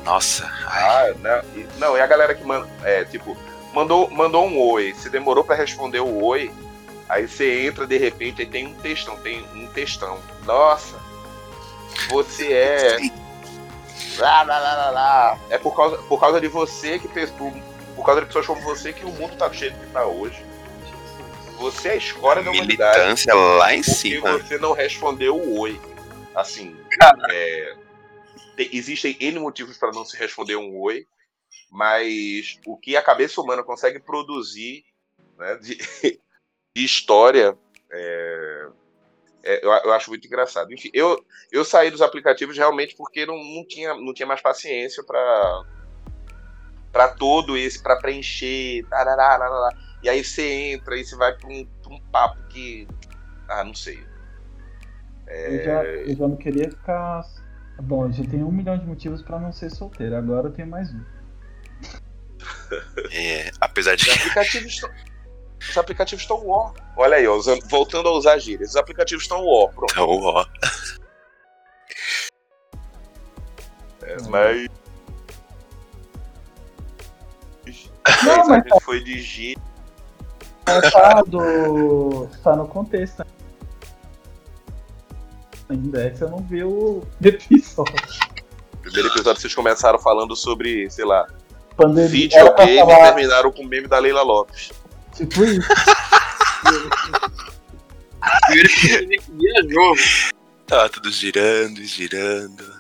Nossa. 0.04 0.50
Ai. 0.68 1.10
Ah, 1.10 1.16
não, 1.20 1.60
e, 1.60 1.68
não, 1.80 1.98
e 1.98 2.02
a 2.02 2.08
galera 2.08 2.36
que 2.36 2.44
manda, 2.44 2.68
é, 2.84 3.04
tipo, 3.06 3.36
mandou, 3.74 4.10
mandou 4.10 4.46
um 4.46 4.60
oi, 4.60 4.94
se 4.98 5.10
demorou 5.10 5.44
para 5.44 5.56
responder 5.56 6.00
o 6.00 6.24
oi, 6.24 6.52
aí 7.08 7.28
você 7.28 7.66
entra 7.66 7.88
de 7.88 7.98
repente 7.98 8.42
e 8.44 8.46
tem 8.46 8.68
um 8.68 8.74
textão, 8.76 9.18
tem 9.18 9.44
um 9.56 9.68
textão. 9.68 10.20
Nossa, 10.50 11.00
você 12.10 12.52
é. 12.52 12.98
Lá, 14.18 14.42
lá, 14.42 14.58
lá, 14.58 14.76
lá, 14.76 14.90
lá. 14.90 15.40
É 15.48 15.60
por 15.60 15.76
causa, 15.76 16.00
por 16.00 16.20
causa 16.20 16.42
de 16.42 16.48
você 16.48 16.98
que 16.98 17.08
por 17.08 18.04
causa 18.04 18.22
de 18.22 18.28
pessoas 18.28 18.48
como 18.48 18.62
você 18.62 18.92
que 18.92 19.06
o 19.06 19.12
mundo 19.12 19.38
tá 19.38 19.48
do 19.48 19.54
jeito 19.54 19.80
que 19.80 19.86
tá 19.92 20.08
hoje. 20.08 20.44
Você 21.60 21.90
é 21.90 21.92
a 21.92 21.96
escória 21.98 22.42
da 22.42 22.50
humanidade. 22.50 22.98
Militância 22.98 23.36
lá 23.36 23.76
em 23.76 23.84
cima. 23.84 24.40
você 24.40 24.58
não 24.58 24.74
respondeu 24.74 25.36
o 25.36 25.60
oi. 25.60 25.80
Assim, 26.34 26.76
é, 27.30 27.76
tem, 28.56 28.70
existem 28.74 29.16
N 29.20 29.38
motivos 29.38 29.78
para 29.78 29.92
não 29.92 30.04
se 30.04 30.18
responder 30.18 30.56
um 30.56 30.80
oi, 30.80 31.06
mas 31.70 32.60
o 32.66 32.76
que 32.76 32.98
a 32.98 33.04
cabeça 33.04 33.40
humana 33.40 33.62
consegue 33.62 34.00
produzir 34.00 34.84
né, 35.38 35.58
de, 35.58 35.78
de, 36.76 36.84
história 36.84 37.56
é, 37.92 38.68
é, 39.50 39.66
eu, 39.66 39.72
eu, 39.72 39.94
acho 39.94 40.12
muito 40.12 40.28
engraçado. 40.28 40.72
Enfim, 40.72 40.92
eu, 40.94 41.26
eu 41.52 41.66
saí 41.66 41.90
dos 41.90 42.04
aplicativos 42.04 42.56
realmente 42.56 42.96
porque 42.96 43.26
não, 43.26 43.36
não, 43.36 43.66
tinha, 43.66 43.96
não 43.96 44.14
tinha 44.14 44.28
mais 44.28 44.42
paciência 44.42 45.04
para 45.04 45.66
para 46.92 47.08
todo 47.08 47.58
esse, 47.58 47.82
para 47.82 47.96
preencher. 47.98 48.86
Tarará, 48.90 49.40
tarará. 49.40 49.70
E 50.04 50.10
aí 50.10 50.24
você 50.24 50.72
entra 50.74 50.96
e 50.96 51.04
você 51.04 51.16
vai 51.16 51.36
pra 51.36 51.50
um, 51.50 51.68
um 51.90 52.00
papo 52.12 52.38
que. 52.50 52.88
Ah, 53.48 53.64
não 53.64 53.74
sei. 53.74 54.06
É... 55.28 55.56
Eu, 55.56 55.66
já, 55.66 55.84
eu 55.84 56.16
já 56.16 56.28
não 56.28 56.38
queria 56.38 56.70
ficar. 56.70 57.24
Bom, 57.82 58.06
eu 58.06 58.12
já 58.12 58.24
tenho 58.26 58.47
um 58.47 58.52
milhão 58.52 58.78
de 58.78 58.86
motivos 58.86 59.24
para 59.24 59.39
não 59.39 59.52
ser 59.52 59.72
solteiro. 59.72 60.16
Agora 60.16 60.47
eu 60.47 60.54
tenho 60.54 60.68
mais 60.68 60.93
um. 60.93 61.04
É, 63.12 63.50
apesar 63.60 63.95
de. 63.95 64.08
Os 64.08 64.16
aplicativos 64.16 64.74
estão. 64.74 64.89
Os 65.68 65.78
aplicativos 65.78 66.24
estão 66.24 66.47
ó. 66.47 66.72
Olha 66.95 67.18
aí, 67.18 67.28
ó, 67.28 67.36
usando, 67.36 67.66
voltando 67.68 68.10
a 68.10 68.14
usar 68.14 68.38
gírias. 68.38 68.72
Os 68.72 68.76
aplicativos 68.76 69.24
estão 69.24 69.45
ó. 69.45 69.68
Pronto. 69.68 69.89
Estão 69.89 70.10
ó. 70.10 70.45
É, 74.03 74.18
mas. 74.30 74.68
Não, 78.26 78.47
mas... 78.47 78.64
foi 78.84 79.03
de 79.03 79.20
gíria 79.20 79.70
tá, 80.91 81.22
do, 81.26 82.28
tá 82.43 82.55
no 82.55 82.68
contexto 82.68 83.26
ainda. 85.70 86.05
É 86.05 86.10
que 86.10 86.18
você 86.18 86.26
não 86.26 86.39
viu 86.39 86.70
o 86.70 87.07
episódio. 87.24 87.93
primeiro 88.82 89.07
episódio 89.10 89.41
vocês 89.41 89.55
começaram 89.55 89.99
falando 89.99 90.36
sobre, 90.36 90.89
sei 90.89 91.05
lá, 91.05 91.26
Pandemia. 91.76 92.10
videogame 92.10 92.91
e 92.91 93.01
terminaram 93.01 93.51
com 93.51 93.64
o 93.64 93.68
meme 93.68 93.88
da 93.88 93.99
Leila 93.99 94.22
Lopes. 94.22 94.72
Tipo 95.20 95.43
isso. 95.43 95.67
Viajou. 99.38 99.95
Tava 100.65 100.88
tudo 100.89 101.11
girando 101.11 101.82
e 101.82 101.86
girando. 101.86 102.80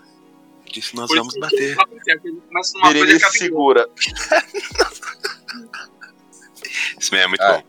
Disse, 0.71 0.95
nós 0.95 1.07
Por 1.07 1.17
vamos 1.17 1.35
bater. 1.37 1.75
Berenice 2.83 3.37
segura. 3.37 3.89
Isso 6.97 7.13
mesmo 7.13 7.25
é 7.25 7.27
muito 7.27 7.41
ah, 7.41 7.57
bom. 7.57 7.63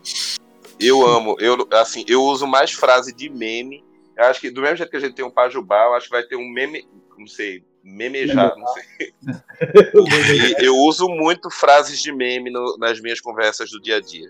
Eu 0.79 1.05
amo, 1.05 1.35
eu, 1.39 1.67
assim, 1.71 2.05
eu 2.07 2.23
uso 2.23 2.47
mais 2.47 2.71
frase 2.71 3.13
de 3.13 3.29
meme. 3.29 3.83
Eu 4.15 4.25
acho 4.25 4.39
que 4.39 4.49
do 4.49 4.61
mesmo 4.61 4.77
jeito 4.77 4.89
que 4.89 4.97
a 4.97 4.99
gente 4.99 5.15
tem 5.15 5.25
um 5.25 5.31
pajubá, 5.31 5.85
eu 5.85 5.95
acho 5.95 6.05
que 6.05 6.11
vai 6.11 6.23
ter 6.23 6.35
um 6.35 6.47
meme, 6.47 6.87
não 7.17 7.27
sei, 7.27 7.63
memejar, 7.83 8.53
não 8.57 8.67
sei. 8.67 9.13
eu 10.59 10.75
uso 10.77 11.07
muito 11.07 11.49
frases 11.49 11.99
de 11.99 12.11
meme 12.11 12.51
no, 12.51 12.77
nas 12.77 13.01
minhas 13.01 13.19
conversas 13.19 13.69
do 13.69 13.81
dia 13.81 13.97
a 13.97 14.01
dia. 14.01 14.29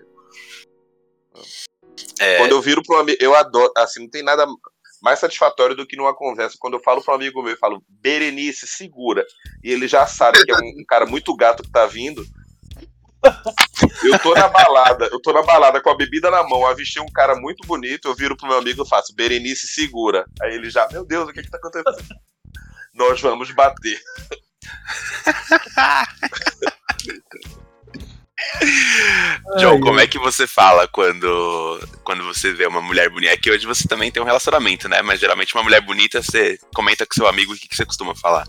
É... 2.18 2.38
Quando 2.38 2.52
eu 2.52 2.62
viro 2.62 2.82
para 2.82 2.96
um 2.96 3.00
amigo, 3.00 3.18
eu 3.20 3.34
adoro, 3.34 3.72
assim, 3.76 4.00
não 4.00 4.10
tem 4.10 4.22
nada 4.22 4.46
mais 5.02 5.18
satisfatório 5.18 5.74
do 5.74 5.86
que 5.86 5.96
numa 5.96 6.14
conversa. 6.14 6.56
Quando 6.60 6.74
eu 6.74 6.80
falo 6.80 7.02
para 7.02 7.12
um 7.12 7.16
amigo 7.16 7.42
meu, 7.42 7.52
eu 7.52 7.58
falo, 7.58 7.82
Berenice, 7.88 8.66
segura. 8.66 9.26
E 9.62 9.70
ele 9.70 9.88
já 9.88 10.06
sabe 10.06 10.44
que 10.44 10.52
é 10.52 10.54
um, 10.54 10.80
um 10.80 10.84
cara 10.86 11.04
muito 11.06 11.34
gato 11.34 11.62
que 11.62 11.70
tá 11.70 11.86
vindo. 11.86 12.24
Eu 14.04 14.18
tô 14.20 14.34
na 14.34 14.48
balada, 14.48 15.08
eu 15.12 15.20
tô 15.20 15.32
na 15.32 15.42
balada 15.42 15.80
com 15.80 15.90
a 15.90 15.96
bebida 15.96 16.30
na 16.30 16.42
mão, 16.42 16.66
avistei 16.66 17.00
um 17.02 17.12
cara 17.12 17.36
muito 17.36 17.66
bonito, 17.66 18.08
eu 18.08 18.14
viro 18.14 18.36
pro 18.36 18.48
meu 18.48 18.58
amigo 18.58 18.82
e 18.84 18.88
faço, 18.88 19.14
Berenice, 19.14 19.68
segura. 19.68 20.24
Aí 20.40 20.54
ele 20.54 20.70
já, 20.70 20.88
meu 20.90 21.04
Deus, 21.04 21.28
o 21.28 21.32
que 21.32 21.42
que 21.42 21.50
tá 21.50 21.58
acontecendo? 21.58 21.96
Nós 22.94 23.20
vamos 23.20 23.50
bater. 23.52 24.00
John, 29.58 29.80
como 29.80 30.00
é 30.00 30.06
que 30.06 30.18
você 30.18 30.46
fala 30.46 30.86
quando, 30.88 31.80
quando 32.04 32.24
você 32.24 32.52
vê 32.52 32.66
uma 32.66 32.80
mulher 32.80 33.08
bonita? 33.10 33.32
É 33.32 33.36
que 33.36 33.50
hoje 33.50 33.66
você 33.66 33.86
também 33.86 34.10
tem 34.10 34.22
um 34.22 34.26
relacionamento, 34.26 34.88
né? 34.88 35.02
Mas 35.02 35.20
geralmente 35.20 35.54
uma 35.54 35.62
mulher 35.62 35.80
bonita, 35.80 36.22
você 36.22 36.58
comenta 36.74 37.06
com 37.06 37.14
seu 37.14 37.26
amigo 37.26 37.52
o 37.52 37.56
que, 37.56 37.68
que 37.68 37.76
você 37.76 37.84
costuma 37.84 38.14
falar. 38.14 38.46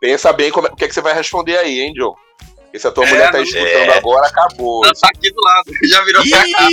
Pensa 0.00 0.32
bem 0.32 0.50
como, 0.50 0.66
é, 0.66 0.70
o 0.70 0.76
que, 0.76 0.84
é 0.84 0.88
que 0.88 0.94
você 0.94 1.00
vai 1.00 1.14
responder 1.14 1.58
aí, 1.58 1.80
hein, 1.80 1.92
John? 1.94 2.14
Porque 2.56 2.78
se 2.78 2.86
a 2.86 2.92
tua 2.92 3.04
é, 3.04 3.10
mulher 3.10 3.32
tá 3.32 3.40
escutando 3.40 3.90
é. 3.90 3.98
agora, 3.98 4.26
acabou. 4.28 4.84
Ela 4.84 4.94
tá 4.94 5.08
aqui 5.08 5.30
do 5.30 5.40
lado, 5.42 5.72
já 5.84 6.04
virou 6.04 6.22
pra 6.28 6.38
cá. 6.38 6.68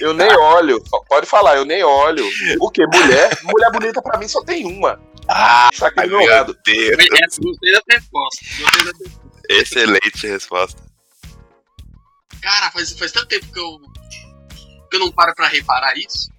Eu 0.00 0.12
nem 0.12 0.36
olho, 0.36 0.82
pode 1.08 1.26
falar, 1.26 1.56
eu 1.56 1.64
nem 1.64 1.82
olho. 1.82 2.28
O 2.60 2.70
quê? 2.70 2.86
Mulher? 2.86 3.38
Mulher 3.42 3.70
bonita 3.72 4.02
pra 4.02 4.18
mim 4.18 4.28
só 4.28 4.42
tem 4.44 4.66
uma. 4.66 5.00
Ah, 5.28 5.70
tá 5.76 5.88
aqui 5.88 6.02
do 6.02 6.18
meu 6.18 6.26
lado. 6.28 6.56
Deus. 6.64 6.96
Gostei 7.38 7.72
da 7.72 7.80
resposta. 7.90 8.44
Gostei 8.60 8.84
da 8.84 8.92
resposta. 8.92 9.26
Excelente 9.48 10.26
resposta. 10.26 10.85
Cara, 12.40 12.70
faz, 12.70 12.98
faz 12.98 13.12
tanto 13.12 13.28
tempo 13.28 13.52
que 13.52 13.58
eu, 13.58 13.78
que 14.90 14.96
eu 14.96 15.00
não 15.00 15.12
paro 15.12 15.34
pra 15.34 15.48
reparar 15.48 15.94
isso. 15.96 16.30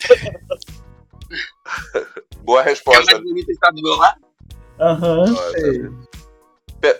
Boa 2.42 2.62
resposta. 2.62 3.02
A 3.02 3.06
mais 3.14 3.24
bonita 3.24 3.50
está 3.50 3.70
do 3.70 3.82
meu 3.82 3.96
lado? 3.96 4.20
Aham, 4.78 5.24
uhum, 5.24 6.06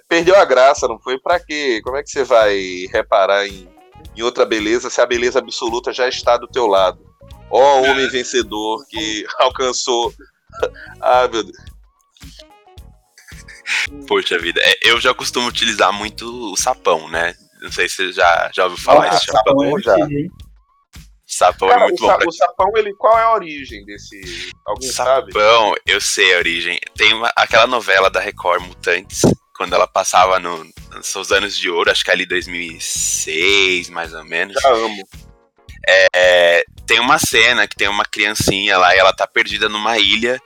Perdeu 0.08 0.34
a 0.36 0.44
graça, 0.44 0.88
não 0.88 0.98
foi? 0.98 1.20
Pra 1.20 1.38
quê? 1.38 1.80
Como 1.84 1.96
é 1.96 2.02
que 2.02 2.10
você 2.10 2.24
vai 2.24 2.86
reparar 2.90 3.46
em, 3.46 3.68
em 4.16 4.22
outra 4.22 4.44
beleza 4.44 4.90
se 4.90 5.00
a 5.00 5.06
beleza 5.06 5.38
absoluta 5.38 5.92
já 5.92 6.08
está 6.08 6.36
do 6.36 6.48
teu 6.48 6.66
lado? 6.66 6.98
Ó, 7.50 7.60
oh, 7.60 7.82
homem 7.82 8.08
vencedor 8.08 8.84
que 8.88 9.24
alcançou. 9.38 10.12
ah, 11.00 11.28
meu 11.28 11.44
Deus. 11.44 11.56
Poxa 14.08 14.38
vida, 14.38 14.60
é, 14.62 14.90
eu 14.90 15.00
já 15.00 15.14
costumo 15.14 15.48
utilizar 15.48 15.92
muito 15.92 16.52
o 16.52 16.56
sapão, 16.56 17.08
né? 17.08 17.34
Não 17.66 17.72
sei 17.72 17.88
se 17.88 17.96
você 17.96 18.12
já, 18.12 18.50
já 18.54 18.64
ouviu 18.64 18.78
falar 18.78 19.10
ah, 19.10 19.14
esse 19.14 19.26
sapão. 19.26 19.58
sapão 19.58 19.80
já. 19.80 19.96
Sapão 21.26 21.68
é 21.68 21.72
Cara, 21.72 21.84
é 21.84 21.88
muito 21.88 22.04
o, 22.04 22.06
bom. 22.06 22.16
Pra... 22.16 22.28
O 22.28 22.32
sapão, 22.32 22.72
ele, 22.76 22.94
qual 22.94 23.18
é 23.18 23.22
a 23.22 23.34
origem 23.34 23.84
desse? 23.84 24.52
Alguém 24.64 24.88
sapão, 24.88 25.14
sabe? 25.14 25.32
Sapão, 25.32 25.74
eu 25.84 26.00
sei 26.00 26.34
a 26.34 26.38
origem. 26.38 26.78
Tem 26.96 27.12
uma, 27.12 27.32
aquela 27.34 27.66
novela 27.66 28.08
da 28.08 28.20
Record, 28.20 28.62
Mutantes, 28.62 29.22
quando 29.56 29.74
ela 29.74 29.88
passava 29.88 30.38
no, 30.38 30.64
nos 30.94 31.06
seus 31.06 31.32
anos 31.32 31.58
de 31.58 31.68
ouro, 31.68 31.90
acho 31.90 32.04
que 32.04 32.10
é 32.10 32.14
ali 32.14 32.24
2006, 32.26 33.90
mais 33.90 34.14
ou 34.14 34.24
menos. 34.24 34.54
Já 34.62 34.70
amo. 34.70 35.02
É, 35.88 36.64
tem 36.86 37.00
uma 37.00 37.18
cena 37.18 37.66
que 37.66 37.76
tem 37.76 37.88
uma 37.88 38.04
criancinha 38.04 38.78
lá 38.78 38.94
e 38.94 38.98
ela 38.98 39.12
tá 39.12 39.26
perdida 39.26 39.68
numa 39.68 39.98
ilha. 39.98 40.40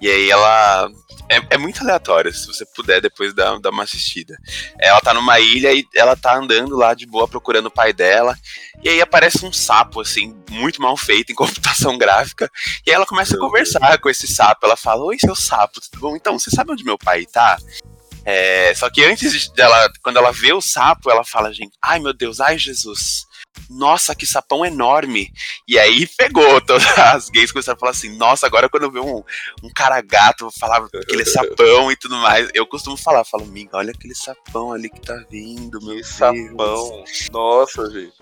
E 0.00 0.08
aí 0.08 0.30
ela. 0.30 0.90
É, 1.28 1.54
é 1.54 1.58
muito 1.58 1.80
aleatório, 1.80 2.32
se 2.34 2.46
você 2.46 2.66
puder 2.66 3.00
depois 3.00 3.32
dar, 3.32 3.58
dar 3.58 3.70
uma 3.70 3.84
assistida. 3.84 4.36
Ela 4.78 5.00
tá 5.00 5.14
numa 5.14 5.40
ilha 5.40 5.72
e 5.72 5.86
ela 5.94 6.14
tá 6.14 6.36
andando 6.36 6.76
lá 6.76 6.92
de 6.92 7.06
boa 7.06 7.26
procurando 7.26 7.66
o 7.66 7.70
pai 7.70 7.92
dela. 7.92 8.36
E 8.82 8.88
aí 8.88 9.00
aparece 9.00 9.46
um 9.46 9.52
sapo, 9.52 10.02
assim, 10.02 10.36
muito 10.50 10.82
mal 10.82 10.96
feito 10.96 11.32
em 11.32 11.34
computação 11.34 11.96
gráfica. 11.98 12.50
E 12.86 12.90
aí 12.90 12.94
ela 12.94 13.06
começa 13.06 13.36
a 13.36 13.38
conversar 13.38 13.98
com 13.98 14.10
esse 14.10 14.26
sapo. 14.26 14.66
Ela 14.66 14.76
fala: 14.76 15.04
Oi, 15.04 15.18
seu 15.18 15.34
sapo, 15.34 15.80
tudo 15.80 16.00
bom? 16.00 16.16
Então, 16.16 16.38
você 16.38 16.50
sabe 16.50 16.72
onde 16.72 16.84
meu 16.84 16.98
pai 16.98 17.24
tá? 17.24 17.58
É, 18.24 18.74
só 18.74 18.88
que 18.88 19.04
antes 19.04 19.50
dela, 19.50 19.92
quando 20.02 20.16
ela 20.16 20.32
vê 20.32 20.52
o 20.52 20.60
sapo, 20.60 21.10
ela 21.10 21.24
fala, 21.24 21.52
gente, 21.52 21.76
ai 21.82 21.98
meu 22.00 22.14
Deus, 22.14 22.40
ai 22.40 22.58
Jesus, 22.58 23.26
nossa, 23.68 24.14
que 24.14 24.26
sapão 24.26 24.64
enorme. 24.64 25.32
E 25.66 25.78
aí 25.78 26.06
pegou, 26.06 26.60
todas 26.60 26.86
as 26.98 27.28
gays 27.30 27.52
começaram 27.52 27.76
a 27.76 27.80
falar 27.80 27.92
assim, 27.92 28.16
nossa, 28.16 28.46
agora 28.46 28.68
quando 28.68 28.84
eu 28.84 28.90
ver 28.90 29.00
um, 29.00 29.22
um 29.62 29.70
cara 29.74 30.00
gato, 30.00 30.50
falar 30.58 30.86
aquele 30.94 31.24
sapão 31.24 31.90
e 31.90 31.96
tudo 31.96 32.16
mais. 32.16 32.48
Eu 32.54 32.66
costumo 32.66 32.96
falar, 32.96 33.24
falo, 33.24 33.46
miga, 33.46 33.76
olha 33.76 33.92
aquele 33.92 34.14
sapão 34.14 34.72
ali 34.72 34.88
que 34.88 35.00
tá 35.00 35.24
vindo, 35.30 35.80
meu 35.82 35.96
que 35.96 36.04
sapão. 36.04 37.04
Nossa, 37.32 37.90
gente. 37.90 38.12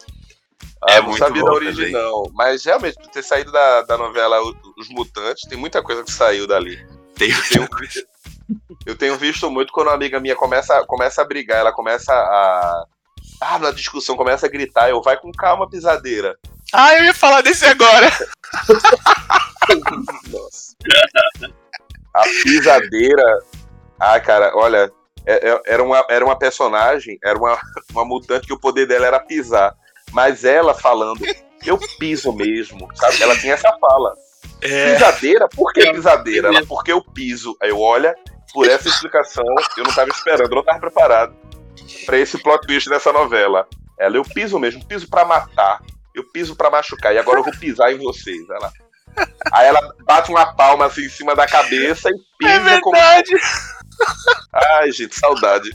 Ah, 0.85 0.95
é 0.95 1.01
não 1.01 1.09
muito 1.09 1.19
sabia 1.19 1.45
da 1.45 1.53
origem, 1.53 1.93
também. 1.93 2.33
Mas 2.35 2.65
realmente, 2.65 2.97
por 2.97 3.07
ter 3.09 3.23
saído 3.23 3.53
da, 3.53 3.83
da 3.83 3.97
novela 3.97 4.41
Os 4.77 4.89
Mutantes, 4.89 5.49
tem 5.49 5.57
muita 5.57 5.83
coisa 5.83 6.03
que 6.03 6.11
saiu 6.11 6.47
dali. 6.47 6.77
Tem, 7.15 7.31
tem, 7.49 7.67
coisa. 7.67 8.05
Eu 8.85 8.97
tenho 8.97 9.17
visto 9.17 9.49
muito 9.51 9.73
quando 9.73 9.89
uma 9.89 9.95
amiga 9.95 10.19
minha 10.19 10.35
começa, 10.35 10.85
começa 10.87 11.23
a 11.23 11.25
brigar, 11.25 11.59
ela 11.59 11.73
começa 11.73 12.13
a. 12.13 12.87
Ah, 13.45 13.59
na 13.59 13.73
discussão, 13.73 14.17
começa 14.17 14.47
a 14.47 14.49
gritar, 14.49 14.89
eu 14.89 15.03
vai 15.03 15.17
com 15.17 15.33
calma, 15.33 15.69
pisadeira. 15.69 16.39
Ah, 16.73 16.97
eu 16.97 17.07
ia 17.07 17.13
falar 17.13 17.41
desse 17.41 17.65
agora. 17.65 18.09
Nossa. 20.31 20.77
A 22.15 22.23
pisadeira. 22.45 23.25
Ah, 23.99 24.21
cara, 24.21 24.53
olha, 24.55 24.93
é, 25.27 25.51
é, 25.51 25.61
era 25.67 25.83
uma, 25.83 26.07
era 26.09 26.25
uma 26.25 26.39
personagem, 26.39 27.19
era 27.25 27.37
uma, 27.37 27.59
uma 27.91 28.05
mutante 28.05 28.47
que 28.47 28.53
o 28.53 28.61
poder 28.61 28.87
dela 28.87 29.07
era 29.07 29.19
pisar. 29.19 29.75
Mas 30.13 30.45
ela 30.45 30.73
falando, 30.73 31.25
eu 31.67 31.79
piso 31.99 32.33
mesmo, 32.33 32.89
sabe? 32.95 33.21
Ela 33.23 33.37
tinha 33.37 33.55
essa 33.55 33.77
fala. 33.81 34.15
É... 34.61 34.93
Pisadeira? 34.93 35.49
Por 35.49 35.73
que 35.73 35.91
pisadeira? 35.91 36.49
Ela, 36.49 36.65
porque 36.65 36.93
eu 36.93 37.03
piso. 37.03 37.57
Aí 37.61 37.71
eu, 37.71 37.81
olha, 37.81 38.15
por 38.55 38.69
essa 38.69 38.89
explicação, 38.89 39.45
eu 39.77 39.83
não 39.83 39.93
tava 39.93 40.11
esperando, 40.11 40.49
eu 40.49 40.57
não 40.57 40.63
tava 40.63 40.79
preparado 40.79 41.35
para 42.05 42.19
esse 42.19 42.39
plot 42.39 42.67
twist 42.67 42.89
dessa 42.89 43.13
novela. 43.13 43.67
Ela, 43.99 44.17
eu 44.17 44.25
piso 44.25 44.59
mesmo, 44.59 44.85
piso 44.87 45.09
para 45.09 45.25
matar, 45.25 45.81
eu 46.15 46.25
piso 46.25 46.57
para 46.57 46.71
machucar, 46.71 47.15
e 47.15 47.19
agora 47.19 47.39
eu 47.39 47.45
vou 47.45 47.57
pisar 47.59 47.93
em 47.93 47.99
vocês. 47.99 48.49
Ela. 48.49 48.73
Aí 49.53 49.67
ela 49.67 49.95
bate 50.05 50.31
uma 50.31 50.55
palma 50.55 50.87
assim 50.87 51.05
em 51.05 51.11
cima 51.11 51.35
da 51.35 51.47
cabeça 51.47 52.09
e 52.09 52.15
pisa 52.39 52.53
é 52.53 52.59
verdade. 52.59 52.81
como. 52.81 52.97
Ai, 54.75 54.91
gente, 54.91 55.19
saudade. 55.19 55.71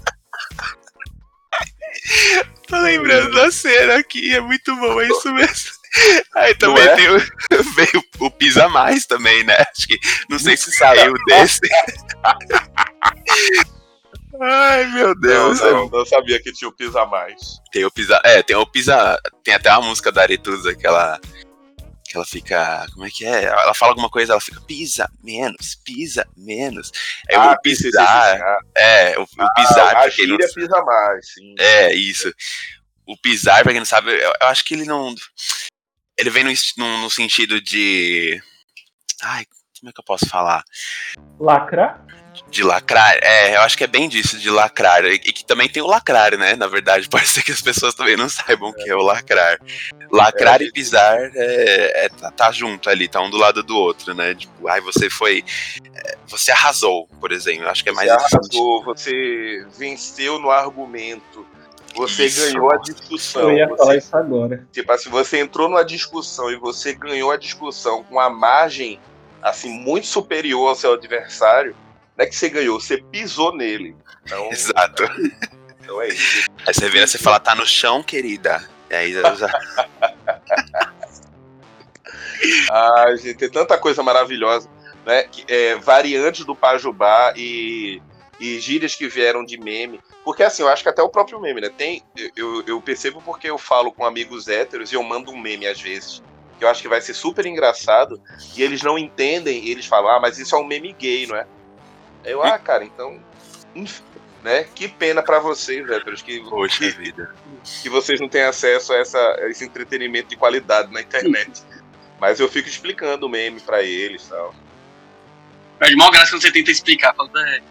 Tô 2.68 2.78
lembrando 2.78 3.34
da 3.34 3.52
cena 3.52 3.98
aqui, 3.98 4.36
é 4.36 4.42
muito 4.42 4.76
bom, 4.76 5.02
é 5.02 5.08
isso 5.08 5.34
mesmo. 5.34 5.78
Aí 6.36 6.54
também 6.56 6.84
é? 6.84 6.96
tem 6.96 7.10
o, 7.10 7.18
veio 7.76 8.04
o 8.20 8.32
Pisa 8.32 8.68
Mais 8.68 9.06
também, 9.06 9.44
né? 9.44 9.56
Acho 9.56 9.88
que 9.88 9.98
não 10.30 10.38
sei 10.38 10.58
se 10.58 10.72
saiu 10.72 11.14
desse. 11.28 11.62
Ai, 14.42 14.86
meu 14.88 15.20
Deus. 15.20 15.60
Não, 15.60 15.72
não, 15.72 15.90
não, 15.90 16.06
sabia 16.06 16.42
que 16.42 16.52
tinha 16.52 16.70
o 16.70 16.76
Pisa 16.76 17.06
Mais. 17.06 17.60
Tem 17.72 17.86
o 17.86 17.92
Pisa. 17.92 18.20
É, 18.24 18.42
tem 18.44 18.56
o 18.56 18.66
Pisa. 18.66 19.20
Tem 19.44 19.54
até 19.54 19.72
uma 19.72 19.88
música 19.88 20.12
da 20.12 20.22
Aretusa 20.22 20.76
que 20.76 20.86
ela. 20.86 21.20
Que 22.04 22.16
ela 22.16 22.26
fica. 22.26 22.86
Como 22.94 23.06
é 23.06 23.10
que 23.10 23.26
é? 23.26 23.46
Ela 23.46 23.74
fala 23.74 23.92
alguma 23.92 24.10
coisa, 24.10 24.34
ela 24.34 24.42
fica 24.42 24.62
pisa 24.62 25.10
menos, 25.24 25.76
pisa 25.84 26.26
menos. 26.38 26.92
É 27.30 27.36
ah, 27.36 27.52
o 27.52 27.62
pisar. 27.62 28.40
É, 28.78 29.18
o, 29.20 29.24
o 29.24 29.28
ah, 29.40 29.48
pisar. 29.56 29.98
A 29.98 30.10
gíria 30.10 30.38
não... 30.40 30.54
pisa 30.54 30.82
mais, 30.84 31.34
sim. 31.34 31.56
É, 31.60 31.94
isso. 31.94 32.32
O 33.06 33.18
pisar, 33.18 33.64
pra 33.64 33.72
quem 33.72 33.80
não 33.80 33.86
sabe, 33.86 34.12
eu, 34.12 34.34
eu 34.42 34.48
acho 34.48 34.64
que 34.64 34.74
ele 34.74 34.86
não 34.86 35.14
ele 36.18 36.32
vem 36.32 36.44
no, 36.44 36.52
no, 36.78 37.02
no, 37.04 37.10
sentido 37.10 37.62
de. 37.62 38.42
Ai, 39.22 39.46
como 39.80 39.90
é 39.90 39.94
que 39.94 40.00
eu 40.00 40.04
posso 40.04 40.28
falar? 40.28 40.64
Lacrar? 41.40 42.04
De 42.50 42.64
lacrar, 42.64 43.18
é, 43.22 43.56
eu 43.56 43.62
acho 43.62 43.78
que 43.78 43.84
é 43.84 43.88
bem 43.88 44.08
disso, 44.08 44.38
de 44.38 44.50
lacrar. 44.50 45.06
E, 45.06 45.20
que 45.20 45.46
também 45.46 45.68
tem 45.68 45.82
o 45.82 45.88
lacrar, 45.88 46.38
né? 46.38 46.56
Na 46.56 46.68
verdade, 46.68 47.08
pode 47.10 47.28
ser 47.28 47.44
que 47.44 47.52
as 47.52 47.62
pessoas 47.62 47.94
também 47.94 48.16
não 48.16 48.30
saibam 48.30 48.70
o 48.70 48.74
que 48.74 48.90
é 48.90 48.96
o 48.96 49.02
lacrar. 49.02 49.60
Lacrar 50.12 50.62
é, 50.62 50.66
e 50.66 50.72
pisar 50.72 51.18
é, 51.18 52.06
é, 52.06 52.10
tá, 52.10 52.32
tá, 52.32 52.52
junto 52.52 52.90
ali, 52.90 53.08
tá 53.08 53.22
um 53.22 53.30
do 53.30 53.38
lado 53.38 53.62
do 53.62 53.76
outro, 53.76 54.14
né? 54.14 54.36
Tipo, 54.36 54.68
ai, 54.68 54.82
você 54.82 55.10
foi. 55.10 55.44
É, 55.94 56.18
você 56.28 56.52
arrasou, 56.52 57.08
por 57.20 57.32
exemplo. 57.32 57.68
Acho 57.68 57.84
que 57.84 57.90
é 57.90 57.94
mais 57.94 58.10
Você 58.10 58.36
arrasou, 58.36 58.84
você 58.84 59.66
venceu 59.78 60.40
no 60.40 60.50
argumento 60.50 61.46
você 61.98 62.26
isso. 62.26 62.46
ganhou 62.46 62.72
a 62.72 62.78
discussão. 62.78 63.50
Eu 63.50 63.58
ia 63.58 63.68
você, 63.68 63.78
falar 63.78 63.96
isso 63.96 64.16
agora. 64.16 64.68
Tipo 64.72 64.92
assim, 64.92 65.10
você 65.10 65.40
entrou 65.40 65.68
numa 65.68 65.84
discussão 65.84 66.52
e 66.52 66.56
você 66.56 66.94
ganhou 66.94 67.32
a 67.32 67.38
discussão 67.38 68.04
com 68.04 68.20
a 68.20 68.30
margem 68.30 69.00
assim 69.42 69.70
muito 69.70 70.08
superior 70.08 70.70
ao 70.70 70.76
seu 70.76 70.94
adversário, 70.94 71.76
não 72.18 72.26
é 72.26 72.28
que 72.28 72.36
você 72.36 72.49
ganhou, 72.49 72.80
você 72.80 72.97
pisou 72.97 73.55
nele. 73.55 73.95
Então, 74.24 74.49
Exato. 74.51 75.03
Então 75.80 76.01
é 76.01 76.07
isso. 76.07 76.49
Aí 76.65 76.74
você 76.74 76.89
vira 76.89 77.05
e 77.05 77.18
fala, 77.18 77.39
tá 77.39 77.53
no 77.53 77.65
chão, 77.65 78.01
querida. 78.01 78.68
E 78.89 78.95
aí 78.95 79.13
já. 79.13 79.22
ah, 82.72 83.15
gente, 83.15 83.36
tem 83.36 83.49
tanta 83.49 83.78
coisa 83.78 84.01
maravilhosa, 84.01 84.68
né? 85.05 85.30
É, 85.47 85.76
variantes 85.76 86.43
do 86.43 86.55
Pajubá 86.55 87.34
e, 87.36 88.01
e 88.39 88.59
gírias 88.59 88.95
que 88.95 89.07
vieram 89.07 89.45
de 89.45 89.57
meme. 89.59 90.01
Porque 90.24 90.43
assim, 90.43 90.63
eu 90.63 90.70
acho 90.70 90.84
que 90.84 90.89
até 90.89 91.01
o 91.03 91.09
próprio 91.09 91.39
meme, 91.39 91.61
né? 91.61 91.70
Tem, 91.70 92.01
eu, 92.36 92.63
eu 92.65 92.82
percebo 92.82 93.22
porque 93.22 93.49
eu 93.49 93.57
falo 93.57 93.91
com 93.91 94.05
amigos 94.05 94.47
héteros 94.47 94.91
e 94.91 94.95
eu 94.95 95.03
mando 95.03 95.32
um 95.32 95.38
meme 95.38 95.68
às 95.68 95.80
vezes. 95.80 96.24
Que 96.57 96.65
eu 96.65 96.70
acho 96.70 96.82
que 96.82 96.89
vai 96.89 96.99
ser 96.99 97.13
super 97.13 97.45
engraçado. 97.45 98.20
E 98.55 98.63
eles 98.63 98.82
não 98.82 98.97
entendem, 98.97 99.63
e 99.63 99.70
eles 99.70 99.86
falam, 99.86 100.09
ah, 100.09 100.20
mas 100.20 100.39
isso 100.39 100.55
é 100.55 100.59
um 100.59 100.65
meme 100.65 100.91
gay, 100.93 101.28
não 101.28 101.36
é? 101.36 101.45
Eu, 102.28 102.44
ah, 102.44 102.60
cara, 102.60 102.84
então. 102.84 103.20
Né? 104.44 104.64
Que 104.76 104.88
pena 104.88 105.24
para 105.24 105.40
vocês, 105.40 105.90
héteros, 105.90 106.22
que, 106.22 106.40
Poxa 106.42 106.80
que, 106.80 106.90
vida. 106.92 107.36
que 107.82 107.90
vocês 107.90 108.20
não 108.20 108.30
têm 108.30 108.44
acesso 108.44 108.94
a, 108.94 108.98
essa, 108.98 109.20
a 109.20 109.50
esse 109.50 109.66
entretenimento 109.66 110.30
de 110.30 110.36
qualidade 110.36 110.92
na 110.92 111.02
internet. 111.02 111.64
Mas 112.20 112.40
eu 112.40 112.48
fico 112.50 112.68
explicando 112.68 113.26
o 113.26 113.30
meme 113.30 113.60
pra 113.60 113.84
eles 113.84 114.26
e 114.26 114.30
tal. 114.30 114.56
Perde 115.80 115.96
mal 115.96 116.12
graça 116.12 116.32
quando 116.32 116.42
você 116.42 116.52
tenta 116.52 116.72
explicar. 116.72 117.16
Fala, 117.16 117.30
é, 117.36 117.62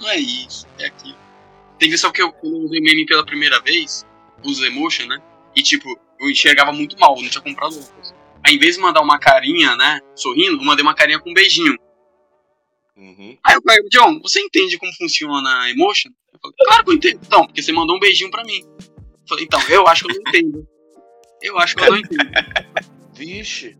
não 0.00 0.08
é 0.10 0.16
isso, 0.16 0.66
é 0.78 0.86
aquilo. 0.86 1.18
Tem 1.78 1.88
que 1.88 1.90
ver 1.90 1.98
só 1.98 2.10
que 2.10 2.22
eu, 2.22 2.32
quando 2.32 2.56
eu 2.56 2.62
usei 2.62 2.80
meme 2.80 3.06
pela 3.06 3.24
primeira 3.24 3.60
vez, 3.60 4.06
os 4.44 4.60
emotion, 4.62 5.06
né? 5.06 5.20
E 5.54 5.62
tipo, 5.62 5.98
eu 6.20 6.30
enxergava 6.30 6.72
muito 6.72 6.98
mal, 6.98 7.16
não 7.20 7.28
tinha 7.28 7.42
comprado 7.42 7.74
outras. 7.76 8.14
Aí, 8.44 8.54
em 8.54 8.58
vez 8.58 8.76
de 8.76 8.80
mandar 8.80 9.00
uma 9.00 9.18
carinha, 9.18 9.74
né, 9.74 10.00
sorrindo, 10.14 10.60
eu 10.60 10.64
mandei 10.64 10.82
uma 10.82 10.94
carinha 10.94 11.18
com 11.18 11.30
um 11.30 11.34
beijinho. 11.34 11.76
Uhum. 12.96 13.36
Aí 13.44 13.54
eu 13.54 13.62
falei, 13.62 13.82
John, 13.90 14.20
você 14.20 14.40
entende 14.40 14.78
como 14.78 14.92
funciona 14.94 15.62
a 15.62 15.70
emotion? 15.70 16.10
Eu 16.32 16.40
falei, 16.40 16.56
claro 16.66 16.84
que 16.84 16.90
eu 16.90 16.94
entendo. 16.94 17.20
Então, 17.26 17.46
porque 17.46 17.62
você 17.62 17.72
mandou 17.72 17.96
um 17.96 18.00
beijinho 18.00 18.30
pra 18.30 18.44
mim. 18.44 18.60
Eu 18.60 19.28
falei, 19.28 19.44
então, 19.44 19.60
eu 19.68 19.86
acho 19.86 20.04
que 20.04 20.12
eu 20.12 20.14
não 20.14 20.22
entendo. 20.28 20.68
Eu 21.42 21.58
acho 21.58 21.76
que 21.76 21.84
eu 21.84 21.90
não 21.90 21.98
entendo. 21.98 22.30
Vixe. 23.14 23.76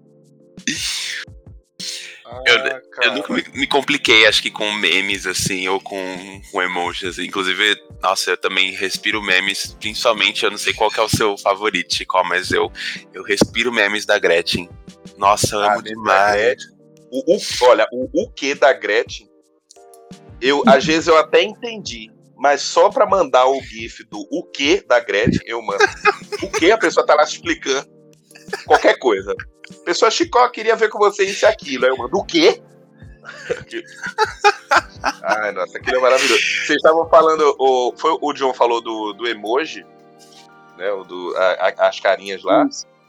Eu, 2.44 2.56
ah, 2.56 3.04
eu 3.04 3.14
nunca 3.14 3.32
me, 3.32 3.44
me, 3.54 3.66
compliquei, 3.68 4.26
acho 4.26 4.42
que 4.42 4.50
com 4.50 4.70
memes, 4.72 5.26
assim, 5.26 5.68
ou 5.68 5.80
com, 5.80 6.42
com 6.50 6.60
emojis. 6.60 7.18
Inclusive, 7.18 7.80
nossa, 8.02 8.32
eu 8.32 8.36
também 8.36 8.72
respiro 8.72 9.22
memes, 9.22 9.76
principalmente, 9.78 10.44
eu 10.44 10.50
não 10.50 10.58
sei 10.58 10.74
qual 10.74 10.90
é 10.96 11.00
o 11.00 11.08
seu 11.08 11.38
favorito, 11.38 11.94
Chico, 11.94 12.20
mas 12.24 12.50
eu, 12.50 12.70
eu 13.14 13.22
respiro 13.22 13.72
memes 13.72 14.04
da 14.04 14.18
Gretchen. 14.18 14.68
Nossa, 15.16 15.54
eu 15.54 15.60
ah, 15.60 15.74
amo 15.74 15.82
demais. 15.82 16.75
O, 17.10 17.36
o, 17.36 17.38
olha, 17.68 17.86
o, 17.92 18.08
o 18.12 18.30
que 18.30 18.54
da 18.54 18.72
Gretchen, 18.72 19.28
eu, 20.40 20.62
às 20.66 20.84
vezes 20.84 21.06
eu 21.06 21.16
até 21.16 21.42
entendi, 21.42 22.10
mas 22.36 22.60
só 22.60 22.90
pra 22.90 23.06
mandar 23.06 23.46
o 23.46 23.60
gif 23.62 24.04
do 24.04 24.26
o 24.30 24.42
que 24.42 24.84
da 24.86 25.00
Gretchen, 25.00 25.42
eu 25.46 25.62
mando. 25.62 25.84
o 26.42 26.50
que 26.50 26.70
a 26.70 26.78
pessoa 26.78 27.06
tá 27.06 27.14
lá 27.14 27.22
explicando 27.22 27.88
qualquer 28.66 28.98
coisa. 28.98 29.34
Pessoa 29.84 30.10
Chicó, 30.10 30.48
queria 30.48 30.76
ver 30.76 30.88
com 30.88 30.98
você 30.98 31.24
isso 31.24 31.44
e 31.44 31.48
aquilo. 31.48 31.84
Aí 31.84 31.90
eu 31.90 31.96
mando, 31.96 32.16
o 32.16 32.24
quê? 32.24 32.62
Ai, 35.22 35.52
nossa, 35.52 35.78
aquilo 35.78 35.96
é 35.98 36.00
maravilhoso. 36.00 36.40
Vocês 36.40 36.76
estavam 36.76 37.08
falando, 37.08 37.54
o, 37.58 37.92
foi 37.96 38.16
o 38.20 38.32
John 38.32 38.54
falou 38.54 38.80
do, 38.80 39.12
do 39.12 39.26
emoji, 39.26 39.84
né? 40.76 40.92
O 40.92 41.04
do, 41.04 41.34
a, 41.36 41.52
a, 41.68 41.88
as 41.88 41.98
carinhas 42.00 42.42
lá. 42.42 42.68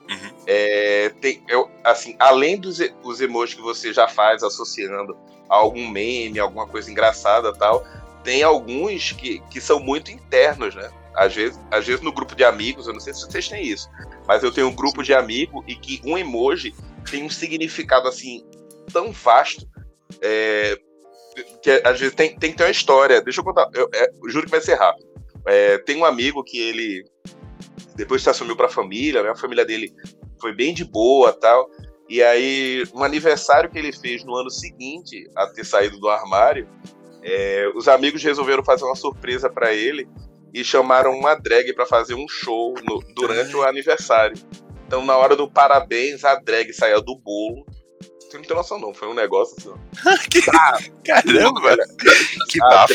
Uhum. 0.09 0.31
É, 0.45 1.09
tem, 1.21 1.43
eu, 1.47 1.69
assim, 1.83 2.15
além 2.17 2.57
dos 2.57 2.79
os 3.03 3.19
emojis 3.19 3.55
que 3.55 3.61
você 3.61 3.91
já 3.91 4.07
faz 4.07 4.43
associando 4.43 5.17
a 5.49 5.55
algum 5.55 5.87
meme, 5.87 6.39
alguma 6.39 6.65
coisa 6.65 6.89
engraçada 6.89 7.53
tal, 7.53 7.85
tem 8.23 8.43
alguns 8.43 9.11
que, 9.11 9.39
que 9.49 9.59
são 9.59 9.79
muito 9.79 10.11
internos, 10.11 10.75
né? 10.75 10.89
Às 11.13 11.33
vezes, 11.33 11.59
às 11.71 11.85
vezes 11.85 12.01
no 12.01 12.11
grupo 12.11 12.35
de 12.35 12.43
amigos, 12.43 12.87
eu 12.87 12.93
não 12.93 12.99
sei 12.99 13.13
se 13.13 13.21
vocês 13.21 13.47
têm 13.47 13.65
isso, 13.65 13.89
mas 14.27 14.43
eu 14.43 14.51
tenho 14.51 14.67
um 14.67 14.75
grupo 14.75 15.03
de 15.03 15.13
amigos 15.13 15.63
e 15.67 15.75
que 15.75 16.01
um 16.05 16.17
emoji 16.17 16.75
tem 17.09 17.23
um 17.23 17.29
significado 17.29 18.07
assim 18.07 18.45
tão 18.91 19.11
vasto 19.11 19.67
é, 20.21 20.77
que 21.61 21.81
às 21.83 21.99
vezes 21.99 22.15
tem, 22.15 22.37
tem 22.37 22.51
que 22.51 22.57
ter 22.57 22.63
uma 22.63 22.69
história. 22.69 23.21
Deixa 23.21 23.39
eu 23.39 23.43
contar, 23.43 23.67
eu, 23.73 23.89
é, 23.93 24.09
juro 24.27 24.45
que 24.45 24.51
vai 24.51 24.61
ser 24.61 24.75
rápido. 24.75 25.07
É, 25.45 25.77
tem 25.79 25.97
um 25.97 26.05
amigo 26.05 26.43
que 26.43 26.59
ele 26.59 27.05
depois 27.97 28.21
se 28.21 28.29
assumiu 28.29 28.55
para 28.55 28.67
a 28.67 28.69
família, 28.69 29.23
né? 29.23 29.29
a 29.29 29.35
família 29.35 29.65
dele 29.65 29.91
foi 30.39 30.53
bem 30.53 30.73
de 30.73 30.85
boa 30.85 31.33
tal. 31.33 31.69
E 32.07 32.23
aí, 32.23 32.85
um 32.93 33.03
aniversário 33.03 33.69
que 33.69 33.77
ele 33.77 33.91
fez 33.91 34.23
no 34.23 34.35
ano 34.35 34.49
seguinte 34.49 35.29
a 35.35 35.47
ter 35.47 35.65
saído 35.65 35.99
do 35.99 36.07
armário, 36.07 36.69
é, 37.21 37.69
os 37.75 37.87
amigos 37.87 38.23
resolveram 38.23 38.63
fazer 38.63 38.85
uma 38.85 38.95
surpresa 38.95 39.49
para 39.49 39.73
ele 39.73 40.07
e 40.53 40.63
chamaram 40.63 41.11
uma 41.11 41.35
drag 41.35 41.73
para 41.73 41.85
fazer 41.85 42.13
um 42.13 42.27
show 42.29 42.75
no, 42.87 43.03
durante 43.13 43.53
o 43.55 43.63
aniversário. 43.63 44.37
Então, 44.85 45.03
na 45.03 45.17
hora 45.17 45.35
do 45.35 45.51
parabéns, 45.51 46.23
a 46.23 46.35
drag 46.35 46.71
saía 46.71 47.01
do 47.01 47.17
bolo. 47.17 47.65
Você 48.19 48.37
não 48.37 48.43
tem 48.43 48.55
noção, 48.55 48.79
não. 48.79 48.93
Foi 48.93 49.07
um 49.07 49.13
negócio 49.13 49.55
assim. 49.57 50.27
que... 50.29 50.49
ah, 50.49 50.77
Caramba! 51.03 51.75
que 52.49 52.59
bafo! 52.59 52.93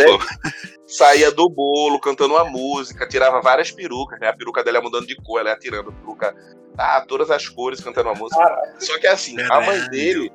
Saía 0.93 1.31
do 1.31 1.49
bolo, 1.49 1.99
cantando 1.99 2.35
uma 2.35 2.45
música, 2.45 3.09
tirava 3.09 3.41
várias 3.41 3.71
perucas, 3.71 4.21
né? 4.21 4.29
A 4.29 4.37
peruca 4.37 4.63
dela 4.63 4.77
ia 4.77 4.83
mudando 4.83 5.07
de 5.07 5.17
cor, 5.17 5.41
ela 5.41 5.51
ia 5.51 5.59
tirando 5.59 5.89
a 5.89 5.93
peruca. 5.93 6.35
Ah, 6.77 7.03
todas 7.07 7.31
as 7.31 7.49
cores 7.49 7.81
cantando 7.81 8.11
uma 8.11 8.15
música. 8.15 8.75
Só 8.79 8.99
que 8.99 9.07
assim, 9.07 9.41
a 9.41 9.61
mãe 9.61 9.89
dele. 9.89 10.31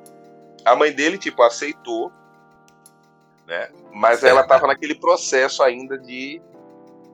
A 0.64 0.74
mãe 0.74 0.92
dele, 0.92 1.16
tipo, 1.16 1.42
aceitou, 1.42 2.10
né? 3.46 3.70
Mas 3.92 4.24
ela 4.24 4.42
tava 4.42 4.66
naquele 4.66 4.96
processo 4.96 5.62
ainda 5.62 5.96
de 5.96 6.42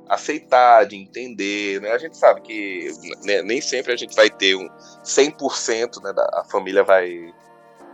aceitar, 0.08 0.86
de 0.86 0.96
entender, 0.96 1.82
né? 1.82 1.92
A 1.92 1.98
gente 1.98 2.16
sabe 2.16 2.40
que 2.40 2.90
né, 3.24 3.42
nem 3.42 3.60
sempre 3.60 3.92
a 3.92 3.96
gente 3.96 4.16
vai 4.16 4.30
ter 4.30 4.54
um 4.54 4.68
100%, 5.04 6.02
né? 6.02 6.14
Da, 6.14 6.22
a 6.40 6.44
família 6.44 6.82
vai, 6.82 7.30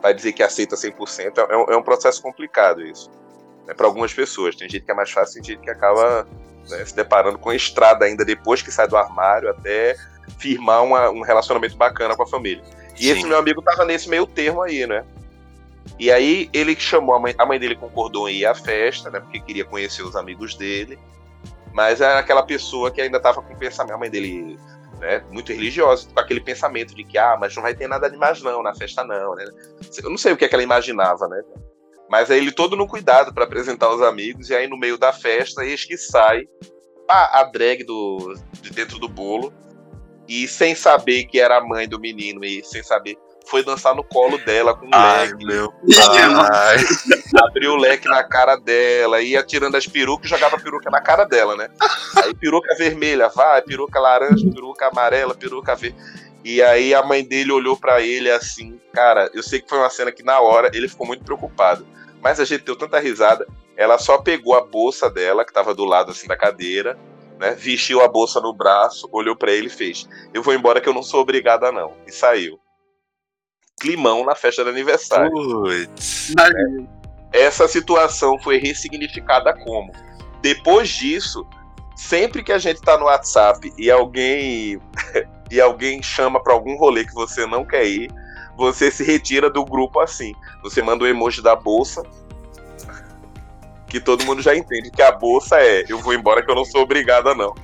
vai 0.00 0.14
dizer 0.14 0.32
que 0.32 0.44
aceita 0.44 0.76
100%. 0.76 1.38
É, 1.38 1.56
um, 1.56 1.64
é 1.74 1.76
um 1.76 1.82
processo 1.82 2.22
complicado 2.22 2.82
isso. 2.82 3.10
Né, 3.70 3.74
para 3.74 3.86
algumas 3.86 4.12
pessoas. 4.12 4.56
Tem 4.56 4.68
gente 4.68 4.84
que 4.84 4.90
é 4.90 4.94
mais 4.94 5.10
fácil, 5.10 5.34
tem 5.34 5.54
gente 5.54 5.62
que 5.62 5.70
acaba 5.70 6.26
né, 6.68 6.84
se 6.84 6.94
deparando 6.94 7.38
com 7.38 7.50
a 7.50 7.54
estrada 7.54 8.04
ainda 8.04 8.24
depois 8.24 8.60
que 8.60 8.70
sai 8.70 8.88
do 8.88 8.96
armário 8.96 9.48
até 9.48 9.96
firmar 10.38 10.82
uma, 10.82 11.08
um 11.10 11.22
relacionamento 11.22 11.76
bacana 11.76 12.16
com 12.16 12.24
a 12.24 12.26
família. 12.26 12.64
E 12.96 13.04
Sim. 13.04 13.10
esse 13.10 13.26
meu 13.26 13.38
amigo 13.38 13.62
tava 13.62 13.84
nesse 13.84 14.08
meio 14.08 14.26
termo 14.26 14.62
aí, 14.62 14.86
né? 14.86 15.04
E 15.98 16.10
aí 16.10 16.50
ele 16.52 16.74
chamou 16.78 17.14
a 17.14 17.20
mãe, 17.20 17.34
a 17.38 17.46
mãe 17.46 17.58
dele 17.58 17.76
concordou 17.76 18.28
em 18.28 18.38
ir 18.38 18.46
à 18.46 18.54
festa, 18.54 19.08
né? 19.08 19.20
Porque 19.20 19.40
queria 19.40 19.64
conhecer 19.64 20.02
os 20.02 20.16
amigos 20.16 20.54
dele. 20.56 20.98
Mas 21.72 22.00
era 22.00 22.18
aquela 22.18 22.42
pessoa 22.42 22.90
que 22.90 23.00
ainda 23.00 23.18
estava 23.18 23.40
com 23.40 23.54
o 23.54 23.56
pensamento, 23.56 23.94
a 23.94 23.98
mãe 23.98 24.10
dele, 24.10 24.58
né, 24.98 25.22
muito 25.30 25.52
religiosa, 25.52 26.08
com 26.12 26.18
aquele 26.18 26.40
pensamento 26.40 26.94
de 26.96 27.04
que, 27.04 27.16
ah, 27.16 27.36
mas 27.38 27.54
não 27.54 27.62
vai 27.62 27.74
ter 27.74 27.86
nada 27.86 28.10
demais 28.10 28.42
não, 28.42 28.60
na 28.60 28.74
festa 28.74 29.04
não, 29.04 29.36
né? 29.36 29.44
Eu 30.02 30.10
não 30.10 30.18
sei 30.18 30.32
o 30.32 30.36
que, 30.36 30.44
é 30.44 30.48
que 30.48 30.54
ela 30.54 30.64
imaginava, 30.64 31.28
né? 31.28 31.40
Mas 32.10 32.30
aí 32.30 32.38
ele 32.38 32.50
todo 32.50 32.76
no 32.76 32.88
cuidado 32.88 33.32
para 33.32 33.44
apresentar 33.44 33.88
os 33.94 34.02
amigos, 34.02 34.50
e 34.50 34.54
aí 34.54 34.66
no 34.66 34.76
meio 34.76 34.98
da 34.98 35.12
festa, 35.12 35.64
eis 35.64 35.84
que 35.84 35.96
sai 35.96 36.48
a, 37.08 37.40
a 37.40 37.44
drag 37.44 37.84
do, 37.84 38.34
de 38.60 38.70
dentro 38.70 38.98
do 38.98 39.08
bolo, 39.08 39.52
e 40.28 40.48
sem 40.48 40.74
saber 40.74 41.24
que 41.24 41.40
era 41.40 41.58
a 41.58 41.64
mãe 41.64 41.88
do 41.88 42.00
menino, 42.00 42.44
e 42.44 42.64
sem 42.64 42.82
saber 42.82 43.16
foi 43.46 43.64
dançar 43.64 43.94
no 43.94 44.04
colo 44.04 44.38
dela 44.38 44.76
com 44.76 44.86
o 44.86 44.90
Ai, 44.92 45.26
leque. 45.26 45.44
Meu 45.44 45.72
pai. 45.72 46.76
Abriu 47.48 47.72
o 47.72 47.76
leque 47.76 48.08
na 48.08 48.22
cara 48.22 48.56
dela, 48.56 49.20
ia 49.20 49.42
tirando 49.42 49.76
as 49.76 49.86
perucas 49.86 50.26
e 50.26 50.28
jogava 50.28 50.56
a 50.56 50.60
peruca 50.60 50.90
na 50.90 51.00
cara 51.00 51.24
dela, 51.24 51.56
né? 51.56 51.68
Aí 52.22 52.34
peruca 52.34 52.74
vermelha, 52.76 53.28
vai, 53.28 53.60
peruca 53.62 53.98
laranja, 53.98 54.48
peruca 54.52 54.86
amarela, 54.86 55.34
peruca 55.34 55.74
verde. 55.74 55.96
E 56.44 56.62
aí 56.62 56.94
a 56.94 57.02
mãe 57.02 57.24
dele 57.24 57.52
olhou 57.52 57.76
para 57.76 58.00
ele 58.00 58.30
assim, 58.30 58.80
cara, 58.92 59.30
eu 59.34 59.42
sei 59.42 59.60
que 59.60 59.68
foi 59.68 59.78
uma 59.78 59.90
cena 59.90 60.10
que 60.12 60.22
na 60.22 60.40
hora 60.40 60.70
ele 60.72 60.88
ficou 60.88 61.06
muito 61.06 61.24
preocupado. 61.24 61.86
Mas 62.20 62.38
a 62.38 62.44
gente 62.44 62.64
deu 62.64 62.76
tanta 62.76 62.98
risada, 62.98 63.46
ela 63.76 63.98
só 63.98 64.18
pegou 64.18 64.54
a 64.54 64.64
bolsa 64.64 65.10
dela, 65.10 65.44
que 65.44 65.52
tava 65.52 65.74
do 65.74 65.84
lado 65.84 66.10
assim 66.10 66.26
da 66.26 66.36
cadeira, 66.36 66.98
né? 67.38 67.52
Vestiu 67.52 68.02
a 68.02 68.08
bolsa 68.08 68.40
no 68.40 68.52
braço, 68.52 69.08
olhou 69.10 69.34
para 69.34 69.52
ele 69.52 69.68
e 69.68 69.70
fez: 69.70 70.08
"Eu 70.34 70.42
vou 70.42 70.54
embora 70.54 70.80
que 70.80 70.88
eu 70.88 70.94
não 70.94 71.02
sou 71.02 71.20
obrigada 71.20 71.72
não". 71.72 71.94
E 72.06 72.12
saiu 72.12 72.60
climão 73.80 74.24
na 74.24 74.34
festa 74.34 74.62
de 74.62 74.68
aniversário. 74.68 75.32
Putz. 75.32 76.34
É, 77.32 77.44
essa 77.46 77.66
situação 77.66 78.38
foi 78.40 78.58
ressignificada 78.58 79.54
como? 79.54 79.90
Depois 80.42 80.90
disso, 80.90 81.46
sempre 81.96 82.44
que 82.44 82.52
a 82.52 82.58
gente 82.58 82.80
tá 82.82 82.98
no 82.98 83.06
WhatsApp 83.06 83.72
e 83.78 83.90
alguém 83.90 84.78
e 85.50 85.60
alguém 85.60 86.02
chama 86.02 86.40
para 86.40 86.52
algum 86.52 86.76
rolê 86.76 87.04
que 87.04 87.14
você 87.14 87.46
não 87.46 87.64
quer 87.64 87.86
ir, 87.86 88.10
você 88.60 88.90
se 88.90 89.02
retira 89.02 89.48
do 89.48 89.64
grupo 89.64 90.00
assim. 90.00 90.34
Você 90.62 90.82
manda 90.82 91.02
o 91.02 91.06
emoji 91.06 91.40
da 91.40 91.56
bolsa, 91.56 92.02
que 93.88 93.98
todo 93.98 94.24
mundo 94.26 94.42
já 94.42 94.54
entende 94.54 94.90
que 94.90 95.00
a 95.00 95.10
bolsa 95.10 95.56
é 95.58 95.84
eu 95.88 95.98
vou 95.98 96.12
embora 96.12 96.44
que 96.44 96.50
eu 96.50 96.54
não 96.54 96.64
sou 96.64 96.82
obrigada 96.82 97.34
não. 97.34 97.54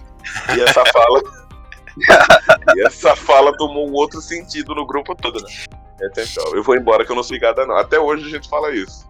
E 0.57 0.61
essa 0.61 0.83
fala. 0.87 1.23
e 2.75 2.87
essa 2.87 3.15
fala 3.15 3.55
tomou 3.59 3.87
um 3.89 3.93
outro 3.93 4.23
sentido 4.23 4.75
no 4.75 4.87
grupo 4.87 5.15
todo, 5.15 5.39
né? 5.41 5.49
Atenção, 6.07 6.45
eu 6.55 6.63
vou 6.63 6.75
embora 6.75 7.05
que 7.05 7.13
eu 7.13 7.17
não 7.17 7.23
sou 7.23 7.35
ligada, 7.35 7.67
não. 7.67 7.77
Até 7.77 8.01
hoje 8.01 8.27
a 8.27 8.31
gente 8.31 8.49
fala 8.49 8.75
isso. 8.75 9.07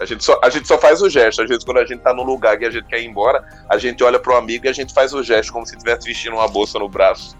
A 0.00 0.06
gente, 0.06 0.24
só, 0.24 0.38
a 0.42 0.48
gente 0.48 0.66
só 0.66 0.78
faz 0.78 1.02
o 1.02 1.10
gesto. 1.10 1.42
Às 1.42 1.48
vezes, 1.48 1.64
quando 1.64 1.78
a 1.78 1.84
gente 1.84 2.00
tá 2.00 2.12
no 2.12 2.22
lugar 2.22 2.58
que 2.58 2.64
a 2.64 2.70
gente 2.70 2.86
quer 2.86 3.00
ir 3.00 3.06
embora, 3.06 3.46
a 3.68 3.76
gente 3.78 4.02
olha 4.02 4.18
pro 4.18 4.36
amigo 4.36 4.66
e 4.66 4.68
a 4.68 4.72
gente 4.72 4.92
faz 4.92 5.12
o 5.12 5.22
gesto 5.22 5.52
como 5.52 5.66
se 5.66 5.74
estivesse 5.74 6.06
vestindo 6.06 6.36
uma 6.36 6.48
bolsa 6.48 6.78
no 6.78 6.88
braço. 6.88 7.36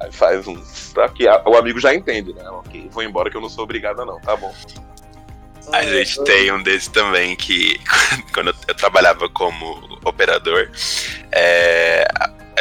Aí 0.00 0.12
faz 0.12 0.46
um. 0.46 0.56
Pra 0.92 1.08
que 1.08 1.26
o 1.26 1.56
amigo 1.56 1.80
já 1.80 1.94
entende, 1.94 2.32
né? 2.32 2.48
Ok, 2.50 2.88
vou 2.90 3.02
embora 3.02 3.30
que 3.30 3.36
eu 3.36 3.40
não 3.40 3.48
sou 3.48 3.64
obrigada, 3.64 4.04
não, 4.04 4.20
tá 4.20 4.36
bom. 4.36 4.52
A 5.72 5.82
gente 5.82 6.22
tem 6.24 6.52
um 6.52 6.62
desse 6.62 6.90
também 6.90 7.34
que, 7.36 7.78
quando 8.32 8.54
eu 8.66 8.74
trabalhava 8.74 9.28
como 9.28 9.98
operador, 10.04 10.70
é, 11.32 12.06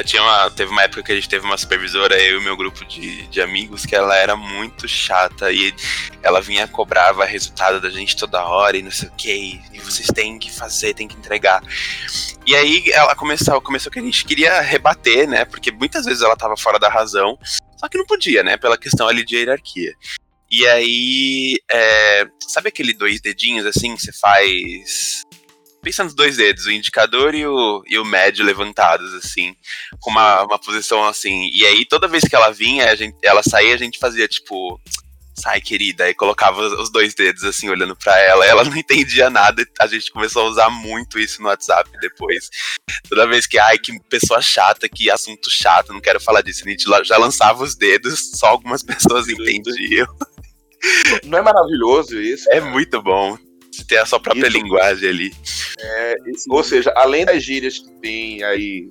tinha 0.03 0.21
uma, 0.21 0.49
teve 0.51 0.71
uma 0.71 0.83
época 0.83 1.03
que 1.03 1.11
a 1.11 1.15
gente 1.15 1.29
teve 1.29 1.45
uma 1.45 1.57
supervisora, 1.57 2.21
eu 2.21 2.39
e 2.39 2.43
meu 2.43 2.57
grupo 2.57 2.83
de, 2.85 3.27
de 3.27 3.41
amigos, 3.41 3.85
que 3.85 3.95
ela 3.95 4.15
era 4.15 4.35
muito 4.35 4.87
chata 4.87 5.51
e 5.51 5.73
ela 6.21 6.41
vinha 6.41 6.67
cobrava 6.67 7.25
resultado 7.25 7.79
da 7.79 7.89
gente 7.89 8.15
toda 8.15 8.43
hora 8.43 8.77
e 8.77 8.81
não 8.81 8.91
sei 8.91 9.09
o 9.09 9.11
que, 9.13 9.61
e 9.73 9.79
vocês 9.79 10.07
têm 10.07 10.37
que 10.37 10.51
fazer, 10.51 10.93
têm 10.93 11.07
que 11.07 11.15
entregar. 11.15 11.61
E 12.45 12.55
aí 12.55 12.91
ela 12.91 13.15
começou, 13.15 13.59
começou 13.61 13.91
que 13.91 13.99
a 13.99 14.03
gente 14.03 14.25
queria 14.25 14.61
rebater, 14.61 15.27
né? 15.27 15.45
Porque 15.45 15.71
muitas 15.71 16.05
vezes 16.05 16.21
ela 16.21 16.35
tava 16.35 16.55
fora 16.57 16.77
da 16.77 16.89
razão, 16.89 17.37
só 17.77 17.87
que 17.87 17.97
não 17.97 18.05
podia, 18.05 18.43
né? 18.43 18.57
Pela 18.57 18.77
questão 18.77 19.07
ali 19.07 19.23
de 19.23 19.35
hierarquia. 19.35 19.93
E 20.57 20.65
aí, 20.67 21.57
é, 21.69 22.25
sabe 22.47 22.69
aquele 22.69 22.93
dois 22.93 23.19
dedinhos 23.19 23.65
assim 23.65 23.93
que 23.93 24.01
você 24.01 24.13
faz 24.13 25.25
pensa 25.81 26.05
nos 26.05 26.15
dois 26.15 26.37
dedos, 26.37 26.65
o 26.65 26.71
indicador 26.71 27.35
e 27.35 27.45
o, 27.45 27.83
e 27.85 27.99
o 27.99 28.05
médio 28.05 28.45
levantados, 28.45 29.13
assim, 29.13 29.53
com 29.99 30.11
uma, 30.11 30.43
uma 30.43 30.57
posição 30.57 31.03
assim. 31.03 31.51
E 31.53 31.65
aí, 31.65 31.85
toda 31.85 32.07
vez 32.07 32.23
que 32.23 32.35
ela 32.35 32.51
vinha, 32.51 32.89
a 32.89 32.95
gente, 32.95 33.17
ela 33.21 33.43
saía, 33.43 33.75
a 33.75 33.77
gente 33.77 33.99
fazia 33.99 34.29
tipo. 34.29 34.79
Sai, 35.37 35.59
querida, 35.59 36.09
e 36.09 36.13
colocava 36.13 36.61
os 36.61 36.89
dois 36.89 37.13
dedos 37.13 37.43
assim, 37.43 37.67
olhando 37.67 37.93
para 37.93 38.17
ela. 38.21 38.45
Ela 38.45 38.63
não 38.63 38.77
entendia 38.77 39.29
nada, 39.29 39.67
a 39.81 39.85
gente 39.85 40.09
começou 40.09 40.43
a 40.43 40.49
usar 40.49 40.69
muito 40.69 41.19
isso 41.19 41.41
no 41.41 41.49
WhatsApp 41.49 41.89
depois. 41.99 42.49
Toda 43.09 43.27
vez 43.27 43.45
que, 43.45 43.59
ai, 43.59 43.77
que 43.77 43.99
pessoa 44.09 44.41
chata, 44.41 44.87
que 44.87 45.11
assunto 45.11 45.51
chato, 45.51 45.91
não 45.91 45.99
quero 45.99 46.21
falar 46.21 46.41
disso. 46.41 46.63
A 46.65 46.69
gente 46.69 46.85
já 47.03 47.17
lançava 47.17 47.61
os 47.61 47.75
dedos, 47.75 48.31
só 48.35 48.47
algumas 48.47 48.81
pessoas 48.81 49.27
entendiam. 49.27 50.07
Não 51.25 51.37
é 51.37 51.41
maravilhoso 51.41 52.19
isso? 52.19 52.49
É 52.51 52.61
muito 52.61 53.01
bom. 53.01 53.37
Você 53.71 53.83
tem 53.83 53.97
a 53.97 54.05
sua 54.05 54.19
própria 54.19 54.47
Isso, 54.47 54.57
linguagem 54.57 55.09
ali. 55.09 55.33
É, 55.79 56.15
ou 56.49 56.63
seja, 56.63 56.93
além 56.95 57.25
das 57.25 57.43
gírias 57.43 57.79
que 57.79 57.91
tem 58.01 58.43
aí 58.43 58.89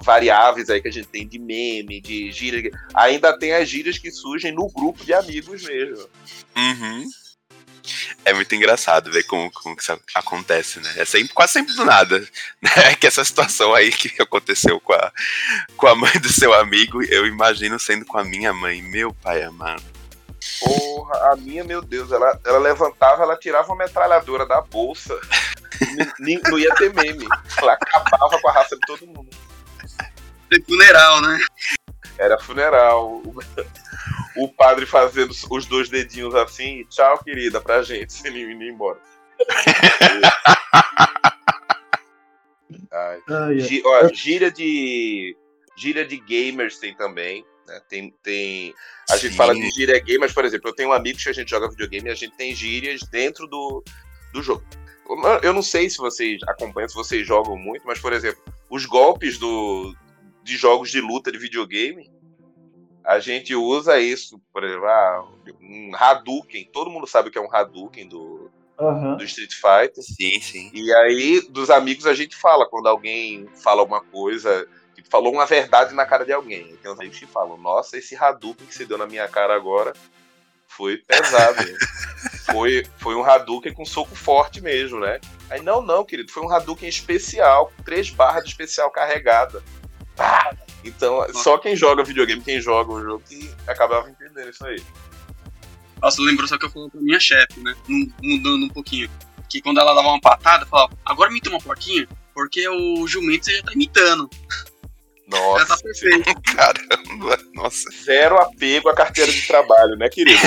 variáveis 0.00 0.70
aí 0.70 0.80
que 0.80 0.88
a 0.88 0.92
gente 0.92 1.08
tem 1.08 1.26
de 1.26 1.38
meme, 1.38 2.00
de 2.00 2.32
gíria, 2.32 2.70
ainda 2.94 3.36
tem 3.36 3.54
as 3.54 3.68
gírias 3.68 3.98
que 3.98 4.10
surgem 4.10 4.52
no 4.52 4.68
grupo 4.68 5.04
de 5.04 5.12
amigos 5.12 5.62
mesmo. 5.62 6.08
Uhum. 6.56 7.04
É 8.24 8.32
muito 8.32 8.52
engraçado 8.54 9.12
ver 9.12 9.22
como, 9.24 9.50
como 9.52 9.76
que 9.76 9.82
isso 9.82 9.96
acontece, 10.14 10.80
né? 10.80 10.92
É 10.96 11.04
sempre, 11.04 11.32
quase 11.32 11.52
sempre 11.52 11.74
do 11.74 11.84
nada. 11.84 12.26
Né? 12.60 12.94
Que 12.98 13.06
essa 13.06 13.24
situação 13.24 13.74
aí 13.74 13.92
que 13.92 14.20
aconteceu 14.20 14.80
com 14.80 14.92
a, 14.92 15.12
com 15.76 15.86
a 15.86 15.94
mãe 15.94 16.12
do 16.20 16.28
seu 16.28 16.52
amigo, 16.52 17.02
eu 17.04 17.26
imagino 17.26 17.78
sendo 17.78 18.04
com 18.04 18.18
a 18.18 18.24
minha 18.24 18.52
mãe. 18.52 18.82
Meu 18.82 19.12
pai 19.12 19.42
amado. 19.42 19.95
Porra, 20.60 21.32
a 21.32 21.36
minha, 21.36 21.64
meu 21.64 21.82
Deus, 21.82 22.10
ela, 22.10 22.38
ela 22.44 22.58
levantava, 22.58 23.22
ela 23.22 23.36
tirava 23.36 23.68
uma 23.68 23.84
metralhadora 23.84 24.46
da 24.46 24.60
bolsa. 24.60 25.18
não, 26.18 26.40
não 26.50 26.58
ia 26.58 26.74
ter 26.74 26.92
meme. 26.94 27.26
Ela 27.58 27.74
acabava 27.74 28.40
com 28.40 28.48
a 28.48 28.52
raça 28.52 28.76
de 28.76 28.80
todo 28.86 29.06
mundo. 29.06 29.28
De 30.50 30.62
funeral, 30.62 31.20
né? 31.20 31.38
Era 32.18 32.38
funeral. 32.38 33.22
O, 34.36 34.48
padre 34.48 34.86
fazendo 34.86 35.34
os 35.50 35.66
dois 35.66 35.88
dedinhos 35.88 36.34
assim, 36.34 36.84
tchau, 36.88 37.22
querida, 37.22 37.60
pra 37.60 37.82
gente, 37.82 38.12
se 38.12 38.26
ele 38.26 38.52
indo 38.52 38.64
embora. 38.64 38.98
Ai. 42.92 43.20
Ai, 43.28 43.82
ó, 43.84 44.08
gíria 44.12 44.50
de. 44.50 45.36
Gíria 45.76 46.06
de 46.06 46.16
gamers 46.18 46.78
tem 46.78 46.94
também. 46.94 47.44
Né? 47.66 47.80
Tem, 47.88 48.14
tem... 48.22 48.74
A 49.10 49.14
Sim. 49.14 49.26
gente 49.26 49.36
fala 49.36 49.54
de 49.54 49.68
gíria 49.70 49.98
game, 49.98 50.18
mas, 50.18 50.32
por 50.32 50.44
exemplo, 50.44 50.70
eu 50.70 50.74
tenho 50.74 50.92
amigos 50.92 51.22
que 51.22 51.30
a 51.30 51.32
gente 51.32 51.50
joga 51.50 51.68
videogame 51.68 52.08
e 52.08 52.12
a 52.12 52.14
gente 52.14 52.36
tem 52.36 52.54
gírias 52.54 53.00
dentro 53.10 53.46
do, 53.46 53.82
do 54.32 54.42
jogo. 54.42 54.64
Eu 55.42 55.52
não 55.52 55.62
sei 55.62 55.88
se 55.88 55.98
vocês 55.98 56.40
acompanham, 56.48 56.88
se 56.88 56.94
vocês 56.94 57.26
jogam 57.26 57.56
muito, 57.56 57.86
mas, 57.86 58.00
por 58.00 58.12
exemplo, 58.12 58.42
os 58.68 58.86
golpes 58.86 59.38
do, 59.38 59.94
de 60.42 60.56
jogos 60.56 60.90
de 60.90 61.00
luta 61.00 61.30
de 61.30 61.38
videogame, 61.38 62.10
a 63.04 63.20
gente 63.20 63.54
usa 63.54 64.00
isso, 64.00 64.40
por 64.52 64.64
exemplo, 64.64 64.86
ah, 64.86 65.28
um 65.60 65.94
Hadouken. 65.94 66.68
Todo 66.72 66.90
mundo 66.90 67.06
sabe 67.06 67.28
o 67.28 67.32
que 67.32 67.38
é 67.38 67.40
um 67.40 67.54
Hadouken 67.54 68.08
do, 68.08 68.50
uhum. 68.80 69.16
do 69.16 69.24
Street 69.24 69.52
Fighter. 69.54 70.02
Sim, 70.02 70.40
sim. 70.40 70.70
E 70.74 70.92
aí, 70.92 71.40
dos 71.48 71.70
amigos, 71.70 72.04
a 72.04 72.14
gente 72.14 72.34
fala 72.34 72.68
quando 72.68 72.88
alguém 72.88 73.48
fala 73.62 73.80
alguma 73.80 74.00
coisa 74.00 74.68
falou 75.10 75.32
uma 75.32 75.46
verdade 75.46 75.94
na 75.94 76.04
cara 76.04 76.24
de 76.24 76.32
alguém. 76.32 76.70
Então 76.72 76.92
os 76.92 77.00
amigos 77.00 77.18
que 77.18 77.26
falam, 77.26 77.56
nossa, 77.56 77.96
esse 77.96 78.16
Hadouken 78.16 78.66
que 78.66 78.74
você 78.74 78.84
deu 78.84 78.98
na 78.98 79.06
minha 79.06 79.28
cara 79.28 79.54
agora 79.54 79.92
foi 80.68 80.98
pesado. 80.98 81.64
foi, 82.50 82.84
foi 82.98 83.14
um 83.14 83.24
Hadouken 83.24 83.72
com 83.72 83.84
soco 83.84 84.14
forte 84.14 84.60
mesmo, 84.60 85.00
né? 85.00 85.20
Aí, 85.48 85.62
não, 85.62 85.80
não, 85.80 86.04
querido, 86.04 86.30
foi 86.30 86.42
um 86.42 86.50
Hadouken 86.50 86.88
especial, 86.88 87.72
com 87.76 87.82
três 87.82 88.10
barras 88.10 88.44
de 88.44 88.50
especial 88.50 88.90
carregada. 88.90 89.62
Ah! 90.18 90.54
Então, 90.84 91.26
só 91.34 91.58
quem 91.58 91.74
joga 91.74 92.04
videogame, 92.04 92.40
quem 92.42 92.60
joga 92.60 92.92
o 92.92 93.02
jogo, 93.02 93.22
que 93.28 93.50
acabava 93.66 94.08
entendendo 94.08 94.50
isso 94.50 94.64
aí. 94.64 94.82
Nossa, 96.00 96.22
lembrou 96.22 96.46
só 96.46 96.56
que 96.56 96.66
eu 96.66 96.70
falei 96.70 96.90
pra 96.90 97.00
minha 97.00 97.18
chefe, 97.18 97.58
né? 97.60 97.74
Mudando 98.22 98.66
um 98.66 98.68
pouquinho. 98.68 99.10
Que 99.48 99.60
quando 99.60 99.80
ela 99.80 99.94
dava 99.94 100.08
uma 100.08 100.20
patada, 100.20 100.66
falava, 100.66 100.92
agora 101.04 101.30
me 101.30 101.40
uma 101.48 101.58
porquinha, 101.58 102.06
porque 102.34 102.68
o 102.68 103.06
jumento 103.06 103.46
você 103.46 103.56
já 103.56 103.62
tá 103.62 103.72
imitando. 103.72 104.30
Nossa. 105.26 105.58
Já 105.60 105.66
tá 105.66 105.76
perfeito. 105.82 106.42
Caramba, 106.56 107.38
nossa. 107.54 107.90
Zero 108.04 108.36
apego 108.36 108.88
à 108.88 108.94
carteira 108.94 109.32
de 109.32 109.46
trabalho, 109.46 109.96
né, 109.96 110.08
querido? 110.08 110.40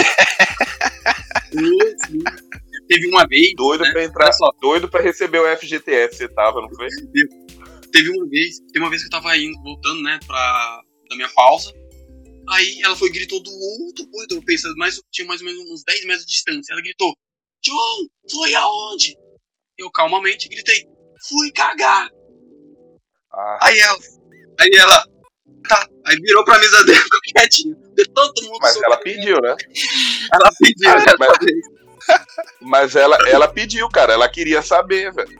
Teve 2.88 3.08
uma 3.08 3.28
vez. 3.28 3.54
Doido 3.56 3.84
né? 3.84 3.92
pra 3.92 4.04
entrar. 4.04 4.32
Só. 4.32 4.52
Doido 4.62 4.90
pra 4.90 5.02
receber 5.02 5.40
o 5.40 5.58
FGTS, 5.58 6.16
você 6.16 6.28
tava, 6.28 6.62
não 6.62 6.70
foi? 6.70 6.88
Teve 7.92 8.10
uma 8.10 8.28
vez. 8.28 8.60
Teve 8.72 8.80
uma 8.80 8.90
vez 8.90 9.02
que 9.02 9.08
eu 9.08 9.12
tava 9.12 9.38
indo, 9.38 9.62
voltando, 9.62 10.02
né, 10.02 10.20
pra. 10.26 10.82
da 11.10 11.16
minha 11.16 11.30
pausa. 11.30 11.74
Aí 12.50 12.82
ela 12.82 12.96
foi 12.96 13.12
gritou 13.12 13.40
do 13.42 13.52
outro 13.52 14.08
corredor, 14.10 14.44
pensando, 14.44 14.76
mais, 14.76 15.00
tinha 15.12 15.28
mais 15.28 15.40
ou 15.40 15.46
menos 15.46 15.70
uns 15.70 15.84
10 15.84 16.06
metros 16.06 16.26
de 16.26 16.32
distância. 16.32 16.74
Ela 16.74 16.82
gritou: 16.82 17.16
John, 17.62 18.08
foi 18.32 18.56
aonde? 18.56 19.16
Eu 19.78 19.92
calmamente 19.92 20.50
gritei: 20.50 20.86
Fui 21.28 21.52
cagar. 21.52 22.10
Ah. 23.32 23.60
Aí 23.62 23.80
ela, 23.80 24.00
Aí 24.60 24.72
ela, 24.78 25.06
tá. 25.68 25.88
Aí 26.06 26.18
virou 26.18 26.44
pra 26.44 26.60
mesa 26.60 26.84
dele, 26.86 27.00
ficou 27.00 27.20
quietinho. 27.22 27.76
Todo 28.14 28.42
mundo 28.44 28.60
Mas 28.62 28.82
ela 28.82 28.98
pediu, 28.98 29.42
né? 29.42 29.56
Ela 30.34 30.52
pediu, 30.58 30.90
ah, 30.90 31.16
mas, 31.20 31.38
mas 32.62 32.96
ela, 32.96 33.18
ela 33.30 33.48
pediu, 33.48 33.90
cara. 33.90 34.14
Ela 34.14 34.30
queria 34.30 34.62
saber, 34.62 35.14
velho. 35.14 35.40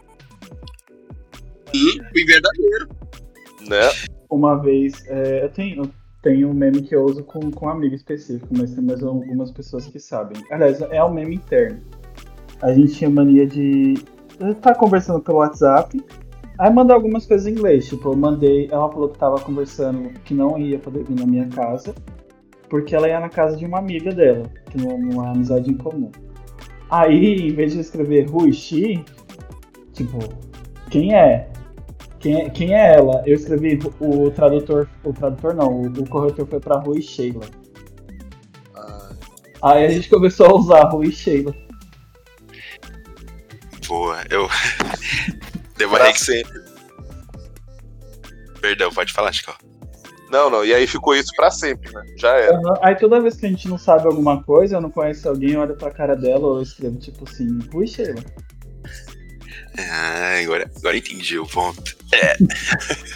Sim, 1.74 2.00
fui 2.12 2.26
verdadeiro. 2.26 2.90
Né? 3.68 3.90
Uma 4.30 4.62
vez, 4.62 5.06
é, 5.08 5.44
eu 5.44 5.50
tenho, 5.50 5.84
eu 5.84 5.92
tenho 6.22 6.50
um 6.50 6.54
meme 6.54 6.82
que 6.82 6.96
eu 6.96 7.04
uso 7.04 7.24
com, 7.24 7.52
com 7.52 7.66
um 7.66 7.70
amigo 7.70 7.96
específico, 7.96 8.48
mas 8.52 8.74
tem 8.74 8.84
mais 8.84 9.02
algumas 9.04 9.52
pessoas 9.52 9.88
que 9.88 10.00
sabem. 10.00 10.44
Aliás, 10.52 10.82
é 10.82 11.04
um 11.04 11.14
meme 11.14 11.36
interno. 11.36 11.82
A 12.62 12.74
gente 12.74 12.94
tinha 12.94 13.10
mania 13.10 13.48
de 13.48 13.94
estar 14.34 14.74
tá 14.74 14.76
conversando 14.76 15.22
pelo 15.22 15.38
WhatsApp 15.38 15.98
Aí 16.60 16.70
mandei 16.74 16.94
algumas 16.94 17.26
coisas 17.26 17.48
em 17.48 17.52
inglês, 17.52 17.88
tipo, 17.88 18.12
eu 18.12 18.18
mandei, 18.18 18.68
ela 18.70 18.92
falou 18.92 19.08
que 19.08 19.18
tava 19.18 19.40
conversando 19.40 20.10
que 20.26 20.34
não 20.34 20.58
ia 20.58 20.78
poder 20.78 21.06
vir 21.06 21.18
na 21.18 21.26
minha 21.26 21.48
casa, 21.48 21.96
porque 22.70 22.94
ela 22.94 23.08
ia 23.08 23.18
na 23.18 23.30
casa 23.30 23.56
de 23.56 23.66
uma 23.66 23.80
amiga 23.80 24.12
dela, 24.12 24.44
que 24.70 24.78
não, 24.78 24.98
não 24.98 25.26
é 25.26 25.30
amizade 25.30 25.72
em 25.72 25.78
comum. 25.78 26.12
Aí, 26.90 27.48
em 27.48 27.54
vez 27.54 27.72
de 27.72 27.80
escrever 27.80 28.30
Ruishi, 28.30 29.06
tipo, 29.94 30.20
quem 30.90 31.16
é? 31.16 31.50
Quem 32.20 32.42
é, 32.42 32.50
quem 32.50 32.76
é 32.76 32.96
ela? 32.96 33.24
Eu 33.26 33.36
escrevi 33.36 33.80
o 34.02 34.30
tradutor, 34.30 34.90
o 35.06 35.14
tradutor 35.14 35.56
não, 35.56 35.84
o, 35.84 35.88
o 35.88 36.10
corretor 36.10 36.46
foi 36.46 36.60
pra 36.60 36.80
Rui 36.80 37.02
Sheila. 37.02 37.46
Ah. 38.76 39.12
Aí 39.62 39.86
a 39.86 39.90
gente 39.90 40.10
começou 40.10 40.48
a 40.48 40.56
usar 40.56 40.90
Rui 40.90 41.10
Sheila. 41.10 41.56
Boa, 43.88 44.18
eu 44.30 44.50
Demorei 45.80 46.12
que 46.12 46.20
sempre. 46.20 46.62
Perdão, 48.62 48.92
pode 48.92 49.14
falar, 49.14 49.32
Chico. 49.32 49.58
Não, 50.30 50.50
não, 50.50 50.64
e 50.64 50.74
aí 50.74 50.86
ficou 50.86 51.16
isso 51.16 51.32
pra 51.36 51.50
sempre, 51.50 51.92
né? 51.92 52.04
Já 52.18 52.36
era. 52.36 52.56
Uhum. 52.56 52.74
Aí 52.84 52.96
toda 52.96 53.22
vez 53.22 53.36
que 53.36 53.46
a 53.46 53.50
gente 53.50 53.68
não 53.68 53.78
sabe 53.80 54.06
alguma 54.06 54.44
coisa, 54.44 54.76
eu 54.76 54.82
não 54.82 54.92
conheço 54.92 55.28
alguém, 55.28 55.58
olha 55.58 55.74
pra 55.74 55.90
cara 55.90 56.16
dela 56.16 56.46
ou 56.46 56.58
eu 56.58 56.62
escrevo 56.62 56.98
tipo 56.98 57.28
assim, 57.28 57.58
puxa 57.60 58.04
ela. 58.04 58.24
Ah, 59.80 60.40
agora, 60.44 60.70
agora 60.76 60.98
entendi 60.98 61.40
o 61.40 61.48
ponto. 61.48 61.96
É. 62.14 62.36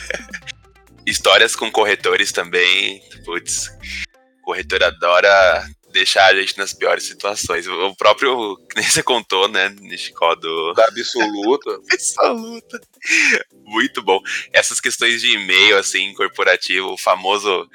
Histórias 1.05 1.55
com 1.55 1.69
corretores 1.69 2.31
também. 2.31 3.03
Putz, 3.25 3.69
corretor 4.41 4.81
adora 4.81 5.67
deixar 5.93 6.25
a 6.25 6.35
gente 6.35 6.57
nas 6.57 6.73
piores 6.73 7.05
situações. 7.05 7.67
O 7.67 7.95
próprio, 7.95 8.57
que 8.69 8.75
nem 8.75 8.83
você 8.83 9.01
contou, 9.01 9.47
né, 9.47 9.69
Nishiko, 9.79 10.35
do... 10.35 10.73
Da 10.73 10.85
absoluta. 10.85 11.79
absoluta. 11.93 12.81
Muito 13.63 14.01
bom. 14.01 14.19
Essas 14.51 14.81
questões 14.81 15.21
de 15.21 15.31
e-mail, 15.33 15.77
assim, 15.77 16.13
corporativo, 16.13 16.91
o 16.91 16.97
famoso 16.97 17.69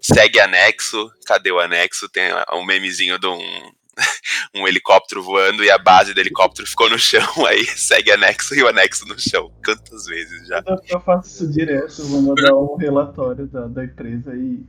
segue 0.00 0.40
anexo, 0.40 1.10
cadê 1.26 1.50
o 1.50 1.60
anexo? 1.60 2.08
Tem 2.08 2.30
um 2.52 2.64
memezinho 2.64 3.18
de 3.18 3.26
um, 3.26 3.72
um 4.54 4.66
helicóptero 4.66 5.22
voando 5.22 5.64
e 5.64 5.70
a 5.70 5.78
base 5.78 6.12
do 6.12 6.20
helicóptero 6.20 6.66
ficou 6.66 6.90
no 6.90 6.98
chão, 6.98 7.46
aí 7.46 7.64
segue 7.64 8.10
anexo 8.10 8.54
e 8.54 8.62
o 8.62 8.68
anexo 8.68 9.06
no 9.06 9.18
chão. 9.18 9.52
Quantas 9.64 10.06
vezes 10.06 10.48
já? 10.48 10.62
Eu 10.88 11.00
faço 11.00 11.44
isso 11.44 11.52
direto, 11.52 12.02
vou 12.04 12.22
mandar 12.22 12.54
um 12.54 12.76
relatório 12.76 13.46
da, 13.46 13.66
da 13.66 13.84
empresa 13.84 14.34
e 14.34 14.60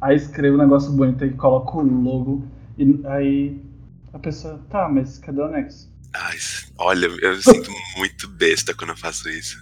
Aí 0.00 0.16
escrevo 0.16 0.56
um 0.56 0.60
negócio 0.60 0.92
bonito 0.92 1.24
e 1.24 1.32
coloco 1.32 1.80
o 1.80 2.02
logo. 2.02 2.46
E 2.78 3.00
aí 3.06 3.60
a 4.12 4.18
pessoa, 4.18 4.60
tá, 4.70 4.88
mas 4.88 5.18
cadê 5.18 5.40
o 5.40 5.44
anexo? 5.44 5.90
Ai, 6.14 6.36
olha, 6.78 7.06
eu 7.06 7.42
sinto 7.42 7.70
muito 7.98 8.28
besta 8.28 8.74
quando 8.74 8.90
eu 8.90 8.96
faço 8.96 9.28
isso. 9.28 9.58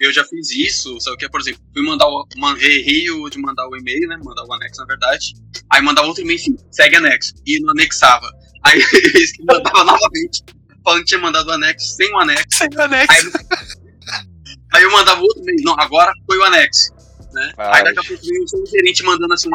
Eu 0.00 0.10
já 0.10 0.24
fiz 0.24 0.50
isso, 0.52 0.98
só 1.00 1.14
que, 1.16 1.28
por 1.28 1.40
exemplo, 1.40 1.60
fui 1.74 1.84
mandar 1.84 2.06
o. 2.06 2.26
Errei 2.62 3.04
de 3.04 3.38
mandar 3.38 3.68
o 3.68 3.76
e-mail, 3.76 4.08
né? 4.08 4.16
Mandar 4.24 4.44
o 4.44 4.54
anexo, 4.54 4.80
na 4.80 4.86
verdade. 4.86 5.34
Aí 5.68 5.82
mandava 5.82 6.08
outro 6.08 6.22
e-mail 6.22 6.40
assim, 6.40 6.56
segue 6.70 6.96
anexo. 6.96 7.34
E 7.46 7.60
não 7.60 7.70
anexava. 7.72 8.26
Aí 8.64 8.80
eles 9.14 9.32
mandava 9.40 9.84
novamente, 9.84 10.42
falando 10.82 11.00
que 11.00 11.06
tinha 11.06 11.20
mandado 11.20 11.48
o 11.48 11.52
anexo 11.52 11.94
sem 11.94 12.10
o 12.14 12.18
anexo. 12.20 12.58
Sem 12.58 12.68
o 12.74 12.80
anexo. 12.80 13.12
Aí, 13.12 13.22
aí 14.72 14.82
eu 14.82 14.90
mandava 14.90 15.20
outro 15.20 15.42
e-mail, 15.42 15.62
não, 15.62 15.74
agora 15.78 16.10
foi 16.26 16.38
o 16.38 16.44
anexo 16.44 16.99
né? 17.32 17.52
Aí 17.56 17.84
daqui 17.84 17.98
a 17.98 18.02
pouco 18.02 18.22
vem 18.22 18.44
o 18.44 18.48
seu 18.48 18.66
gerente 18.66 19.02
mandando 19.02 19.34
assim 19.34 19.48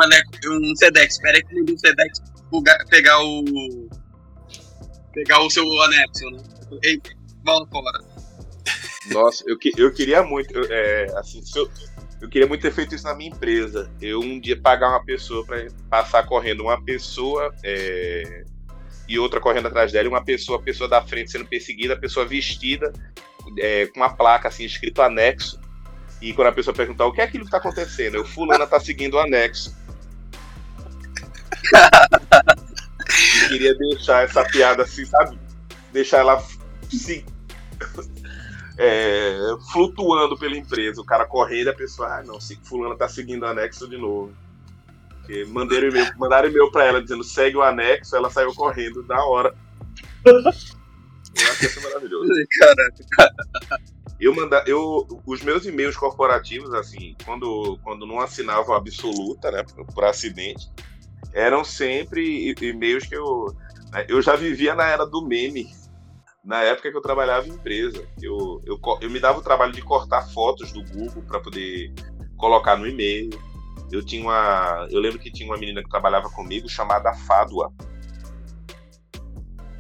um, 0.45 0.71
um 0.71 0.75
Sedex. 0.75 1.15
Espera 1.15 1.37
aí 1.37 1.43
que 1.43 1.55
mandou 1.55 1.75
o 1.75 1.79
Sedex 1.79 2.21
pegar 2.89 3.23
o. 3.23 3.89
pegar 5.13 5.41
o 5.41 5.49
seu 5.49 5.63
anexo, 5.81 6.29
né? 6.31 6.43
Ei, 6.83 7.01
bola 7.43 7.65
fora. 7.67 7.99
Nossa, 9.11 9.43
eu, 9.47 9.57
que, 9.57 9.71
eu 9.77 9.93
queria 9.93 10.23
muito, 10.23 10.59
é, 10.71 11.05
assim, 11.17 11.39
eu, 11.55 11.69
eu 12.21 12.29
queria 12.29 12.47
muito 12.47 12.61
ter 12.61 12.71
feito 12.71 12.95
isso 12.95 13.03
na 13.03 13.13
minha 13.13 13.29
empresa. 13.29 13.91
Eu 14.01 14.19
um 14.19 14.39
dia 14.39 14.59
pagar 14.59 14.89
uma 14.89 15.03
pessoa 15.03 15.45
para 15.45 15.67
passar 15.89 16.25
correndo 16.25 16.63
uma 16.63 16.83
pessoa 16.83 17.53
é, 17.63 18.43
e 19.07 19.19
outra 19.19 19.39
correndo 19.39 19.67
atrás 19.67 19.91
dela, 19.91 20.05
e 20.05 20.09
uma 20.09 20.23
pessoa, 20.23 20.57
a 20.57 20.61
pessoa 20.61 20.89
da 20.89 21.03
frente 21.03 21.31
sendo 21.31 21.45
perseguida, 21.45 21.93
a 21.93 21.99
pessoa 21.99 22.25
vestida 22.25 22.91
é, 23.59 23.85
com 23.87 23.99
uma 23.99 24.09
placa 24.09 24.47
assim 24.47 24.65
escrito 24.65 25.01
anexo 25.01 25.59
e 26.25 26.33
quando 26.33 26.47
a 26.47 26.51
pessoa 26.51 26.73
perguntar 26.73 27.05
o 27.05 27.11
que 27.11 27.21
é 27.21 27.23
aquilo 27.23 27.45
que 27.45 27.51
tá 27.51 27.57
acontecendo, 27.57 28.15
eu 28.15 28.25
fulana 28.25 28.65
tá 28.65 28.79
seguindo 28.79 29.13
o 29.13 29.19
anexo. 29.19 29.75
e 33.45 33.47
queria 33.47 33.75
deixar 33.75 34.23
essa 34.23 34.43
piada 34.43 34.81
assim, 34.81 35.05
sabe? 35.05 35.37
Deixar 35.93 36.17
ela 36.19 36.43
se, 36.89 37.23
é, 38.75 39.37
flutuando 39.71 40.35
pela 40.35 40.57
empresa. 40.57 40.99
O 40.99 41.05
cara 41.05 41.25
correndo 41.25 41.69
a 41.69 41.73
pessoa, 41.73 42.07
ah, 42.07 42.23
não, 42.23 42.39
fulana 42.63 42.95
tá 42.95 43.07
seguindo 43.07 43.43
o 43.43 43.47
anexo 43.47 43.87
de 43.87 43.97
novo. 43.97 44.33
Porque 45.09 45.45
mandaram 45.45 45.89
e-mail, 45.89 46.11
mandaram 46.17 46.49
e-mail 46.49 46.71
pra 46.71 46.85
ela 46.85 47.03
dizendo 47.03 47.23
segue 47.23 47.55
o 47.55 47.61
anexo, 47.61 48.15
ela 48.15 48.31
saiu 48.31 48.53
correndo 48.55 49.03
na 49.07 49.23
hora. 49.25 49.53
Eu 51.39 51.51
acho 51.51 51.65
isso 51.65 51.81
maravilhoso. 51.81 52.29
Caraca. 52.59 53.35
Eu 54.19 54.33
manda, 54.33 54.63
eu 54.65 55.05
os 55.25 55.41
meus 55.41 55.65
e-mails 55.65 55.97
corporativos 55.97 56.73
assim, 56.73 57.15
quando 57.25 57.77
quando 57.83 58.05
não 58.05 58.21
assinava 58.21 58.77
absoluta, 58.77 59.51
né, 59.51 59.63
por, 59.63 59.85
por 59.87 60.03
acidente, 60.05 60.69
eram 61.33 61.65
sempre 61.65 62.55
e-mails 62.61 63.05
que 63.05 63.15
eu 63.15 63.53
né, 63.91 64.05
eu 64.09 64.21
já 64.21 64.35
vivia 64.35 64.75
na 64.75 64.85
era 64.87 65.05
do 65.05 65.25
meme. 65.25 65.69
Na 66.43 66.61
época 66.61 66.91
que 66.91 66.97
eu 66.97 67.01
trabalhava 67.01 67.47
em 67.47 67.51
empresa, 67.51 68.07
eu, 68.21 68.61
eu, 68.65 68.79
eu 69.01 69.09
me 69.09 69.19
dava 69.19 69.39
o 69.39 69.41
trabalho 69.41 69.71
de 69.71 69.81
cortar 69.81 70.21
fotos 70.29 70.71
do 70.71 70.83
Google 70.83 71.23
para 71.23 71.39
poder 71.39 71.91
colocar 72.37 72.77
no 72.77 72.87
e-mail. 72.87 73.31
Eu 73.91 74.05
tinha 74.05 74.21
uma, 74.21 74.87
eu 74.91 74.99
lembro 74.99 75.17
que 75.17 75.31
tinha 75.31 75.49
uma 75.49 75.57
menina 75.57 75.81
que 75.81 75.89
trabalhava 75.89 76.29
comigo 76.29 76.69
chamada 76.69 77.13
Fádua. 77.13 77.73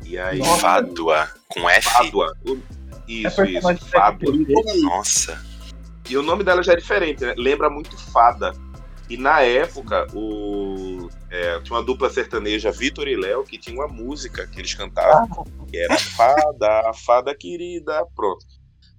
E 0.05 0.17
aí, 0.17 0.39
Fádua 0.59 1.29
com 1.49 1.69
F. 1.69 1.89
Fádua. 1.89 2.37
Isso, 3.07 3.41
é 3.41 3.51
isso. 3.51 3.77
Fábio. 3.89 4.45
Nossa. 4.83 5.43
E 6.09 6.15
o 6.15 6.21
nome 6.21 6.43
dela 6.43 6.61
já 6.61 6.73
é 6.73 6.75
diferente, 6.75 7.25
né? 7.25 7.33
Lembra 7.37 7.69
muito 7.69 7.97
Fada. 8.11 8.53
E 9.09 9.17
na 9.17 9.41
época, 9.41 10.07
o, 10.13 11.09
é, 11.29 11.59
tinha 11.59 11.77
uma 11.77 11.83
dupla 11.83 12.09
sertaneja, 12.09 12.71
Vitor 12.71 13.07
e 13.07 13.15
Léo, 13.15 13.43
que 13.43 13.57
tinha 13.57 13.75
uma 13.75 13.87
música 13.87 14.47
que 14.47 14.59
eles 14.59 14.73
cantavam, 14.73 15.43
que 15.69 15.77
era 15.77 15.97
Fada, 15.97 16.93
Fada 17.05 17.35
querida, 17.35 18.03
pronto. 18.15 18.45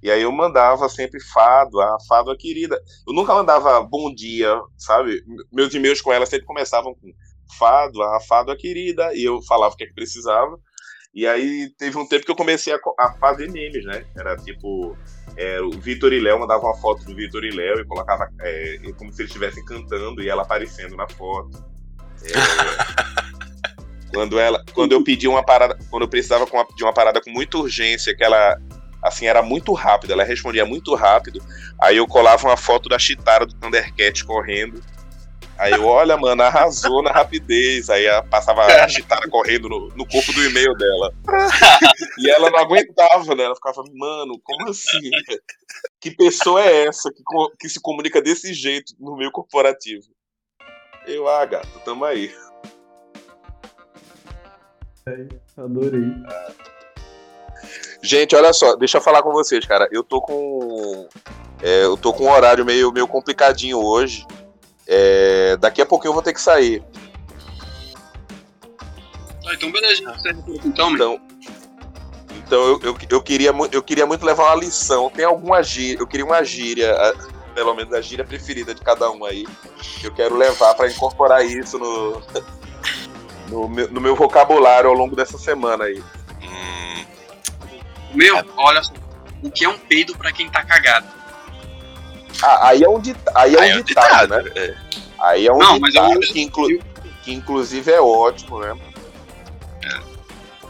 E 0.03 0.11
aí 0.11 0.23
eu 0.23 0.31
mandava 0.31 0.89
sempre 0.89 1.21
fado, 1.21 1.81
a 1.81 1.97
fado 2.07 2.37
querida. 2.37 2.81
Eu 3.07 3.13
nunca 3.15 3.35
mandava 3.35 3.83
bom 3.83 4.15
dia, 4.15 4.61
sabe? 4.79 5.21
Meus 5.51 5.75
e-mails 5.75 6.01
com 6.01 6.13
ela 6.13 6.27
sempre 6.27 6.47
começavam 6.47 6.95
com 6.95 7.13
fado, 7.59 8.03
a 8.03 8.21
fado 8.21 8.57
querida, 8.57 9.15
e 9.15 9.25
eu 9.25 9.43
falava 9.43 9.75
o 9.75 9.77
que, 9.77 9.85
é 9.85 9.87
que 9.87 9.95
precisava. 9.95 10.57
E 11.17 11.27
aí 11.27 11.71
teve 11.79 11.97
um 11.97 12.07
tempo 12.07 12.27
que 12.27 12.31
eu 12.31 12.37
comecei 12.37 12.75
a, 12.75 12.79
a 13.01 13.15
fazer 13.15 13.51
memes, 13.51 13.87
né? 13.87 14.05
Era 14.15 14.37
tipo. 14.37 14.95
É, 15.35 15.61
o 15.63 15.71
Vitor 15.71 16.13
e 16.13 16.21
Léo 16.21 16.39
mandava 16.39 16.65
uma 16.65 16.77
foto 16.77 17.05
do 17.05 17.15
Vitor 17.15 17.43
e 17.43 17.51
Léo 17.51 17.81
e 17.81 17.87
colocava 17.87 18.31
é, 18.41 18.79
como 18.99 19.11
se 19.13 19.23
eles 19.23 19.31
estivessem 19.31 19.65
cantando 19.65 20.23
e 20.23 20.29
ela 20.29 20.43
aparecendo 20.43 20.95
na 20.95 21.09
foto. 21.09 21.65
É, 22.23 22.33
quando 24.13 24.39
ela 24.39 24.63
quando 24.75 24.93
eu 24.93 25.03
pedi 25.03 25.27
uma 25.27 25.43
parada 25.43 25.79
quando 25.91 26.03
eu 26.03 26.09
precisava 26.09 26.47
de 26.75 26.85
uma 26.85 26.93
parada 26.93 27.21
com 27.21 27.31
muita 27.31 27.59
urgência 27.59 28.15
que 28.15 28.25
ela 28.25 28.59
assim 29.03 29.27
era 29.27 29.43
muito 29.43 29.75
rápida 29.75 30.15
ela 30.15 30.25
respondia 30.25 30.65
muito 30.65 30.95
rápido 30.95 31.43
aí 31.83 31.99
eu 31.99 32.07
colava 32.07 32.47
uma 32.47 32.57
foto 32.57 32.89
da 32.89 32.99
Chitara 32.99 33.45
do 33.45 33.55
Thundercat 33.55 34.25
correndo 34.25 34.83
Aí 35.59 35.73
eu, 35.73 35.85
olha, 35.85 36.17
mano, 36.17 36.43
arrasou 36.43 37.03
na 37.03 37.11
rapidez. 37.11 37.89
Aí 37.89 38.05
passava 38.31 38.65
a 38.65 38.89
Chitara 38.89 39.29
correndo 39.29 39.69
no, 39.69 39.89
no 39.89 40.07
corpo 40.07 40.33
do 40.33 40.45
e-mail 40.45 40.75
dela. 40.75 41.15
e 42.19 42.31
ela 42.31 42.51
não 42.51 42.59
aguentava, 42.59 43.35
né? 43.35 43.45
Ela 43.45 43.55
ficava, 43.55 43.83
mano, 43.95 44.41
como 44.45 44.71
assim? 44.71 45.11
Que 46.01 46.11
pessoa 46.11 46.63
é 46.63 46.87
essa 46.87 47.11
que, 47.11 47.23
que 47.59 47.69
se 47.69 47.81
comunica 47.81 48.21
desse 48.21 48.53
jeito 48.53 48.93
no 48.99 49.17
meio 49.17 49.33
corporativo? 49.33 50.05
Eu, 51.07 51.29
ah, 51.29 51.45
gato, 51.45 51.81
tamo 51.85 52.05
aí. 52.05 52.35
É, 55.09 55.27
adorei. 55.57 56.13
Gente, 58.03 58.35
olha 58.37 58.53
só, 58.53 58.77
deixa 58.77 58.99
eu 58.99 59.03
falar 59.03 59.23
com 59.23 59.33
vocês, 59.33 59.65
cara. 59.65 59.89
Eu 59.91 60.03
tô 60.03 60.21
com. 60.21 61.09
É, 61.63 61.85
eu 61.85 61.97
tô 61.97 62.13
com 62.13 62.25
um 62.25 62.31
horário 62.31 62.65
meio, 62.65 62.93
meio 62.93 63.09
complicadinho 63.09 63.79
hoje. 63.79 64.27
É, 64.87 65.57
daqui 65.57 65.83
a 65.83 65.87
pouquinho 65.87 66.11
eu 66.11 66.15
vou 66.15 66.23
ter 66.23 66.33
que 66.33 66.41
sair. 66.41 66.83
Ah, 69.47 69.55
então 69.55 69.71
beleza, 69.71 70.03
então, 70.65 70.97
então, 70.97 71.21
então 72.31 72.65
eu, 72.65 72.81
eu, 72.83 72.99
eu, 73.11 73.23
queria, 73.23 73.53
eu 73.73 73.83
queria 73.83 74.07
muito 74.07 74.25
levar 74.25 74.45
uma 74.45 74.57
lição. 74.57 75.11
Tem 75.11 75.25
alguma 75.25 75.63
gíria, 75.63 76.01
eu 76.01 76.07
queria 76.07 76.25
uma 76.25 76.45
gíria, 76.45 76.95
pelo 77.55 77.75
menos 77.75 77.93
a 77.95 78.01
gíria 78.01 78.25
preferida 78.25 78.75
de 78.75 78.81
cada 78.81 79.11
um 79.11 79.25
aí, 79.25 79.47
que 80.01 80.07
eu 80.07 80.15
quero 80.15 80.37
levar 80.37 80.75
para 80.75 80.91
incorporar 80.91 81.45
isso 81.45 81.79
no, 81.79 82.23
no, 83.49 83.69
meu, 83.69 83.91
no 83.91 84.01
meu 84.01 84.15
vocabulário 84.15 84.91
ao 84.91 84.95
longo 84.95 85.17
dessa 85.17 85.39
semana 85.39 85.85
aí. 85.85 86.03
Hum. 86.43 87.05
Meu, 88.15 88.45
olha 88.57 88.83
só, 88.83 88.93
o 89.43 89.51
que 89.51 89.65
é 89.65 89.69
um 89.69 89.79
peido 89.79 90.17
para 90.17 90.33
quem 90.33 90.51
tá 90.51 90.65
cagado? 90.65 91.16
Ah, 92.43 92.69
aí 92.69 92.83
é 92.83 92.89
um, 92.89 93.01
dit 93.01 93.17
aí 93.35 93.55
é 93.55 93.59
um, 93.59 93.63
aí 93.63 93.71
é 93.71 93.77
um 93.77 93.83
ditado, 93.83 94.23
ditado, 94.23 94.45
né? 94.45 94.53
É. 94.57 94.75
Aí 95.19 95.47
é 95.47 95.53
um 95.53 95.59
Não, 95.59 95.79
ditado 95.81 96.13
eu... 96.13 96.21
que, 96.21 96.41
inclu 96.41 96.69
que 97.23 97.33
inclusive 97.33 97.91
é 97.91 98.01
ótimo, 98.01 98.61
né? 98.61 98.77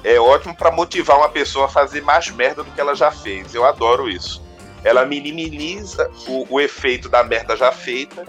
É, 0.05 0.15
é 0.15 0.21
ótimo 0.21 0.55
para 0.55 0.71
motivar 0.71 1.19
uma 1.19 1.29
pessoa 1.29 1.67
a 1.67 1.69
fazer 1.69 2.03
mais 2.03 2.31
merda 2.31 2.63
do 2.63 2.71
que 2.71 2.81
ela 2.81 2.95
já 2.95 3.11
fez. 3.11 3.55
Eu 3.55 3.65
adoro 3.65 4.09
isso. 4.09 4.43
Ela 4.85 5.05
minimiza 5.05 6.11
o, 6.29 6.47
o 6.49 6.61
efeito 6.61 7.09
da 7.09 7.25
merda 7.25 7.57
já 7.57 7.73
feita 7.73 8.25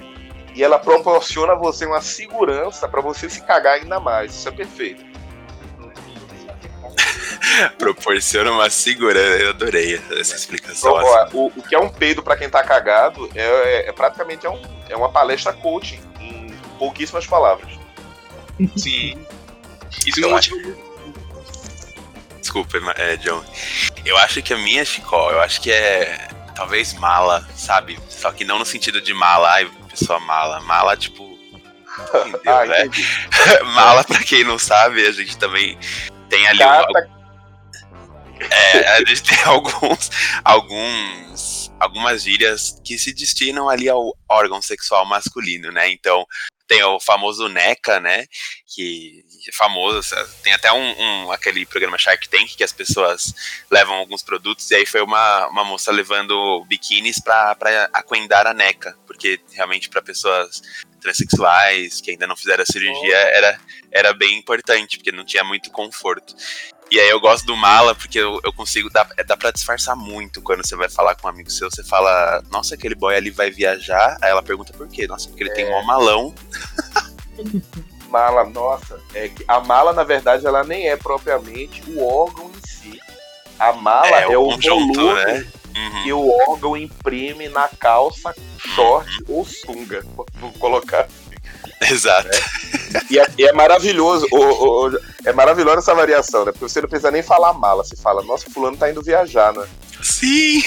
e 0.55 0.63
ela 0.63 0.79
proporciona 0.79 1.53
a 1.53 1.55
você 1.55 1.85
uma 1.85 2.01
segurança 2.01 2.87
para 2.87 2.99
você 2.99 3.29
se 3.29 3.41
cagar 3.43 3.75
ainda 3.75 3.99
mais. 3.99 4.33
Isso 4.33 4.49
é 4.49 4.51
perfeito. 4.51 5.05
Proporciona 7.77 8.51
uma 8.51 8.69
segurança. 8.69 9.43
Eu 9.43 9.49
adorei 9.49 10.01
essa 10.19 10.35
explicação. 10.35 10.99
Então, 10.99 11.21
assim. 11.21 11.37
o, 11.37 11.45
o, 11.55 11.63
que 11.63 11.75
é 11.75 11.79
um 11.79 11.89
peido 11.89 12.21
para 12.23 12.37
quem 12.37 12.49
tá 12.49 12.63
cagado 12.63 13.29
é, 13.35 13.41
é, 13.41 13.89
é 13.89 13.91
praticamente 13.91 14.45
é, 14.45 14.49
um, 14.49 14.61
é 14.89 14.95
uma 14.95 15.09
palestra 15.09 15.53
coaching 15.53 15.99
em 16.19 16.53
pouquíssimas 16.77 17.25
palavras. 17.25 17.71
Sim. 18.75 19.25
Isso 20.05 20.19
eu 20.19 20.35
acho... 20.35 20.51
Desculpa, 22.39 22.77
é, 22.95 23.17
John. 23.17 23.43
Eu 24.05 24.17
acho 24.17 24.41
que 24.41 24.53
a 24.53 24.57
minha 24.57 24.85
Chicó, 24.85 25.31
eu 25.31 25.41
acho 25.41 25.59
que 25.59 25.71
é 25.71 26.29
talvez 26.55 26.93
mala, 26.93 27.47
sabe? 27.55 27.99
Só 28.09 28.31
que 28.31 28.43
não 28.43 28.57
no 28.57 28.65
sentido 28.65 29.01
de 29.01 29.13
mala, 29.13 29.51
ai, 29.51 29.69
pessoa 29.89 30.19
mala. 30.19 30.59
Mala, 30.61 30.97
tipo. 30.97 31.37
Entendeu, 32.25 32.41
ah, 32.45 32.65
né? 32.65 32.89
mala, 33.75 34.03
pra 34.03 34.19
quem 34.19 34.43
não 34.43 34.57
sabe, 34.57 35.05
a 35.05 35.11
gente 35.11 35.37
também 35.37 35.77
tem 36.29 36.47
ali. 36.47 36.59
Cata... 36.59 37.16
É, 38.39 38.87
a 38.89 38.99
gente 39.05 39.23
tem 39.23 39.41
alguns. 39.45 40.09
alguns 40.43 41.67
algumas 41.79 42.23
gírias 42.23 42.81
que 42.83 42.97
se 42.97 43.13
destinam 43.13 43.69
ali 43.69 43.87
ao 43.87 44.11
órgão 44.27 44.61
sexual 44.61 45.05
masculino, 45.05 45.71
né? 45.71 45.89
Então, 45.91 46.25
tem 46.67 46.83
o 46.83 46.99
famoso 46.99 47.47
NECA, 47.47 47.99
né? 47.99 48.25
Que 48.67 49.23
é 49.47 49.51
famoso, 49.53 50.01
tem 50.43 50.51
até 50.53 50.71
um, 50.73 51.01
um, 51.01 51.31
aquele 51.31 51.65
programa 51.65 51.97
Shark 51.97 52.27
Tank 52.27 52.55
que 52.55 52.63
as 52.63 52.73
pessoas 52.73 53.33
levam 53.71 53.95
alguns 53.95 54.21
produtos, 54.21 54.69
e 54.69 54.75
aí 54.75 54.85
foi 54.85 55.01
uma, 55.01 55.47
uma 55.47 55.63
moça 55.63 55.91
levando 55.91 56.65
biquínis 56.65 57.21
para 57.21 57.55
aquendar 57.93 58.45
a 58.45 58.53
NECA, 58.53 58.97
porque 59.07 59.39
realmente 59.53 59.87
para 59.87 60.01
pessoas 60.01 60.61
transexuais 60.99 62.01
que 62.01 62.11
ainda 62.11 62.27
não 62.27 62.35
fizeram 62.35 62.63
a 62.63 62.65
cirurgia 62.65 63.15
era, 63.15 63.59
era 63.91 64.13
bem 64.13 64.37
importante, 64.37 64.97
porque 64.97 65.11
não 65.11 65.23
tinha 65.23 65.43
muito 65.43 65.71
conforto. 65.71 66.35
E 66.89 66.99
aí 66.99 67.09
eu 67.09 67.19
gosto 67.19 67.45
do 67.45 67.55
mala, 67.55 67.93
porque 67.93 68.17
eu, 68.17 68.39
eu 68.43 68.53
consigo, 68.53 68.89
dá, 68.89 69.05
dá 69.25 69.35
pra 69.35 69.51
disfarçar 69.51 69.95
muito 69.95 70.41
quando 70.41 70.65
você 70.65 70.75
vai 70.75 70.89
falar 70.89 71.15
com 71.15 71.27
um 71.27 71.29
amigo 71.29 71.49
seu, 71.49 71.69
você 71.69 71.83
fala, 71.83 72.41
nossa, 72.49 72.75
aquele 72.75 72.95
boy 72.95 73.15
ali 73.15 73.29
vai 73.29 73.51
viajar, 73.51 74.17
aí 74.21 74.31
ela 74.31 74.41
pergunta 74.41 74.71
por 74.71 74.87
quê? 74.87 75.05
Nossa, 75.05 75.27
porque 75.27 75.43
ele 75.43 75.51
é. 75.51 75.53
tem 75.53 75.65
um 75.65 75.83
malão. 75.83 76.33
mala, 78.09 78.45
nossa, 78.45 79.01
é 79.13 79.27
que 79.27 79.43
a 79.47 79.59
mala, 79.59 79.91
na 79.91 80.03
verdade, 80.03 80.45
ela 80.45 80.63
nem 80.63 80.89
é 80.89 80.95
propriamente 80.95 81.83
o 81.89 82.05
órgão 82.05 82.49
em 82.49 82.67
si. 82.67 82.99
A 83.59 83.73
mala 83.73 84.21
é, 84.21 84.31
é 84.31 84.37
o, 84.37 84.47
o 84.47 84.57
volume 84.57 85.13
né? 85.13 85.47
uhum. 85.75 86.03
que 86.03 86.13
o 86.13 86.29
órgão 86.49 86.77
imprime 86.77 87.49
na 87.49 87.67
calça, 87.67 88.33
short 88.57 89.09
uhum. 89.23 89.37
ou 89.37 89.45
sunga, 89.45 90.05
vou 90.35 90.53
colocar 90.53 91.07
Exato. 91.89 92.29
É. 92.29 92.67
E, 93.09 93.19
é, 93.19 93.27
e, 93.37 93.45
é, 93.45 93.53
maravilhoso, 93.53 94.25
o, 94.31 94.87
o, 94.87 94.99
é 95.25 95.33
maravilhosa 95.33 95.79
essa 95.79 95.93
variação, 95.93 96.45
né? 96.45 96.51
Porque 96.51 96.67
você 96.67 96.81
não 96.81 96.89
precisa 96.89 97.11
nem 97.11 97.21
falar 97.21 97.53
mala, 97.53 97.83
você 97.83 97.95
fala, 97.95 98.23
nossa, 98.23 98.49
fulano 98.49 98.77
tá 98.77 98.89
indo 98.89 99.01
viajar, 99.01 99.53
né? 99.53 99.67
Sim! 100.01 100.63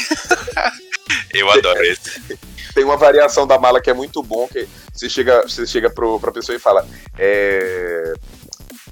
Eu 1.32 1.50
adoro 1.50 1.82
esse. 1.84 2.38
Tem 2.74 2.84
uma 2.84 2.96
variação 2.96 3.46
da 3.46 3.58
mala 3.58 3.80
que 3.80 3.90
é 3.90 3.94
muito 3.94 4.22
bom, 4.22 4.46
que 4.46 4.68
você 4.92 5.08
chega, 5.08 5.42
você 5.42 5.66
chega 5.66 5.90
pro, 5.90 6.20
pra 6.20 6.32
pessoa 6.32 6.54
e 6.54 6.60
fala, 6.60 6.86
é, 7.18 8.12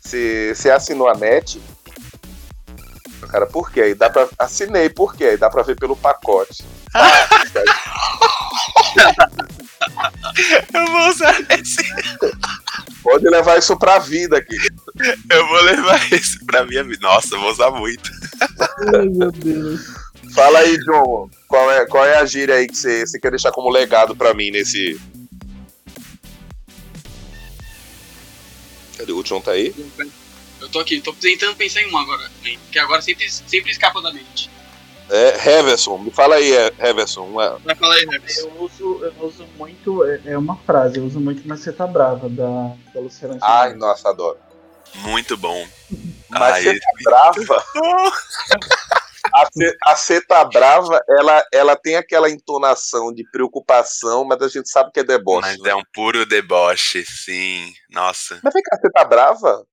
você, 0.02 0.52
você 0.54 0.70
assinou 0.70 1.08
a 1.08 1.14
net? 1.14 1.60
Cara, 3.28 3.46
por 3.46 3.70
quê? 3.70 3.82
Aí 3.82 3.94
dá 3.94 4.10
pra, 4.10 4.28
assinei, 4.38 4.88
por 4.88 5.14
quê? 5.14 5.24
Aí 5.24 5.36
dá 5.36 5.50
pra 5.50 5.62
ver 5.62 5.76
pelo 5.76 5.96
pacote. 5.96 6.64
Eu 10.74 10.86
vou 10.86 11.08
usar 11.08 11.36
esse. 11.58 11.76
Pode 13.02 13.28
levar 13.28 13.58
isso 13.58 13.76
pra 13.78 13.98
vida 13.98 14.36
aqui. 14.36 14.56
Eu 15.30 15.48
vou 15.48 15.62
levar 15.62 16.12
isso 16.12 16.44
pra 16.46 16.64
minha 16.64 16.84
vida. 16.84 16.98
Nossa, 17.00 17.34
eu 17.34 17.40
vou 17.40 17.50
usar 17.50 17.70
muito. 17.70 18.10
Ai, 18.94 19.08
meu 19.08 19.32
Deus. 19.32 19.80
Fala 20.34 20.60
aí, 20.60 20.76
John. 20.78 21.30
Qual 21.46 21.70
é, 21.72 21.86
qual 21.86 22.04
é 22.04 22.18
a 22.18 22.24
gíria 22.24 22.56
aí 22.56 22.66
que 22.66 22.76
você, 22.76 23.06
você 23.06 23.18
quer 23.18 23.30
deixar 23.30 23.52
como 23.52 23.70
legado 23.70 24.14
pra 24.14 24.34
mim 24.34 24.50
nesse. 24.50 25.00
Cadê 28.96 29.12
o 29.12 29.22
John? 29.22 29.40
Tá 29.40 29.52
aí? 29.52 29.74
Eu 30.60 30.68
tô 30.68 30.80
aqui, 30.80 31.00
tô 31.00 31.12
tentando 31.12 31.56
pensar 31.56 31.80
em 31.82 31.88
uma 31.88 32.02
agora. 32.02 32.30
Que 32.70 32.78
agora 32.78 33.00
sempre, 33.00 33.30
sempre 33.30 33.70
escapa 33.70 34.02
da 34.02 34.12
mente. 34.12 34.50
É, 35.10 35.48
Heverson, 35.48 35.98
me 35.98 36.10
fala 36.10 36.36
aí, 36.36 36.52
Heverson. 36.78 37.24
Uma... 37.24 37.58
Vai 37.58 37.74
falar 37.74 37.94
aí, 37.94 38.02
Heverson. 38.02 38.48
Eu 38.48 38.62
uso, 38.62 39.04
eu 39.04 39.26
uso 39.26 39.46
muito, 39.56 40.04
é, 40.04 40.20
é 40.26 40.38
uma 40.38 40.56
frase, 40.56 40.98
eu 40.98 41.04
uso 41.04 41.18
muito 41.18 41.46
Mas 41.46 41.60
Você 41.60 41.72
Tá 41.72 41.86
Brava, 41.86 42.28
da, 42.28 42.74
da 42.94 43.00
Luciana 43.00 43.38
Ai, 43.40 43.74
nossa, 43.74 44.10
adoro. 44.10 44.38
Muito 44.96 45.36
bom. 45.36 45.66
Mas 46.28 46.64
Você 46.64 46.78
Tá 46.78 46.86
Brava? 47.04 47.64
a, 49.86 49.96
Você 49.96 50.20
Tá 50.20 50.44
Brava, 50.44 51.02
ela, 51.08 51.44
ela 51.52 51.76
tem 51.76 51.96
aquela 51.96 52.30
entonação 52.30 53.12
de 53.12 53.24
preocupação, 53.30 54.24
mas 54.24 54.40
a 54.42 54.48
gente 54.48 54.68
sabe 54.68 54.90
que 54.92 55.00
é 55.00 55.04
deboche. 55.04 55.48
Mas 55.48 55.58
né? 55.60 55.70
é 55.70 55.74
um 55.74 55.82
puro 55.92 56.26
deboche, 56.26 57.04
sim. 57.04 57.72
Nossa. 57.90 58.38
Mas 58.42 58.52
vem 58.52 58.62
cá, 58.62 58.76
Você 58.76 58.90
Tá 58.90 59.04
Brava? 59.04 59.64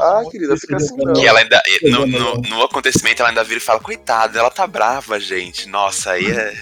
Ah, 0.00 0.22
querida, 0.28 0.56
fica 0.56 0.76
assim 0.76 0.96
não. 0.96 1.12
Que 1.12 1.26
ela 1.26 1.38
ainda, 1.38 1.62
no, 1.84 2.06
no, 2.06 2.34
no, 2.36 2.62
acontecimento, 2.62 3.20
ela 3.20 3.28
ainda 3.28 3.44
vira 3.44 3.58
e 3.58 3.62
fala: 3.62 3.78
Coitada, 3.78 4.38
ela 4.38 4.50
tá 4.50 4.66
brava, 4.66 5.20
gente. 5.20 5.68
Nossa, 5.68 6.12
aí 6.12 6.26
é. 6.30 6.54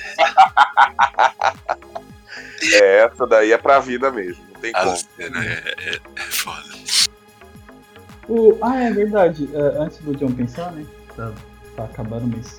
é, 2.74 3.04
essa 3.04 3.26
daí 3.26 3.52
é 3.52 3.58
pra 3.58 3.80
vida 3.80 4.10
mesmo. 4.10 4.44
Não 4.52 4.60
tem 4.60 4.72
como. 4.72 4.96
Cena 4.96 5.44
é, 5.44 5.74
é, 5.78 6.00
é 6.16 6.20
foda. 6.20 6.68
O, 8.28 8.58
ah, 8.62 8.82
é 8.82 8.92
verdade. 8.92 9.44
Uh, 9.44 9.82
antes 9.82 9.98
do 9.98 10.14
John 10.16 10.32
pensar, 10.32 10.72
né? 10.72 10.84
Tá, 11.16 11.32
tá 11.76 11.84
acabando, 11.84 12.36
mas. 12.36 12.58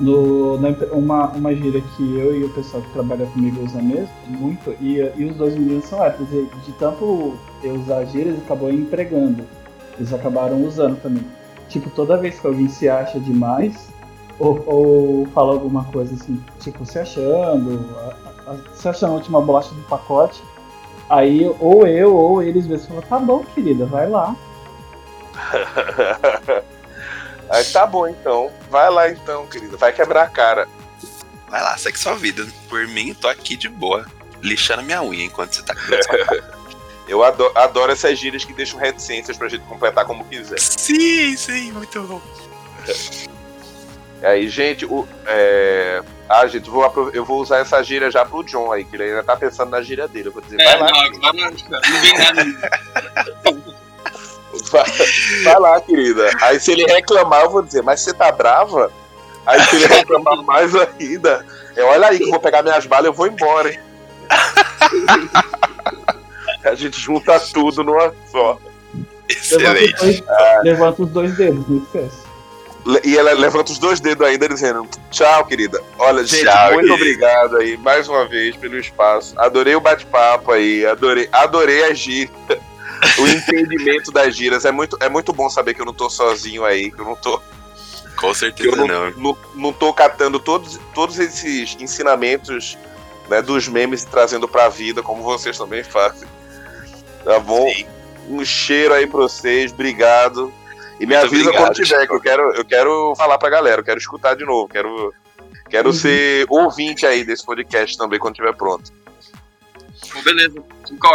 No, 0.00 0.60
na, 0.60 0.70
uma, 0.90 1.28
uma 1.28 1.54
gíria 1.54 1.80
que 1.80 2.18
eu 2.18 2.36
e 2.36 2.42
o 2.42 2.52
pessoal 2.52 2.82
que 2.82 2.92
trabalha 2.92 3.26
comigo 3.26 3.64
usam 3.64 3.80
mesmo, 3.80 4.10
muito, 4.26 4.76
e, 4.80 4.96
e 5.16 5.24
os 5.24 5.36
dois 5.36 5.54
meninos 5.54 5.84
são 5.84 6.04
héteros, 6.04 6.28
e 6.32 6.50
de 6.66 6.72
tanto 6.80 7.38
eu 7.62 7.74
usar 7.74 8.04
gírias, 8.06 8.36
acabou 8.38 8.72
empregando 8.72 9.46
eles 9.98 10.12
acabaram 10.12 10.62
usando 10.64 11.00
também. 11.00 11.24
Tipo, 11.68 11.90
toda 11.90 12.16
vez 12.16 12.38
que 12.38 12.46
alguém 12.46 12.68
se 12.68 12.88
acha 12.88 13.18
demais, 13.18 13.88
ou, 14.38 14.62
ou 14.66 15.26
fala 15.26 15.52
alguma 15.52 15.84
coisa 15.84 16.14
assim, 16.14 16.42
tipo, 16.60 16.84
se 16.84 16.98
achando, 16.98 17.88
a, 17.96 18.50
a, 18.50 18.56
se 18.74 18.88
achando 18.88 19.12
a 19.12 19.16
última 19.16 19.40
bolacha 19.40 19.74
do 19.74 19.82
pacote, 19.82 20.42
aí 21.08 21.48
ou 21.60 21.86
eu 21.86 22.14
ou 22.14 22.42
eles 22.42 22.66
mesmos 22.66 22.86
falam, 22.88 23.02
tá 23.02 23.18
bom, 23.18 23.44
querida, 23.54 23.86
vai 23.86 24.08
lá. 24.08 24.36
aí 27.50 27.64
tá 27.64 27.86
bom 27.86 28.06
então, 28.06 28.50
vai 28.70 28.90
lá 28.90 29.10
então, 29.10 29.46
querida, 29.46 29.76
vai 29.76 29.92
quebrar 29.92 30.24
a 30.24 30.28
cara. 30.28 30.68
Vai 31.48 31.62
lá, 31.62 31.76
segue 31.78 31.98
sua 31.98 32.16
vida. 32.16 32.44
Por 32.68 32.86
mim, 32.88 33.14
tô 33.14 33.28
aqui 33.28 33.56
de 33.56 33.68
boa, 33.68 34.04
lixando 34.42 34.82
minha 34.82 35.02
unha 35.02 35.24
enquanto 35.24 35.54
você 35.54 35.62
tá 35.62 35.74
quebrando 35.74 36.04
sua 36.04 36.24
cara. 36.24 36.54
Eu 37.06 37.22
adoro, 37.22 37.52
adoro, 37.54 37.92
essas 37.92 38.18
gírias 38.18 38.44
que 38.44 38.52
deixam 38.52 38.78
reticências 38.78 39.36
pra 39.36 39.48
gente 39.48 39.64
completar 39.64 40.06
como 40.06 40.24
quiser. 40.24 40.58
Sim, 40.58 41.36
sim, 41.36 41.72
muito 41.72 42.00
bom. 42.02 42.20
Aí, 44.22 44.48
gente, 44.48 44.86
o, 44.86 45.06
é... 45.26 46.02
ah, 46.28 46.46
gente, 46.46 46.70
vou, 46.70 47.10
eu 47.12 47.24
vou 47.24 47.42
usar 47.42 47.58
essa 47.58 47.82
gíria 47.82 48.10
já 48.10 48.24
pro 48.24 48.42
John 48.42 48.72
aí, 48.72 48.84
que 48.84 48.96
ele 48.96 49.04
ainda 49.04 49.22
tá 49.22 49.36
pensando 49.36 49.70
na 49.70 49.82
gíria 49.82 50.08
dele. 50.08 50.28
Eu 50.28 50.32
vou 50.32 50.40
dizer, 50.40 50.58
é, 50.60 50.78
vai 50.78 50.78
lá. 50.78 51.10
Não, 51.10 51.32
não, 51.32 51.50
não 51.50 52.00
vem 52.00 52.18
nada. 52.18 52.44
vai, 54.70 54.84
vai 55.44 55.60
lá, 55.60 55.80
querida. 55.82 56.30
Aí 56.40 56.58
se 56.58 56.72
ele 56.72 56.84
reclamar, 56.84 57.42
eu 57.42 57.50
vou 57.50 57.62
dizer, 57.62 57.82
mas 57.82 58.00
você 58.00 58.14
tá 58.14 58.32
brava? 58.32 58.90
Aí 59.44 59.60
se 59.64 59.76
ele 59.76 59.86
reclamar 59.86 60.36
mais 60.44 60.74
ainda, 60.74 61.44
é, 61.76 61.82
olha 61.82 62.08
aí 62.08 62.18
que 62.18 62.24
eu 62.24 62.30
vou 62.30 62.40
pegar 62.40 62.62
minhas 62.62 62.86
balas 62.86 63.04
e 63.04 63.08
eu 63.08 63.12
vou 63.12 63.26
embora, 63.26 63.70
hein? 63.70 63.78
A 66.64 66.74
gente 66.74 67.00
junta 67.00 67.38
tudo 67.52 67.84
numa 67.84 68.12
só. 68.30 68.58
Excelente. 69.28 69.94
Levanta 69.94 70.04
os 70.04 70.20
dois, 70.20 70.28
ah. 70.28 70.60
levanta 70.62 71.02
os 71.02 71.10
dois 71.10 71.36
dedos, 71.36 71.68
não 71.68 71.78
esquece. 71.78 72.24
E 73.02 73.16
ela 73.16 73.32
levanta 73.32 73.72
os 73.72 73.78
dois 73.78 73.98
dedos 73.98 74.26
ainda 74.26 74.48
dizendo: 74.48 74.86
Tchau, 75.10 75.46
querida. 75.46 75.80
Olha, 75.98 76.24
gente, 76.24 76.44
Tchau, 76.44 76.74
muito 76.74 76.88
querida. 76.88 76.94
obrigado 76.94 77.56
aí 77.56 77.76
mais 77.78 78.08
uma 78.08 78.26
vez 78.26 78.56
pelo 78.56 78.78
espaço. 78.78 79.34
Adorei 79.38 79.74
o 79.74 79.80
bate-papo 79.80 80.52
aí, 80.52 80.84
adorei, 80.84 81.28
adorei 81.32 81.84
a 81.84 81.94
gira. 81.94 82.30
o 83.18 83.26
entendimento 83.26 84.12
das 84.12 84.36
giras. 84.36 84.64
É 84.64 84.70
muito, 84.70 84.98
é 85.00 85.08
muito 85.08 85.32
bom 85.32 85.48
saber 85.48 85.74
que 85.74 85.80
eu 85.80 85.86
não 85.86 85.94
tô 85.94 86.10
sozinho 86.10 86.64
aí, 86.64 86.90
que 86.90 87.00
eu 87.00 87.04
não 87.06 87.16
tô. 87.16 87.40
Com 88.16 88.34
certeza 88.34 88.70
eu 88.70 88.76
não, 88.76 88.86
não. 88.86 89.10
não. 89.12 89.38
Não 89.54 89.72
tô 89.72 89.92
catando 89.92 90.38
todos, 90.38 90.78
todos 90.94 91.18
esses 91.18 91.76
ensinamentos 91.80 92.76
né, 93.28 93.40
dos 93.40 93.66
memes 93.66 94.02
e 94.02 94.06
trazendo 94.06 94.46
pra 94.46 94.68
vida, 94.68 95.02
como 95.02 95.22
vocês 95.22 95.56
também 95.56 95.82
fazem. 95.82 96.28
Tá 97.24 97.38
bom? 97.38 97.68
Sim. 97.70 97.86
Um 98.28 98.44
cheiro 98.44 98.94
aí 98.94 99.06
pra 99.06 99.20
vocês, 99.20 99.72
obrigado. 99.72 100.52
E 101.00 101.06
me 101.06 101.14
Muito 101.14 101.26
avisa 101.26 101.42
obrigado, 101.42 101.66
quando 101.66 101.74
tiver, 101.74 102.06
que 102.06 102.14
eu 102.14 102.20
quero, 102.20 102.54
eu 102.54 102.64
quero 102.64 103.14
falar 103.16 103.38
pra 103.38 103.50
galera, 103.50 103.80
eu 103.80 103.84
quero 103.84 103.98
escutar 103.98 104.34
de 104.34 104.44
novo, 104.44 104.68
quero, 104.68 105.12
quero 105.68 105.88
uhum. 105.88 105.94
ser 105.94 106.46
ouvinte 106.48 107.04
aí 107.04 107.24
desse 107.24 107.44
podcast 107.44 107.98
também 107.98 108.18
quando 108.18 108.36
tiver 108.36 108.54
pronto. 108.54 108.92
beleza. 110.22 110.62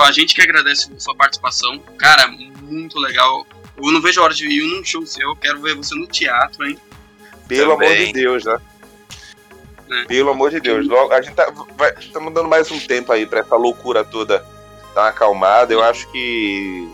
A 0.02 0.12
gente 0.12 0.36
que 0.36 0.42
agradece 0.42 0.92
a 0.94 1.00
sua 1.00 1.16
participação. 1.16 1.80
Cara, 1.98 2.28
muito 2.62 3.00
legal. 3.00 3.48
Eu 3.78 3.92
não 3.92 4.02
vejo 4.02 4.20
a 4.20 4.26
hora 4.26 4.34
de 4.34 4.48
ir 4.48 4.62
num 4.62 4.84
show 4.84 5.06
seu, 5.06 5.36
quero 5.38 5.62
ver 5.62 5.76
você 5.76 5.96
no 5.96 6.08
teatro, 6.08 6.68
hein? 6.68 6.78
Pelo 7.48 7.74
também. 7.74 7.94
amor 7.94 8.06
de 8.06 8.14
Deus, 8.14 8.46
né? 8.46 8.58
É. 9.92 10.06
Pelo 10.06 10.30
amor 10.30 10.52
de 10.52 10.60
Deus. 10.60 10.86
Logo, 10.86 11.14
a 11.14 11.22
gente 11.22 11.34
tá, 11.34 11.52
vai, 11.76 11.96
estamos 12.00 12.34
dando 12.34 12.50
mais 12.50 12.70
um 12.70 12.80
tempo 12.80 13.12
aí 13.12 13.26
pra 13.26 13.40
essa 13.40 13.56
loucura 13.56 14.04
toda 14.04 14.46
dar 14.94 15.02
uma 15.02 15.10
acalmada. 15.10 15.74
Eu 15.74 15.84
acho 15.84 16.08
que 16.10 16.90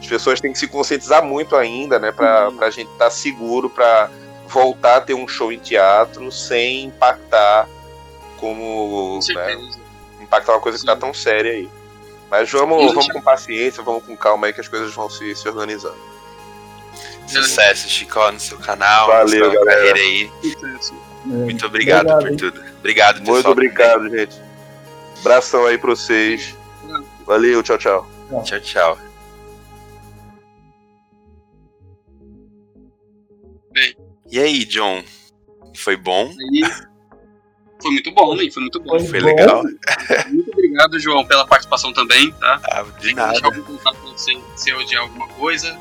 as 0.00 0.06
pessoas 0.06 0.40
têm 0.40 0.52
que 0.52 0.58
se 0.58 0.68
conscientizar 0.68 1.24
muito 1.24 1.56
ainda, 1.56 1.98
né? 1.98 2.12
Pra, 2.12 2.48
uhum. 2.48 2.56
pra 2.56 2.70
gente 2.70 2.90
estar 2.90 3.06
tá 3.06 3.10
seguro 3.10 3.68
pra 3.68 4.10
voltar 4.46 4.96
a 4.96 5.00
ter 5.00 5.14
um 5.14 5.26
show 5.26 5.52
em 5.52 5.58
teatro 5.58 6.30
sem 6.30 6.84
impactar 6.84 7.68
como 8.36 9.18
né, 9.34 9.58
impactar 10.20 10.52
uma 10.52 10.60
coisa 10.60 10.78
que 10.78 10.84
tá 10.84 10.94
tão 10.94 11.12
séria 11.12 11.52
aí. 11.52 11.68
Mas 12.30 12.50
vamos, 12.50 12.92
vamos 12.92 13.08
com 13.08 13.20
paciência, 13.20 13.82
vamos 13.82 14.04
com 14.04 14.16
calma 14.16 14.46
aí 14.46 14.52
que 14.52 14.60
as 14.60 14.68
coisas 14.68 14.92
vão 14.92 15.08
se, 15.08 15.34
se 15.34 15.48
organizando. 15.48 15.96
Sucesso, 17.26 17.88
Chico, 17.88 18.30
no 18.30 18.38
seu 18.38 18.58
canal, 18.58 19.08
Valeu, 19.08 19.52
galera. 19.52 19.64
carreira 19.64 19.98
aí. 19.98 20.30
Muito 21.24 21.66
obrigado, 21.66 22.08
obrigado 22.10 22.28
por 22.28 22.36
tudo. 22.36 22.64
Obrigado, 22.78 23.18
pessoal. 23.18 23.34
Muito 23.34 23.50
obrigado, 23.50 24.02
também. 24.04 24.18
gente. 24.20 24.40
Abração 25.20 25.66
aí 25.66 25.76
pra 25.76 25.90
vocês. 25.90 26.54
Valeu, 27.26 27.62
tchau, 27.62 27.76
tchau. 27.76 28.06
Tchau, 28.44 28.60
tchau. 28.60 28.98
Bem. 33.72 33.96
E 34.30 34.38
aí, 34.38 34.64
John? 34.64 35.02
Foi 35.76 35.96
bom? 35.96 36.32
Foi 37.82 37.90
muito 37.90 38.10
bom, 38.12 38.34
né? 38.34 38.48
Foi 38.50 38.62
muito 38.62 38.80
bom. 38.80 38.98
Foi, 38.98 39.08
foi 39.08 39.20
legal. 39.20 39.62
Muito 40.28 40.50
obrigado, 40.50 40.98
João, 40.98 41.24
pela 41.26 41.46
participação 41.46 41.92
também, 41.92 42.32
tá? 42.32 42.60
Ah, 42.64 42.84
de 42.98 43.14
nada. 43.14 43.32
Deixar 43.32 43.46
algum 43.46 43.62
contato 43.62 43.96
pra 43.96 44.10
você 44.10 44.38
se 44.56 44.70
eu 44.70 44.78
odiar 44.78 45.02
alguma 45.02 45.28
coisa. 45.28 45.78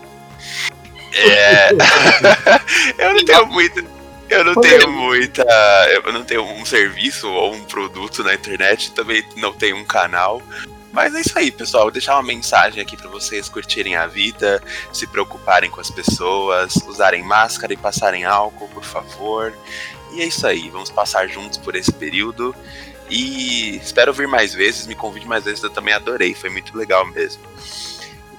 É. 1.13 1.69
eu 2.99 3.13
não 3.13 3.25
tenho 3.25 3.45
muito. 3.47 3.85
Eu 4.29 4.43
não 4.43 4.55
tenho 4.55 4.91
muita. 4.91 5.45
Eu 5.93 6.13
não 6.13 6.23
tenho 6.23 6.43
um 6.43 6.65
serviço 6.65 7.29
ou 7.29 7.53
um 7.53 7.63
produto 7.63 8.23
na 8.23 8.33
internet, 8.33 8.91
também 8.91 9.23
não 9.37 9.53
tenho 9.53 9.77
um 9.77 9.85
canal. 9.85 10.41
Mas 10.95 11.13
é 11.13 11.19
isso 11.19 11.37
aí, 11.37 11.51
pessoal. 11.51 11.83
Vou 11.83 11.91
deixar 11.91 12.15
uma 12.15 12.23
mensagem 12.23 12.81
aqui 12.81 12.95
para 12.95 13.09
vocês 13.09 13.49
curtirem 13.49 13.97
a 13.97 14.07
vida, 14.07 14.63
se 14.93 15.05
preocuparem 15.05 15.69
com 15.69 15.81
as 15.81 15.91
pessoas, 15.91 16.73
usarem 16.87 17.21
máscara 17.21 17.73
e 17.73 17.77
passarem 17.77 18.23
álcool, 18.23 18.69
por 18.69 18.83
favor. 18.85 19.53
E 20.13 20.21
é 20.21 20.25
isso 20.25 20.47
aí. 20.47 20.69
Vamos 20.69 20.89
passar 20.89 21.27
juntos 21.27 21.57
por 21.57 21.75
esse 21.75 21.91
período. 21.91 22.55
E 23.09 23.75
espero 23.75 24.13
vir 24.13 24.25
mais 24.25 24.53
vezes. 24.53 24.87
Me 24.87 24.95
convide 24.95 25.27
mais 25.27 25.43
vezes. 25.43 25.61
Eu 25.61 25.69
também 25.69 25.93
adorei. 25.93 26.33
Foi 26.33 26.49
muito 26.49 26.75
legal 26.77 27.05
mesmo. 27.07 27.43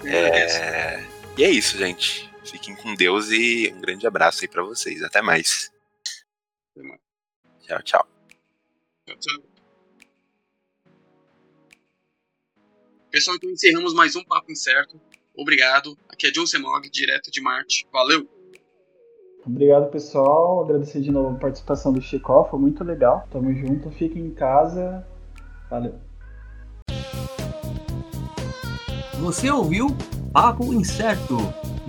É... 0.02 1.04
E 1.36 1.44
é 1.44 1.50
isso, 1.50 1.76
gente. 1.76 2.32
Fiquem 2.42 2.74
com 2.74 2.94
Deus 2.94 3.28
e 3.30 3.70
um 3.76 3.82
grande 3.82 4.06
abraço 4.06 4.40
aí 4.40 4.48
para 4.48 4.62
vocês. 4.62 5.02
Até 5.02 5.20
mais. 5.20 5.70
Tchau, 7.66 7.82
tchau. 7.82 8.08
Tchau, 9.06 9.16
tchau. 9.18 9.55
Pessoal, 13.16 13.38
então 13.38 13.48
encerramos 13.48 13.94
mais 13.94 14.14
um 14.14 14.22
Papo 14.22 14.52
Incerto. 14.52 15.00
Obrigado. 15.34 15.96
Aqui 16.06 16.26
é 16.26 16.30
John 16.30 16.44
Semog, 16.44 16.86
direto 16.90 17.30
de 17.30 17.40
Marte. 17.40 17.88
Valeu! 17.90 18.28
Obrigado, 19.46 19.90
pessoal. 19.90 20.62
Agradecer 20.62 21.00
de 21.00 21.10
novo 21.10 21.34
a 21.34 21.38
participação 21.38 21.94
do 21.94 22.02
Chico. 22.02 22.46
Foi 22.50 22.60
muito 22.60 22.84
legal. 22.84 23.26
Tamo 23.30 23.54
junto. 23.54 23.90
Fiquem 23.90 24.26
em 24.26 24.34
casa. 24.34 25.02
Valeu. 25.70 25.94
Você 29.20 29.50
ouviu 29.50 29.86
Papo 30.30 30.74
Incerto. 30.74 31.38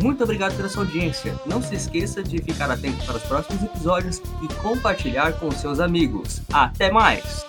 Muito 0.02 0.24
obrigado 0.24 0.56
pela 0.56 0.70
sua 0.70 0.84
audiência. 0.84 1.38
Não 1.46 1.62
se 1.62 1.76
esqueça 1.76 2.24
de 2.24 2.42
ficar 2.42 2.72
atento 2.72 3.06
para 3.06 3.18
os 3.18 3.24
próximos 3.24 3.62
episódios 3.64 4.22
e 4.42 4.54
compartilhar 4.62 5.38
com 5.38 5.52
seus 5.52 5.82
amigos. 5.82 6.42
Até 6.54 6.90
mais! 6.90 7.46